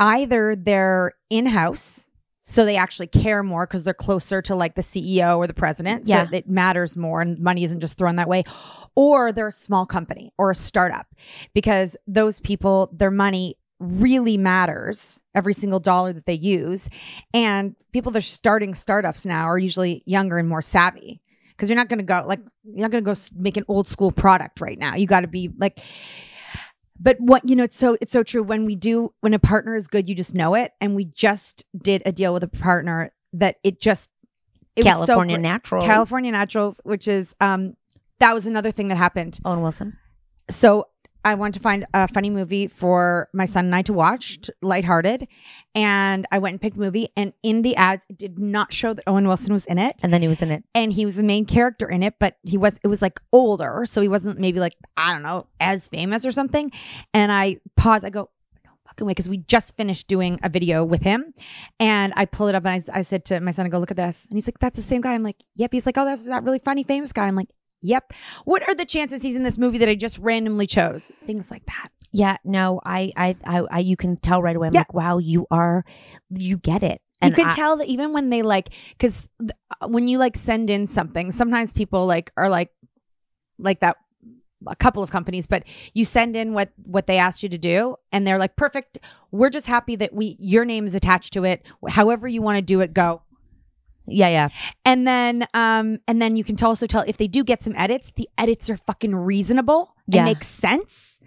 either 0.00 0.56
they're 0.56 1.12
in-house 1.30 2.08
so 2.44 2.64
they 2.64 2.74
actually 2.74 3.06
care 3.06 3.44
more 3.44 3.66
because 3.68 3.84
they're 3.84 3.94
closer 3.94 4.42
to 4.42 4.56
like 4.56 4.74
the 4.74 4.82
CEO 4.82 5.38
or 5.38 5.46
the 5.46 5.54
president. 5.54 6.06
So 6.06 6.14
Yeah. 6.16 6.26
it 6.32 6.48
matters 6.48 6.96
more 6.96 7.20
and 7.20 7.38
money 7.38 7.62
isn't 7.62 7.78
just 7.78 7.96
thrown 7.96 8.16
that 8.16 8.28
way. 8.28 8.42
Or 8.96 9.30
they're 9.30 9.46
a 9.46 9.52
small 9.52 9.86
company 9.86 10.32
or 10.36 10.50
a 10.50 10.54
startup 10.56 11.06
because 11.54 11.96
those 12.08 12.40
people, 12.40 12.90
their 12.92 13.12
money 13.12 13.58
really 13.82 14.38
matters 14.38 15.22
every 15.34 15.54
single 15.54 15.80
dollar 15.80 16.12
that 16.12 16.26
they 16.26 16.34
use. 16.34 16.88
And 17.34 17.74
people 17.92 18.12
that 18.12 18.18
are 18.18 18.22
starting 18.22 18.74
startups 18.74 19.26
now 19.26 19.44
are 19.44 19.58
usually 19.58 20.02
younger 20.06 20.38
and 20.38 20.48
more 20.48 20.62
savvy 20.62 21.20
because 21.50 21.68
you're 21.68 21.76
not 21.76 21.88
going 21.88 21.98
to 21.98 22.04
go 22.04 22.22
like, 22.26 22.40
you're 22.64 22.82
not 22.82 22.90
going 22.90 23.04
to 23.04 23.10
go 23.10 23.14
make 23.36 23.56
an 23.56 23.64
old 23.68 23.88
school 23.88 24.12
product 24.12 24.60
right 24.60 24.78
now. 24.78 24.94
You 24.94 25.06
got 25.06 25.20
to 25.20 25.28
be 25.28 25.50
like, 25.58 25.80
but 27.02 27.16
what 27.20 27.46
you 27.48 27.56
know 27.56 27.64
it's 27.64 27.76
so 27.76 27.96
it's 28.00 28.12
so 28.12 28.22
true 28.22 28.42
when 28.42 28.64
we 28.64 28.76
do 28.76 29.12
when 29.20 29.34
a 29.34 29.38
partner 29.38 29.74
is 29.74 29.88
good 29.88 30.08
you 30.08 30.14
just 30.14 30.34
know 30.34 30.54
it 30.54 30.72
and 30.80 30.94
we 30.94 31.06
just 31.06 31.64
did 31.76 32.02
a 32.06 32.12
deal 32.12 32.32
with 32.32 32.42
a 32.42 32.48
partner 32.48 33.12
that 33.32 33.56
it 33.64 33.80
just 33.80 34.10
it 34.76 34.84
was 34.84 35.00
so 35.00 35.06
California 35.06 35.36
great. 35.36 35.42
Naturals. 35.42 35.84
California 35.84 36.32
Naturals 36.32 36.80
which 36.84 37.08
is 37.08 37.34
um 37.40 37.74
that 38.20 38.34
was 38.34 38.46
another 38.46 38.70
thing 38.70 38.88
that 38.88 38.96
happened 38.96 39.40
Owen 39.44 39.62
Wilson. 39.62 39.98
so 40.48 40.86
I 41.24 41.34
wanted 41.34 41.54
to 41.54 41.60
find 41.60 41.86
a 41.94 42.08
funny 42.08 42.30
movie 42.30 42.66
for 42.66 43.28
my 43.32 43.44
son 43.44 43.66
and 43.66 43.74
I 43.74 43.82
to 43.82 43.92
watch, 43.92 44.40
t- 44.40 44.52
lighthearted, 44.60 45.28
and 45.74 46.26
I 46.32 46.38
went 46.38 46.54
and 46.54 46.60
picked 46.60 46.76
a 46.76 46.80
movie. 46.80 47.08
And 47.16 47.32
in 47.42 47.62
the 47.62 47.76
ads, 47.76 48.04
it 48.08 48.18
did 48.18 48.38
not 48.38 48.72
show 48.72 48.92
that 48.94 49.04
Owen 49.06 49.26
Wilson 49.26 49.52
was 49.52 49.64
in 49.66 49.78
it, 49.78 49.96
And 50.02 50.12
then 50.12 50.22
he 50.22 50.28
was 50.28 50.42
in 50.42 50.50
it. 50.50 50.64
and 50.74 50.92
he 50.92 51.04
was 51.04 51.16
the 51.16 51.22
main 51.22 51.44
character 51.44 51.88
in 51.88 52.02
it, 52.02 52.14
but 52.18 52.38
he 52.42 52.56
was 52.56 52.80
it 52.82 52.88
was 52.88 53.02
like 53.02 53.20
older, 53.32 53.84
so 53.86 54.00
he 54.00 54.08
wasn't 54.08 54.38
maybe 54.38 54.58
like 54.60 54.74
I 54.96 55.12
don't 55.12 55.22
know 55.22 55.46
as 55.60 55.88
famous 55.88 56.26
or 56.26 56.32
something. 56.32 56.70
And 57.14 57.30
I 57.30 57.58
pause, 57.76 58.04
I 58.04 58.10
go. 58.10 58.30
"No 58.64 58.70
Fucking 58.86 59.06
way, 59.06 59.12
because 59.12 59.28
we 59.28 59.38
just 59.38 59.76
finished 59.76 60.08
doing 60.08 60.38
a 60.42 60.48
video 60.48 60.84
with 60.84 61.02
him, 61.02 61.32
and 61.80 62.12
I 62.16 62.24
pull 62.26 62.48
it 62.48 62.54
up 62.54 62.66
and 62.66 62.84
I 62.92 63.02
said 63.02 63.24
to 63.26 63.40
my 63.40 63.52
son, 63.52 63.64
"I 63.64 63.68
go 63.68 63.78
look 63.78 63.90
at 63.92 63.96
this," 63.96 64.26
and 64.28 64.36
he's 64.36 64.46
like, 64.48 64.58
"That's 64.58 64.76
the 64.76 64.82
same 64.82 65.00
guy." 65.00 65.14
I'm 65.14 65.22
like, 65.22 65.40
"Yep." 65.54 65.72
He's 65.72 65.86
like, 65.86 65.96
"Oh, 65.96 66.04
that's 66.04 66.26
that 66.26 66.42
really 66.42 66.58
funny 66.58 66.82
famous 66.82 67.12
guy." 67.12 67.26
I'm 67.26 67.36
like, 67.36 67.48
"Yep." 67.82 68.12
What 68.44 68.66
are 68.68 68.74
the 68.74 68.84
chances 68.84 69.22
he's 69.22 69.36
in 69.36 69.42
this 69.42 69.58
movie 69.58 69.78
that 69.78 69.88
I 69.88 69.94
just 69.94 70.18
randomly 70.18 70.66
chose? 70.66 71.12
Things 71.26 71.50
like 71.50 71.66
that. 71.66 71.88
Yeah, 72.12 72.36
no, 72.44 72.80
I, 72.84 73.10
I, 73.16 73.36
I, 73.44 73.58
I 73.70 73.78
you 73.80 73.96
can 73.96 74.16
tell 74.18 74.42
right 74.42 74.54
away. 74.54 74.68
I'm 74.68 74.74
Yeah. 74.74 74.80
like, 74.80 74.92
wow, 74.94 75.18
you 75.18 75.46
are, 75.50 75.84
you 76.30 76.58
get 76.58 76.82
it. 76.82 77.00
you 77.22 77.32
can 77.32 77.46
I- 77.46 77.54
tell 77.54 77.76
that 77.78 77.88
even 77.88 78.12
when 78.12 78.30
they 78.30 78.42
like 78.42 78.70
because 78.90 79.28
uh, 79.80 79.88
when 79.88 80.08
you 80.08 80.18
like 80.18 80.36
send 80.36 80.68
in 80.70 80.86
something 80.88 81.30
sometimes 81.30 81.72
people 81.72 82.04
like 82.06 82.32
are 82.36 82.48
like 82.48 82.70
like 83.58 83.78
that 83.80 83.96
a 84.66 84.74
couple 84.76 85.02
of 85.04 85.10
companies 85.10 85.46
but 85.46 85.62
you 85.94 86.04
send 86.04 86.34
in 86.36 86.52
what 86.52 86.70
what 86.86 87.06
they 87.06 87.18
asked 87.18 87.42
you 87.44 87.48
to 87.48 87.58
do 87.58 87.94
and 88.10 88.26
they're 88.26 88.38
like 88.38 88.56
perfect 88.56 88.98
we're 89.30 89.50
just 89.50 89.66
happy 89.68 89.94
that 89.96 90.12
we 90.12 90.36
your 90.40 90.64
name 90.64 90.84
is 90.84 90.94
attached 90.96 91.32
to 91.32 91.44
it 91.44 91.64
however 91.88 92.26
you 92.26 92.42
want 92.42 92.56
to 92.56 92.62
do 92.62 92.80
it 92.80 92.92
go 92.92 93.22
Yeah, 94.06 94.28
yeah. 94.28 94.48
and 94.84 95.06
then 95.06 95.46
um 95.54 95.98
and 96.08 96.20
then 96.20 96.36
you 96.36 96.44
can 96.44 96.56
t- 96.56 96.64
also 96.64 96.86
tell 96.86 97.04
if 97.06 97.16
they 97.18 97.28
do 97.28 97.44
get 97.44 97.62
some 97.62 97.74
edits 97.76 98.12
the 98.16 98.28
edits 98.36 98.68
are 98.70 98.76
fucking 98.76 99.14
reasonable 99.14 99.94
and 100.06 100.14
Yeah. 100.14 100.24
make 100.24 100.42
sense 100.42 101.20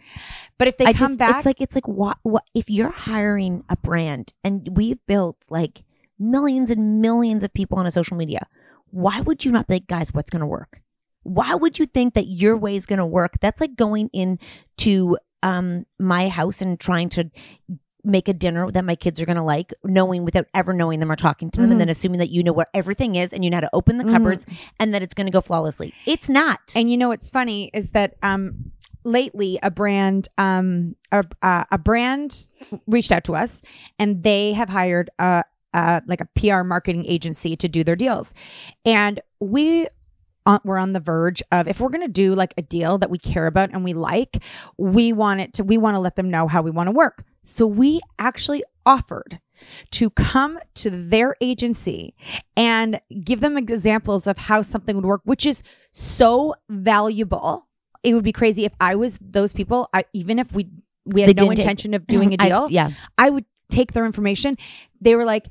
but 0.58 0.68
if 0.68 0.78
they 0.78 0.86
I 0.86 0.94
come 0.94 1.12
just, 1.14 1.20
back 1.20 1.36
it's 1.38 1.46
like 1.46 1.62
it's 1.62 1.76
like 1.76 1.88
what 1.88 2.18
what 2.24 2.44
if 2.54 2.70
you're 2.70 2.92
hiring 2.92 3.64
a 3.70 3.78
brand 3.78 4.34
and 4.44 4.70
we've 4.76 5.00
built 5.08 5.38
like 5.50 5.84
millions 6.20 6.70
and 6.72 7.02
millions 7.02 7.44
of 7.44 7.54
people 7.54 7.78
on 7.78 7.86
a 7.86 7.92
social 7.92 8.16
media, 8.16 8.48
why 8.92 9.20
would 9.20 9.44
you 9.44 9.52
not 9.52 9.68
be 9.68 9.76
like, 9.76 9.88
guys, 9.88 10.14
what's 10.14 10.30
gonna 10.30 10.48
work? 10.48 10.82
Why 11.24 11.56
would 11.56 11.78
you 11.80 11.86
think 11.86 12.14
that 12.14 12.28
your 12.28 12.56
way 12.56 12.76
is 12.78 12.86
gonna 12.86 13.06
work? 13.08 13.34
That's 13.42 13.60
like 13.60 13.76
going 13.76 14.10
in 14.14 14.40
to 14.78 15.18
um 15.44 15.86
my 16.00 16.30
house 16.30 16.62
and 16.62 16.80
trying 16.80 17.10
to 17.10 17.30
make 18.06 18.28
a 18.28 18.34
dinner 18.34 18.70
that 18.72 18.86
my 18.86 18.96
kids 18.96 19.22
are 19.22 19.26
going 19.26 19.36
to 19.38 19.42
like 19.44 19.74
knowing 19.84 20.24
without 20.24 20.46
ever 20.54 20.74
knowing 20.74 21.00
them 21.00 21.12
or 21.12 21.16
talking 21.16 21.50
to 21.52 21.60
them 21.62 21.72
and 21.72 21.80
then 21.82 21.90
assuming 21.90 22.20
that 22.20 22.30
you 22.30 22.44
know 22.44 22.54
where 22.54 22.68
everything 22.74 23.16
is 23.16 23.34
and 23.34 23.44
you 23.44 23.50
know 23.50 23.58
how 23.58 23.62
to 23.62 23.70
open 23.74 23.98
the 23.98 24.04
Mhm. 24.04 24.12
cupboards 24.12 24.46
and 24.80 24.94
that 24.94 25.02
it's 25.02 25.14
going 25.14 25.26
to 25.28 25.32
go 25.32 25.42
flawlessly 25.42 25.94
it's 26.06 26.30
not 26.30 26.60
And 26.76 26.90
you 26.92 26.98
know 26.98 27.10
what's 27.10 27.30
funny 27.30 27.72
is 27.74 27.92
that 27.92 28.16
um 28.24 28.72
lately 29.04 29.60
a 29.62 29.70
brand 29.72 30.28
um 30.38 30.96
a, 31.12 31.24
uh, 31.42 31.64
a 31.72 31.78
brand 31.78 32.52
reached 32.88 33.12
out 33.12 33.24
to 33.26 33.36
us 33.36 33.62
and 34.00 34.24
they 34.24 34.54
have 34.54 34.70
hired 34.70 35.10
a, 35.20 35.44
a 35.74 36.02
like 36.08 36.22
a 36.22 36.26
PR 36.36 36.64
marketing 36.64 37.06
agency 37.06 37.56
to 37.56 37.68
do 37.68 37.84
their 37.84 37.96
deals. 37.96 38.34
And 38.86 39.20
we 39.40 39.88
on, 40.48 40.60
we're 40.64 40.78
on 40.78 40.94
the 40.94 41.00
verge 41.00 41.42
of 41.52 41.68
if 41.68 41.80
we're 41.80 41.90
going 41.90 42.06
to 42.06 42.08
do 42.08 42.34
like 42.34 42.54
a 42.58 42.62
deal 42.62 42.98
that 43.00 43.10
we 43.10 43.18
care 43.18 43.48
about 43.48 43.72
and 43.72 43.84
we 43.84 43.94
like, 43.94 44.38
we 44.78 45.12
want 45.12 45.40
it 45.42 45.54
to 45.54 45.64
we 45.64 45.78
want 45.78 45.96
to 45.96 46.00
let 46.00 46.16
them 46.16 46.30
know 46.30 46.48
how 46.48 46.62
we 46.62 46.72
want 46.72 46.88
to 46.88 46.92
work. 46.92 47.24
So 47.46 47.68
we 47.68 48.02
actually 48.20 48.64
offered 48.86 49.40
to 49.92 50.10
come 50.10 50.60
to 50.76 50.90
their 50.90 51.36
agency 51.42 52.14
and 52.58 53.00
give 53.24 53.40
them 53.40 53.58
examples 53.58 54.28
of 54.28 54.38
how 54.38 54.62
something 54.62 54.96
would 54.96 55.06
work, 55.06 55.22
which 55.24 55.46
is 55.46 55.64
so 55.92 56.56
valuable. 56.70 57.68
It 58.04 58.14
would 58.14 58.24
be 58.24 58.32
crazy 58.32 58.66
if 58.66 58.74
I 58.82 58.96
was 58.96 59.18
those 59.22 59.54
people. 59.54 59.90
I, 59.94 60.06
even 60.14 60.40
if 60.40 60.52
we 60.54 60.70
we 61.06 61.22
had 61.22 61.30
They 61.30 61.34
no 61.34 61.44
didn't 61.44 61.58
take- 61.58 61.66
intention 61.66 61.94
of 61.94 62.08
doing 62.08 62.34
a 62.34 62.38
deal, 62.38 62.70
yeah. 62.70 62.92
I 63.18 63.30
would 63.30 63.46
take 63.70 63.94
their 63.94 64.06
information. 64.06 64.58
They 65.02 65.16
were 65.16 65.26
like, 65.26 65.48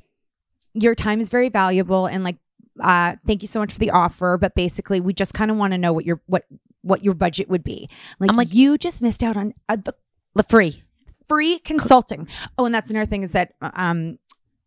"Your 0.73 0.95
time 0.95 1.19
is 1.21 1.29
very 1.29 1.47
valuable," 1.49 2.05
and 2.07 2.23
like, 2.23 2.37
uh, 2.81 3.15
"Thank 3.25 3.41
you 3.41 3.47
so 3.47 3.59
much 3.59 3.71
for 3.73 3.79
the 3.79 3.91
offer." 3.91 4.37
But 4.39 4.53
basically, 4.55 4.99
we 4.99 5.13
just 5.13 5.33
kind 5.33 5.49
of 5.49 5.57
want 5.57 5.71
to 5.71 5.77
know 5.77 5.93
what 5.93 6.05
your 6.05 6.21
what 6.27 6.45
what 6.81 7.03
your 7.03 7.13
budget 7.13 7.49
would 7.49 7.63
be. 7.63 7.89
Like, 8.19 8.29
I'm 8.29 8.35
like- 8.35 8.53
you 8.53 8.77
just 8.77 9.01
missed 9.01 9.23
out 9.23 9.35
on 9.37 9.53
uh, 9.69 9.77
the 9.77 9.95
the 10.35 10.43
free 10.43 10.83
free 11.27 11.59
consulting. 11.59 12.27
Oh, 12.57 12.65
and 12.65 12.73
that's 12.75 12.89
another 12.89 13.05
thing 13.05 13.23
is 13.23 13.31
that 13.33 13.53
um 13.61 14.17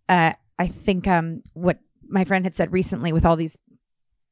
uh 0.09 0.33
I 0.59 0.67
think 0.67 1.07
um 1.07 1.43
what 1.55 1.79
my 2.09 2.25
friend 2.25 2.45
had 2.45 2.57
said 2.57 2.73
recently 2.73 3.13
with 3.13 3.25
all 3.27 3.37
these 3.37 3.57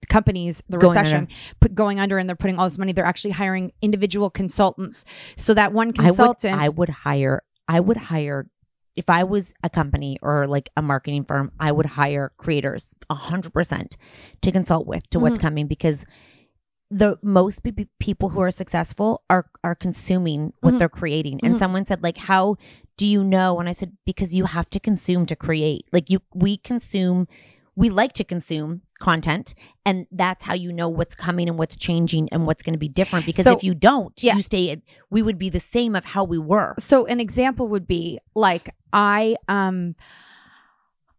companies 0.09 0.63
the 0.69 0.79
Going 0.79 0.97
recession 0.97 1.19
under. 1.23 1.35
put 1.61 1.75
going 1.75 1.99
under 2.01 2.19
and 2.19 2.29
they're 2.29 2.37
putting 2.37 2.59
all 2.59 2.65
this 2.67 2.79
money 2.79 2.93
they're 2.93 3.05
actually 3.05 3.33
hiring 3.33 3.73
individual 3.83 4.31
consultants 4.31 5.05
so 5.37 5.53
that 5.55 5.73
one 5.73 5.89
I 5.89 5.91
would, 5.91 5.97
consultant 6.07 6.61
I 6.61 6.69
would 6.69 6.89
hire, 6.91 7.43
I 7.67 7.81
would 7.81 7.97
hire, 7.97 8.49
if 8.95 9.11
I 9.11 9.25
was 9.25 9.53
a 9.65 9.69
company 9.71 10.17
or 10.23 10.47
like 10.47 10.71
a 10.77 10.83
marketing 10.83 11.25
firm, 11.25 11.51
I 11.59 11.73
would 11.73 11.87
hire 11.87 12.33
creators 12.37 12.95
a 13.11 13.15
hundred 13.15 13.53
percent 13.53 13.97
to 14.43 14.53
consult 14.53 14.87
with 14.87 15.09
to 15.11 15.19
what's 15.19 15.39
Mhm. 15.39 15.43
coming 15.43 15.67
because 15.67 16.05
the 16.91 17.19
most 17.23 17.63
pe- 17.65 17.87
people 17.99 18.29
who 18.31 18.41
are 18.41 18.51
successful 18.51 19.23
are 19.29 19.47
are 19.65 19.75
consuming 19.75 20.53
what 20.61 20.75
Mhm. 20.75 20.79
they're 20.79 20.89
creating. 20.89 21.41
And 21.43 21.55
Mhm. 21.55 21.59
someone 21.59 21.87
said 21.87 22.03
like, 22.03 22.17
how 22.19 22.57
do 22.97 23.07
you 23.07 23.25
know? 23.25 23.59
And 23.59 23.69
I 23.69 23.73
said 23.73 23.93
because 24.05 24.35
you 24.37 24.45
have 24.45 24.71
to 24.71 24.79
consume 24.81 25.27
to 25.27 25.37
create. 25.37 25.87
Like 25.93 26.11
you, 26.11 26.21
we 26.35 26.57
consume. 26.59 27.27
We 27.79 27.91
like 27.91 28.15
to 28.15 28.25
consume 28.25 28.81
content, 29.01 29.53
and 29.85 30.07
that's 30.11 30.45
how 30.45 30.55
you 30.55 30.73
know 30.73 30.89
what's 30.89 31.15
coming 31.15 31.47
and 31.47 31.59
what's 31.59 31.77
changing 31.77 32.27
and 32.33 32.47
what's 32.47 32.63
going 32.63 32.73
to 32.73 32.79
be 32.79 32.89
different. 32.89 33.27
Because 33.27 33.45
So- 33.45 33.53
if 33.55 33.63
you 33.63 33.75
don't, 33.75 34.15
Yeah. 34.23 34.35
you 34.37 34.41
stay. 34.41 34.81
We 35.11 35.21
would 35.21 35.37
be 35.37 35.51
the 35.51 35.61
same 35.61 35.95
of 35.95 36.07
how 36.07 36.25
we 36.25 36.39
were. 36.39 36.75
so 36.79 37.05
an 37.05 37.21
example 37.21 37.69
would 37.69 37.87
be 37.87 38.19
like 38.35 38.71
i 38.95 39.37
um 39.49 39.95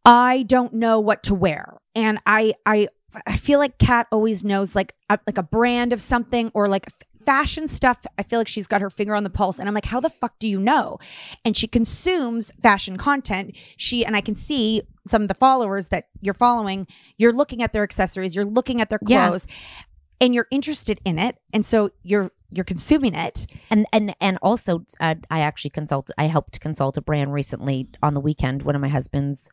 i 0.06 0.44
don't 0.44 0.74
know 0.74 1.00
what 1.00 1.22
to 1.24 1.36
wear 1.36 1.78
and 1.96 2.18
i 2.26 2.54
i 2.66 2.88
i 3.26 3.36
feel 3.38 3.60
like 3.60 3.78
Cat 3.78 4.08
always 4.12 4.44
knows 4.44 4.76
like 4.76 4.94
a, 5.10 5.20
like 5.26 5.38
a 5.38 5.44
brand 5.44 5.94
of 5.94 6.02
something 6.02 6.52
or 6.54 6.68
like 6.68 6.88
fashion 7.26 7.68
stuff. 7.68 8.06
I 8.18 8.24
feel 8.24 8.40
like 8.40 8.48
she's 8.48 8.68
got 8.68 8.80
her 8.80 8.90
finger 8.90 9.14
on 9.14 9.26
the 9.26 9.30
pulse 9.30 9.60
and 9.60 9.68
i'm 9.68 9.76
like 9.76 9.86
how 9.86 10.00
the 10.00 10.10
fuck 10.10 10.40
do 10.40 10.48
you 10.48 10.60
know? 10.62 10.98
And 11.44 11.58
she 11.58 11.68
consumes 11.68 12.54
fashion 12.64 12.96
content. 12.98 13.54
She 13.76 14.06
and 14.06 14.16
i 14.16 14.22
can 14.22 14.34
see 14.36 14.82
some 15.08 15.24
of 15.24 15.28
the 15.28 15.34
followers 15.34 15.88
that 15.88 16.06
you're 16.22 16.34
following 16.34 16.88
you're 17.18 17.34
looking 17.34 17.62
at 17.62 17.74
their 17.74 17.84
accessories 17.84 18.34
you're 18.36 18.46
looking 18.46 18.80
at 18.82 18.90
their 18.90 19.00
Yeah. 19.06 19.28
clothes 19.28 19.46
and 20.22 20.34
you're 20.34 20.48
interested 20.52 21.02
in 21.04 21.20
it 21.20 21.38
and 21.52 21.66
so 21.66 21.90
you're 22.04 22.32
you're 22.50 22.64
consuming 22.64 23.14
it. 23.14 23.46
And 23.70 23.86
and 23.92 24.16
and 24.22 24.40
also 24.42 24.86
uh, 25.02 25.16
i 25.30 25.40
actually 25.42 25.72
consult 25.72 26.10
i 26.18 26.28
helped 26.28 26.62
consult 26.62 26.98
a 26.98 27.02
brand 27.02 27.34
recently 27.34 27.90
on 28.02 28.14
the 28.14 28.22
weekend 28.22 28.64
one 28.64 28.74
of 28.76 28.82
my 28.82 28.88
husband's 28.88 29.50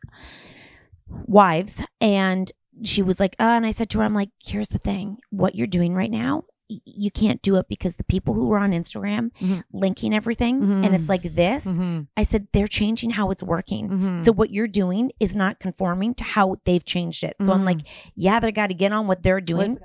wives 1.27 1.83
and 1.99 2.51
she 2.83 3.01
was 3.01 3.19
like 3.19 3.35
uh, 3.39 3.43
and 3.43 3.65
i 3.65 3.71
said 3.71 3.89
to 3.89 3.99
her 3.99 4.03
i'm 4.05 4.13
like 4.13 4.29
here's 4.43 4.69
the 4.69 4.77
thing 4.79 5.17
what 5.29 5.55
you're 5.55 5.67
doing 5.67 5.93
right 5.93 6.11
now 6.11 6.43
y- 6.69 6.79
you 6.85 7.09
can't 7.11 7.41
do 7.41 7.55
it 7.55 7.67
because 7.69 7.95
the 7.95 8.03
people 8.03 8.33
who 8.33 8.51
are 8.51 8.59
on 8.59 8.71
instagram 8.71 9.31
Mhm. 9.39 9.63
linking 9.71 10.13
everything 10.13 10.61
and 10.83 10.93
it's 10.95 11.07
like 11.09 11.23
this 11.35 11.65
Mhm. 11.65 12.07
i 12.17 12.23
said 12.23 12.47
they're 12.53 12.67
changing 12.67 13.11
how 13.11 13.31
it's 13.31 13.43
working 13.43 13.87
Mhm. 13.89 14.25
so 14.25 14.31
what 14.33 14.49
you're 14.51 14.67
doing 14.67 15.11
is 15.19 15.35
not 15.35 15.59
conforming 15.59 16.13
to 16.15 16.23
how 16.23 16.57
they've 16.65 16.83
changed 16.83 17.23
it 17.23 17.35
so 17.41 17.53
i'm 17.53 17.61
Mhm. 17.61 17.65
like 17.65 17.79
yeah 18.15 18.39
they 18.39 18.51
got 18.51 18.67
to 18.67 18.73
get 18.73 18.91
on 18.91 19.07
what 19.07 19.23
they're 19.23 19.41
doing 19.41 19.77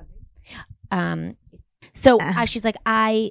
um 0.90 1.36
so 1.94 2.18
Uh. 2.20 2.44
she's 2.44 2.64
like 2.64 2.76
i 2.86 3.30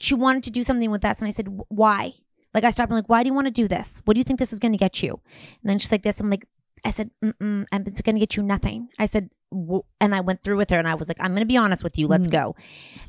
she 0.00 0.14
wanted 0.14 0.42
to 0.44 0.50
do 0.50 0.62
something 0.62 0.90
with 0.90 1.04
us 1.04 1.20
and 1.20 1.28
i 1.28 1.30
said 1.30 1.46
why 1.68 2.12
like 2.54 2.64
i 2.64 2.70
stopped 2.70 2.90
and 2.90 2.96
like 2.96 3.08
why 3.08 3.22
do 3.22 3.28
you 3.28 3.34
want 3.34 3.46
to 3.46 3.52
do 3.52 3.68
this 3.68 4.00
what 4.04 4.14
do 4.14 4.18
you 4.18 4.24
think 4.24 4.38
this 4.38 4.52
is 4.52 4.58
going 4.58 4.72
to 4.72 4.78
get 4.78 5.02
you 5.02 5.20
and 5.62 5.70
then 5.70 5.78
she's 5.78 5.92
like 5.92 6.02
this 6.02 6.18
i'm 6.20 6.30
like 6.30 6.46
i 6.84 6.90
said 6.90 7.10
Mm-mm, 7.24 7.66
it's 7.72 8.02
going 8.02 8.16
to 8.16 8.20
get 8.20 8.36
you 8.36 8.42
nothing 8.42 8.88
i 8.98 9.06
said 9.06 9.30
"Wh-" 9.52 9.86
and 10.00 10.14
i 10.14 10.20
went 10.20 10.42
through 10.42 10.56
with 10.56 10.70
her 10.70 10.78
and 10.78 10.88
i 10.88 10.94
was 10.94 11.08
like 11.08 11.18
i'm 11.20 11.32
going 11.32 11.40
to 11.40 11.46
be 11.46 11.56
honest 11.56 11.82
with 11.84 11.98
you 11.98 12.06
let's 12.06 12.28
Mhm. 12.28 12.32
go 12.32 12.56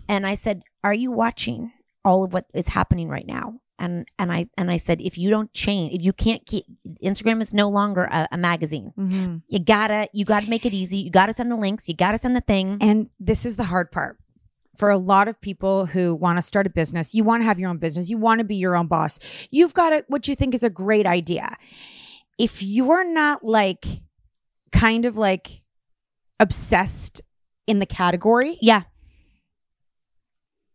and 0.07 0.25
i 0.27 0.35
said 0.35 0.63
are 0.83 0.93
you 0.93 1.11
watching 1.11 1.71
all 2.05 2.23
of 2.23 2.33
what 2.33 2.45
is 2.53 2.69
happening 2.69 3.09
right 3.09 3.27
now. 3.27 3.55
And 3.77 4.07
and 4.17 4.31
I 4.31 4.47
and 4.57 4.71
I 4.71 4.77
said, 4.77 4.99
if 5.01 5.17
you 5.17 5.29
don't 5.29 5.53
change, 5.53 5.93
if 5.93 6.01
you 6.01 6.11
can't 6.13 6.45
keep 6.45 6.65
Instagram 7.03 7.41
is 7.41 7.53
no 7.53 7.69
longer 7.69 8.03
a, 8.11 8.27
a 8.31 8.37
magazine. 8.37 8.91
Mm-hmm. 8.97 9.37
You 9.49 9.59
gotta 9.59 10.07
you 10.13 10.23
gotta 10.25 10.49
make 10.49 10.65
it 10.65 10.73
easy. 10.73 10.97
You 10.97 11.11
gotta 11.11 11.33
send 11.33 11.49
the 11.51 11.55
links. 11.57 11.87
You 11.89 11.95
gotta 11.95 12.17
send 12.17 12.35
the 12.35 12.41
thing. 12.41 12.77
And 12.81 13.09
this 13.19 13.45
is 13.45 13.55
the 13.57 13.65
hard 13.65 13.91
part. 13.91 14.17
For 14.77 14.89
a 14.89 14.97
lot 14.97 15.27
of 15.27 15.39
people 15.41 15.85
who 15.85 16.15
want 16.15 16.37
to 16.37 16.41
start 16.41 16.67
a 16.67 16.69
business, 16.69 17.13
you 17.13 17.23
want 17.25 17.41
to 17.41 17.45
have 17.45 17.59
your 17.59 17.69
own 17.69 17.77
business, 17.77 18.09
you 18.09 18.17
want 18.17 18.39
to 18.39 18.45
be 18.45 18.55
your 18.55 18.75
own 18.77 18.87
boss. 18.87 19.19
You've 19.51 19.73
got 19.73 19.91
a, 19.93 20.03
what 20.07 20.27
you 20.27 20.35
think 20.35 20.53
is 20.55 20.63
a 20.63 20.69
great 20.69 21.05
idea. 21.05 21.55
If 22.39 22.63
you're 22.63 23.03
not 23.03 23.43
like 23.43 23.85
kind 24.71 25.05
of 25.05 25.17
like 25.17 25.59
obsessed 26.39 27.21
in 27.67 27.79
the 27.79 27.85
category, 27.85 28.57
yeah, 28.61 28.83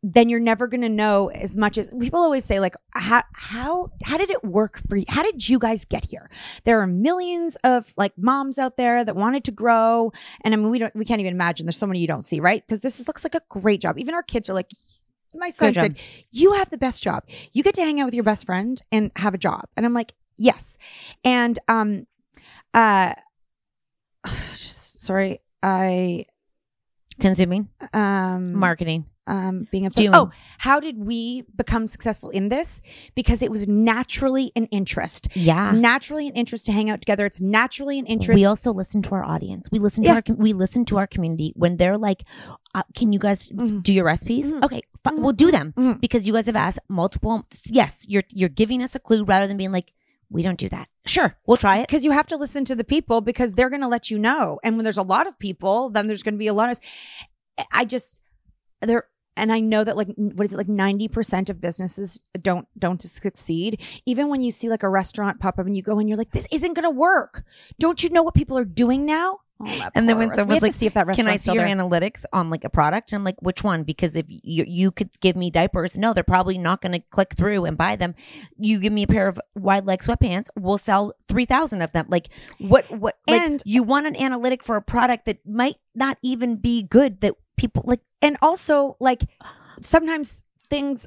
then 0.07 0.29
you're 0.29 0.39
never 0.39 0.69
going 0.69 0.83
to 0.83 0.89
know 0.91 1.31
as 1.31 1.57
much 1.57 1.79
as 1.79 1.91
people 1.99 2.21
always 2.21 2.45
say 2.45 2.61
like 2.61 2.75
how 2.91 3.23
how 3.33 3.91
how 4.05 4.19
did 4.19 4.29
it 4.29 4.45
work 4.45 4.79
for 4.87 4.97
you 4.97 5.07
how 5.09 5.23
did 5.23 5.49
you 5.49 5.59
guys 5.59 5.87
get 5.87 6.05
here? 6.05 6.31
There 6.65 6.79
are 6.83 6.87
millions 6.87 7.57
of 7.65 7.91
like 7.97 8.13
moms 8.19 8.59
out 8.59 8.77
there 8.77 9.03
that 9.03 9.17
wanted 9.17 9.45
to 9.45 9.51
grow 9.51 10.13
and 10.43 10.53
i 10.53 10.57
mean 10.59 10.69
we 10.69 10.79
don't 10.79 10.95
we 10.95 11.07
can't 11.07 11.23
even 11.23 11.33
imagine. 11.33 11.65
There's 11.65 11.79
so 11.79 11.87
many 11.87 12.01
you 12.01 12.07
don't 12.07 12.25
see 12.25 12.39
right? 12.39 12.63
Because 12.67 12.83
this 12.83 13.01
is, 13.01 13.09
looks 13.09 13.25
like 13.25 13.35
a 13.35 13.41
great 13.49 13.81
job. 13.81 13.99
Even 13.99 14.15
our 14.15 14.23
kids 14.23 14.51
are 14.51 14.55
like 14.55 14.71
my 15.35 15.49
son 15.49 15.73
said 15.73 15.99
you 16.31 16.53
have 16.53 16.69
the 16.69 16.79
best 16.79 17.03
job. 17.03 17.25
You 17.55 17.63
get 17.63 17.75
to 17.77 17.83
hang 17.83 17.99
out 17.99 18.05
with 18.05 18.15
your 18.15 18.25
best 18.25 18.45
friend 18.45 18.81
and 18.93 19.11
have 19.17 19.33
a 19.33 19.39
job. 19.39 19.65
And 19.75 19.87
i'm 19.87 19.95
like 19.95 20.13
yes 20.37 20.79
and 21.25 21.59
um 21.69 22.07
uh 22.75 23.13
sorry 24.55 25.41
i 25.63 26.25
consuming 27.21 27.69
um 27.93 28.55
marketing 28.55 29.07
um 29.27 29.67
being. 29.73 29.89
Doing. 29.89 30.11
Oh, 30.13 30.31
how 30.59 30.81
did 30.81 30.99
we 30.99 31.45
become 31.57 31.87
successful 31.89 32.29
in 32.29 32.51
this? 32.51 32.83
Because 33.15 33.41
it 33.41 33.51
was 33.51 33.67
naturally 33.67 34.53
an 34.55 34.67
interest. 34.67 35.29
Yeah. 35.33 35.61
It's 35.69 35.73
naturally 35.75 36.29
an 36.29 36.35
interest 36.35 36.67
to 36.67 36.73
hang 36.73 36.91
out 36.91 37.01
together. 37.01 37.25
It's 37.25 37.41
naturally 37.41 37.99
an 37.99 38.05
interest. 38.05 38.39
We 38.39 38.45
also 38.45 38.71
listen 38.71 39.01
to 39.01 39.13
our 39.15 39.25
audience. 39.25 39.71
We 39.73 39.79
listen 39.79 40.05
to 40.05 40.11
Yeah. 40.11 40.15
our 40.17 40.23
we 40.37 40.53
listen 40.53 40.85
to 40.87 40.99
our 40.99 41.07
community 41.07 41.55
when 41.57 41.79
they're 41.79 41.97
like, 41.97 42.25
uh, 42.75 42.83
"Can 42.95 43.15
you 43.15 43.19
guys 43.19 43.49
Mm-hmm. 43.49 43.79
do 43.79 43.95
your 43.95 44.05
recipes?" 44.05 44.53
Okay, 44.63 44.83
fi- 45.03 45.15
we'll 45.15 45.33
do 45.33 45.51
them 45.51 45.73
because 46.03 46.27
you 46.27 46.35
guys 46.35 46.45
have 46.45 46.57
asked 46.57 46.81
multiple. 46.91 47.47
Yes, 47.65 48.05
you're 48.07 48.25
you're 48.29 48.51
giving 48.51 48.83
us 48.83 48.95
a 48.95 48.99
clue 48.99 49.25
rather 49.25 49.47
than 49.47 49.57
being 49.57 49.73
like, 49.73 49.95
"We 50.31 50.43
don't 50.43 50.59
do 50.59 50.69
that." 50.69 50.89
Sure. 51.07 51.37
We'll 51.47 51.57
try 51.57 51.79
it. 51.79 51.87
Because 51.87 52.05
you 52.05 52.13
have 52.13 52.27
to 52.29 52.37
listen 52.37 52.65
to 52.67 52.75
the 52.75 52.85
people 52.85 53.21
because 53.21 53.53
they're 53.53 53.71
going 53.71 53.83
to 53.83 53.89
let 53.89 54.11
you 54.11 54.19
know. 54.19 54.59
And 54.65 54.77
when 54.77 54.85
there's 54.85 54.99
a 54.99 55.03
lot 55.03 55.27
of 55.27 55.39
people, 55.39 55.91
then 55.91 56.07
there's 56.07 56.23
going 56.23 56.35
to 56.35 56.39
be 56.39 56.47
a 56.47 56.55
lot 56.55 56.71
of. 56.71 56.81
I 57.73 57.85
just 57.85 58.21
there, 58.81 59.05
and 59.37 59.53
I 59.53 59.61
know 59.61 59.85
that 59.85 59.97
like 59.97 60.09
what 60.17 60.45
is 60.45 60.55
it 60.55 60.57
like 60.57 60.69
ninety 60.69 61.09
percent 61.09 61.51
of 61.51 61.61
businesses 61.61 62.21
don't 62.41 62.67
don't 62.79 63.01
succeed. 63.03 63.81
Even 64.07 64.29
when 64.29 64.41
you 64.41 64.51
see 64.51 64.69
like 64.69 64.83
a 64.83 64.89
restaurant 64.89 65.41
pop 65.41 65.59
up 65.59 65.67
and 65.67 65.77
you 65.77 65.83
go 65.83 65.99
and 65.99 66.09
you're 66.09 66.19
like, 66.19 66.33
this 66.33 66.47
isn't 66.51 66.75
going 66.75 66.85
to 66.85 66.91
work. 66.91 67.45
Don't 67.79 68.03
you 68.03 68.11
know 68.11 68.23
what 68.23 68.35
people 68.35 68.59
are 68.59 68.65
doing 68.65 69.05
now? 69.05 69.41
Oh, 69.61 69.89
And 69.95 70.09
then 70.09 70.19
when 70.19 70.29
restaurant. 70.31 70.41
someone's 70.49 70.63
like, 70.63 70.73
see 70.73 70.87
if 70.87 70.95
that 70.95 71.07
"Can 71.15 71.29
I 71.29 71.37
see 71.37 71.53
your 71.53 71.65
there. 71.65 71.77
analytics 71.77 72.25
on 72.33 72.51
like 72.51 72.65
a 72.65 72.69
product?" 72.69 73.13
I'm 73.13 73.23
like, 73.23 73.41
"Which 73.41 73.63
one?" 73.63 73.85
Because 73.85 74.17
if 74.17 74.27
you 74.29 74.65
you 74.67 74.91
could 74.91 75.11
give 75.21 75.37
me 75.37 75.49
diapers, 75.51 75.97
no, 75.97 76.13
they're 76.13 76.25
probably 76.25 76.59
not 76.59 76.81
going 76.81 76.93
to 76.93 76.99
click 76.99 77.35
through 77.37 77.65
and 77.65 77.79
buy 77.79 77.95
them. 77.97 78.15
You 78.59 78.81
give 78.81 78.93
me 78.93 79.05
a 79.05 79.07
pair 79.07 79.29
of 79.29 79.39
wide 79.55 79.87
leg 79.87 80.01
sweatpants, 80.01 80.47
we'll 80.57 80.79
sell 80.79 81.13
three 81.29 81.45
thousand 81.45 81.83
of 81.83 81.93
them. 81.93 82.07
Like 82.09 82.29
what? 82.59 82.91
What? 82.91 83.17
Like, 83.29 83.41
And- 83.43 83.63
you 83.65 83.85
want 83.85 84.07
an 84.07 84.17
analytic 84.17 84.65
for 84.65 84.75
a 84.77 84.83
product 84.83 85.25
that 85.27 85.39
might 85.47 85.77
not 85.95 86.19
even 86.23 86.57
be 86.57 86.83
good. 86.83 87.21
That 87.21 87.35
people 87.57 87.85
like. 87.87 88.01
and 88.21 88.37
also 88.43 88.97
like 88.99 89.23
sometimes 89.81 90.43
things 90.69 91.07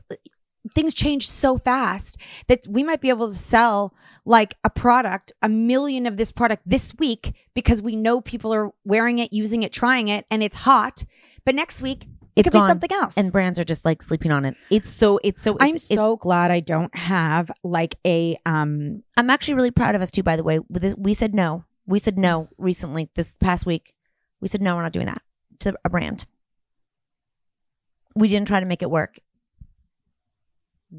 things 0.75 0.93
change 0.93 1.29
so 1.29 1.57
fast 1.57 2.17
that 2.47 2.65
we 2.69 2.83
might 2.83 3.01
be 3.01 3.09
able 3.09 3.27
to 3.29 3.35
sell 3.35 3.93
like 4.25 4.55
a 4.63 4.69
product 4.69 5.31
a 5.41 5.49
million 5.49 6.05
of 6.05 6.17
this 6.17 6.31
product 6.31 6.63
this 6.65 6.93
week 6.99 7.33
because 7.53 7.81
we 7.81 7.95
know 7.95 8.21
people 8.21 8.53
are 8.53 8.71
wearing 8.85 9.19
it 9.19 9.31
using 9.33 9.63
it 9.63 9.71
trying 9.71 10.07
it 10.07 10.25
and 10.31 10.43
it's 10.43 10.57
hot 10.57 11.03
but 11.45 11.55
next 11.55 11.81
week 11.81 12.03
it 12.03 12.41
It's 12.41 12.45
could 12.47 12.53
gone. 12.53 12.67
be 12.67 12.71
something 12.71 12.91
else 12.93 13.17
And 13.17 13.31
brands 13.31 13.57
are 13.59 13.63
just 13.63 13.83
like 13.83 14.01
sleeping 14.03 14.31
on 14.31 14.45
it. 14.45 14.55
It's 14.69 14.91
so. 14.91 15.19
It's 15.23 15.41
so. 15.41 15.53
It's, 15.55 15.63
i'm 15.63 15.69
it's- 15.69 15.83
so 15.87 16.17
glad 16.17 16.51
i 16.51 16.59
don't 16.59 16.95
have 16.95 17.49
like 17.63 17.95
a 18.05 18.37
um 18.45 19.01
I'm 19.17 19.29
actually 19.31 19.55
really 19.55 19.71
proud 19.71 19.95
of 19.95 20.01
us 20.03 20.11
too. 20.11 20.21
By 20.21 20.35
the 20.35 20.43
way, 20.43 20.59
we 20.97 21.15
said 21.15 21.33
no. 21.33 21.63
We 21.87 21.97
said 21.97 22.17
no 22.17 22.47
recently 22.59 23.09
this 23.15 23.33
past 23.39 23.65
week. 23.65 23.95
We 24.41 24.47
said 24.49 24.61
no. 24.61 24.75
We're 24.75 24.83
not 24.83 24.91
doing 24.93 25.07
that 25.07 25.23
to 25.61 25.73
a 25.83 25.89
brand. 25.89 26.25
We 28.15 28.27
didn't 28.27 28.47
try 28.47 28.59
to 28.59 28.65
make 28.65 28.81
it 28.81 28.89
work. 28.91 29.19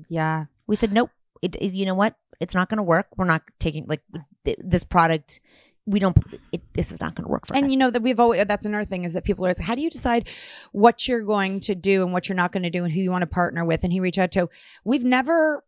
Yeah 0.08 0.46
We 0.66 0.76
said 0.76 0.92
nope. 0.92 1.10
It, 1.42 1.56
it- 1.56 1.72
you 1.74 1.86
know 1.86 1.94
what? 1.94 2.14
It's 2.40 2.54
not 2.54 2.68
going 2.68 2.76
to 2.78 2.82
work. 2.84 3.06
We're 3.16 3.24
not 3.24 3.42
taking 3.58 3.86
like 3.86 4.02
th- 4.44 4.58
this 4.60 4.84
product. 4.84 5.40
We 5.86 5.98
don't. 6.00 6.16
It, 6.52 6.62
this 6.74 6.90
is 6.92 7.00
not 7.00 7.14
going 7.14 7.24
to 7.24 7.30
work 7.30 7.46
for 7.46 7.54
us. 7.54 7.60
and 7.62 7.70
you 7.70 7.76
know 7.78 7.90
that 7.90 8.02
we've 8.02 8.20
always 8.20 8.44
that's 8.46 8.66
another 8.66 8.84
thing 8.84 9.04
is 9.04 9.14
that 9.14 9.24
people 9.24 9.44
are 9.44 9.48
always, 9.48 9.58
how 9.58 9.74
do 9.74 9.80
you 9.82 9.88
decide 9.90 10.28
what 10.72 11.08
you're 11.08 11.22
going 11.24 11.60
to 11.60 11.74
do 11.74 12.02
and 12.04 12.12
what 12.12 12.28
you're 12.28 12.36
not 12.36 12.52
going 12.52 12.62
to 12.64 12.70
do 12.70 12.84
and 12.84 12.92
who 12.92 13.00
you 13.00 13.10
want 13.10 13.22
to 13.22 13.26
partner 13.26 13.64
with 13.64 13.82
and 13.84 13.92
who 13.92 13.96
you 13.96 14.02
reach 14.02 14.18
out 14.18 14.30
to 14.32 14.48
we've 14.84 15.04
never 15.04 15.64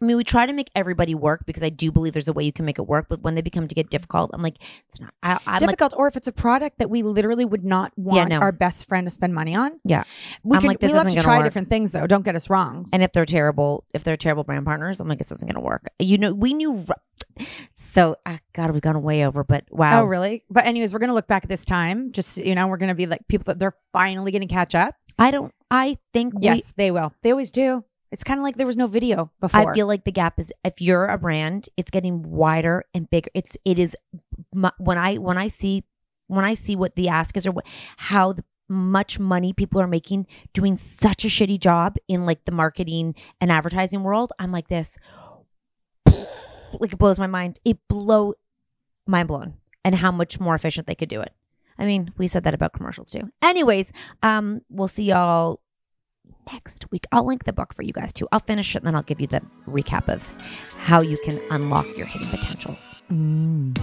I 0.00 0.04
mean, 0.04 0.16
we 0.16 0.24
try 0.24 0.46
to 0.46 0.52
make 0.52 0.70
everybody 0.74 1.14
work 1.14 1.44
because 1.46 1.62
I 1.62 1.70
do 1.70 1.90
believe 1.90 2.12
there's 2.12 2.28
a 2.28 2.32
way 2.32 2.44
you 2.44 2.52
can 2.52 2.64
make 2.64 2.78
it 2.78 2.86
work. 2.86 3.06
But 3.08 3.22
when 3.22 3.34
they 3.34 3.42
become 3.42 3.66
to 3.66 3.74
get 3.74 3.90
difficult, 3.90 4.30
I'm 4.32 4.42
like, 4.42 4.56
it's 4.88 5.00
not. 5.00 5.12
I, 5.22 5.32
I'm 5.32 5.38
like, 5.46 5.60
difficult 5.60 5.94
or 5.96 6.06
if 6.06 6.16
it's 6.16 6.28
a 6.28 6.32
product 6.32 6.78
that 6.78 6.90
we 6.90 7.02
literally 7.02 7.44
would 7.44 7.64
not 7.64 7.92
want 7.96 8.32
no. 8.32 8.38
our 8.38 8.52
best 8.52 8.86
friend 8.88 9.06
to 9.06 9.10
spend 9.10 9.34
money 9.34 9.54
on 9.54 9.80
yeah. 9.84 10.04
we 10.42 10.56
I'm 10.56 10.60
can 10.60 10.68
like, 10.68 10.80
this 10.80 10.92
we 10.92 10.96
love 10.96 11.08
to 11.08 11.20
try 11.20 11.38
work. 11.38 11.46
different 11.46 11.68
things 11.68 11.92
though 11.92 12.06
don't 12.06 12.24
get 12.24 12.36
us 12.36 12.48
wrong 12.48 12.86
And 12.92 13.02
if 13.02 13.12
they're 13.12 13.26
terrible, 13.26 13.84
if 13.92 14.04
they're 14.04 14.16
terrible 14.16 14.44
brand 14.44 14.64
partners, 14.64 15.00
I'm 15.00 15.08
like, 15.08 15.18
this 15.18 15.32
isn't 15.32 15.50
going 15.50 15.60
to 15.60 15.66
work. 15.66 15.88
You 15.98 16.18
know, 16.18 16.32
we 16.32 16.54
knew. 16.54 16.84
So, 17.72 18.16
uh, 18.26 18.38
God, 18.52 18.70
we've 18.72 18.82
gone 18.82 19.02
way 19.02 19.24
over, 19.24 19.42
but 19.42 19.64
wow. 19.70 20.02
oh 20.02 20.04
really 20.04 20.44
but 20.50 20.66
anyways 20.66 20.92
we're 20.92 20.98
gonna 20.98 21.14
look 21.14 21.26
back 21.26 21.44
at 21.44 21.48
this 21.48 21.64
time 21.64 22.12
just 22.12 22.38
you 22.38 22.54
know 22.54 22.66
we're 22.66 22.76
gonna 22.76 22.94
be 22.94 23.06
like 23.06 23.26
people 23.28 23.44
that 23.44 23.58
they're 23.58 23.76
finally 23.92 24.30
gonna 24.30 24.46
catch 24.46 24.74
up 24.74 24.94
I 25.18 25.30
don't. 25.32 25.52
I 25.70 25.98
think 26.12 26.34
we- 26.34 26.44
yes 26.44 26.72
they 26.76 26.90
will 26.90 27.12
they 27.22 27.30
always 27.30 27.50
do 27.50 27.84
it's 28.10 28.24
kind 28.24 28.40
of 28.40 28.44
like 28.44 28.56
there 28.56 28.66
was 28.66 28.76
no 28.76 28.86
video 28.86 29.30
before 29.40 29.70
I 29.70 29.74
feel 29.74 29.86
like 29.86 30.04
the 30.04 30.12
gap 30.12 30.38
is 30.38 30.52
if 30.64 30.80
you're 30.80 31.06
a 31.06 31.18
brand, 31.18 31.68
it's 31.76 31.90
getting 31.90 32.22
wider 32.22 32.84
and 32.94 33.08
bigger. 33.08 33.30
It's 33.34 33.56
it 33.64 33.78
is 33.78 33.96
when 34.52 34.98
I 34.98 35.16
when 35.16 35.36
I 35.36 35.48
see 35.48 35.84
when 36.26 36.44
I 36.44 36.54
see 36.54 36.74
what 36.74 36.96
the 36.96 37.08
ask 37.08 37.36
is 37.36 37.46
or 37.46 37.52
what 37.52 37.66
how 37.96 38.32
the, 38.32 38.44
much 38.68 39.18
money 39.18 39.52
people 39.52 39.80
are 39.80 39.86
making 39.86 40.26
doing 40.52 40.76
such 40.76 41.24
a 41.24 41.28
shitty 41.28 41.58
job 41.58 41.96
in 42.06 42.26
like 42.26 42.44
the 42.44 42.52
marketing 42.52 43.14
and 43.40 43.50
advertising 43.50 44.02
world. 44.02 44.32
I'm 44.38 44.52
like 44.52 44.68
this, 44.68 44.96
like 46.06 46.92
it 46.92 46.98
blows 46.98 47.18
my 47.18 47.26
mind. 47.26 47.60
It 47.64 47.78
blow 47.88 48.34
mind 49.06 49.28
blown, 49.28 49.54
and 49.84 49.94
how 49.94 50.12
much 50.12 50.40
more 50.40 50.54
efficient 50.54 50.86
they 50.86 50.94
could 50.94 51.08
do 51.08 51.20
it. 51.20 51.32
I 51.78 51.86
mean, 51.86 52.12
we 52.16 52.26
said 52.26 52.44
that 52.44 52.54
about 52.54 52.72
commercials 52.72 53.10
too. 53.10 53.30
Anyways, 53.40 53.92
um, 54.22 54.62
we'll 54.68 54.88
see 54.88 55.04
y'all 55.04 55.60
next 56.52 56.90
week. 56.90 57.06
I'll 57.12 57.24
link 57.24 57.44
the 57.44 57.52
book 57.52 57.74
for 57.74 57.82
you 57.82 57.92
guys 57.92 58.12
too. 58.12 58.28
I'll 58.32 58.40
finish 58.40 58.74
it 58.74 58.78
and 58.78 58.86
then 58.86 58.94
I'll 58.94 59.02
give 59.02 59.20
you 59.20 59.26
the 59.26 59.42
recap 59.66 60.08
of 60.08 60.26
how 60.78 61.00
you 61.00 61.18
can 61.24 61.40
unlock 61.50 61.86
your 61.96 62.06
hidden 62.06 62.28
potentials. 62.28 63.02
Mm. 63.10 63.76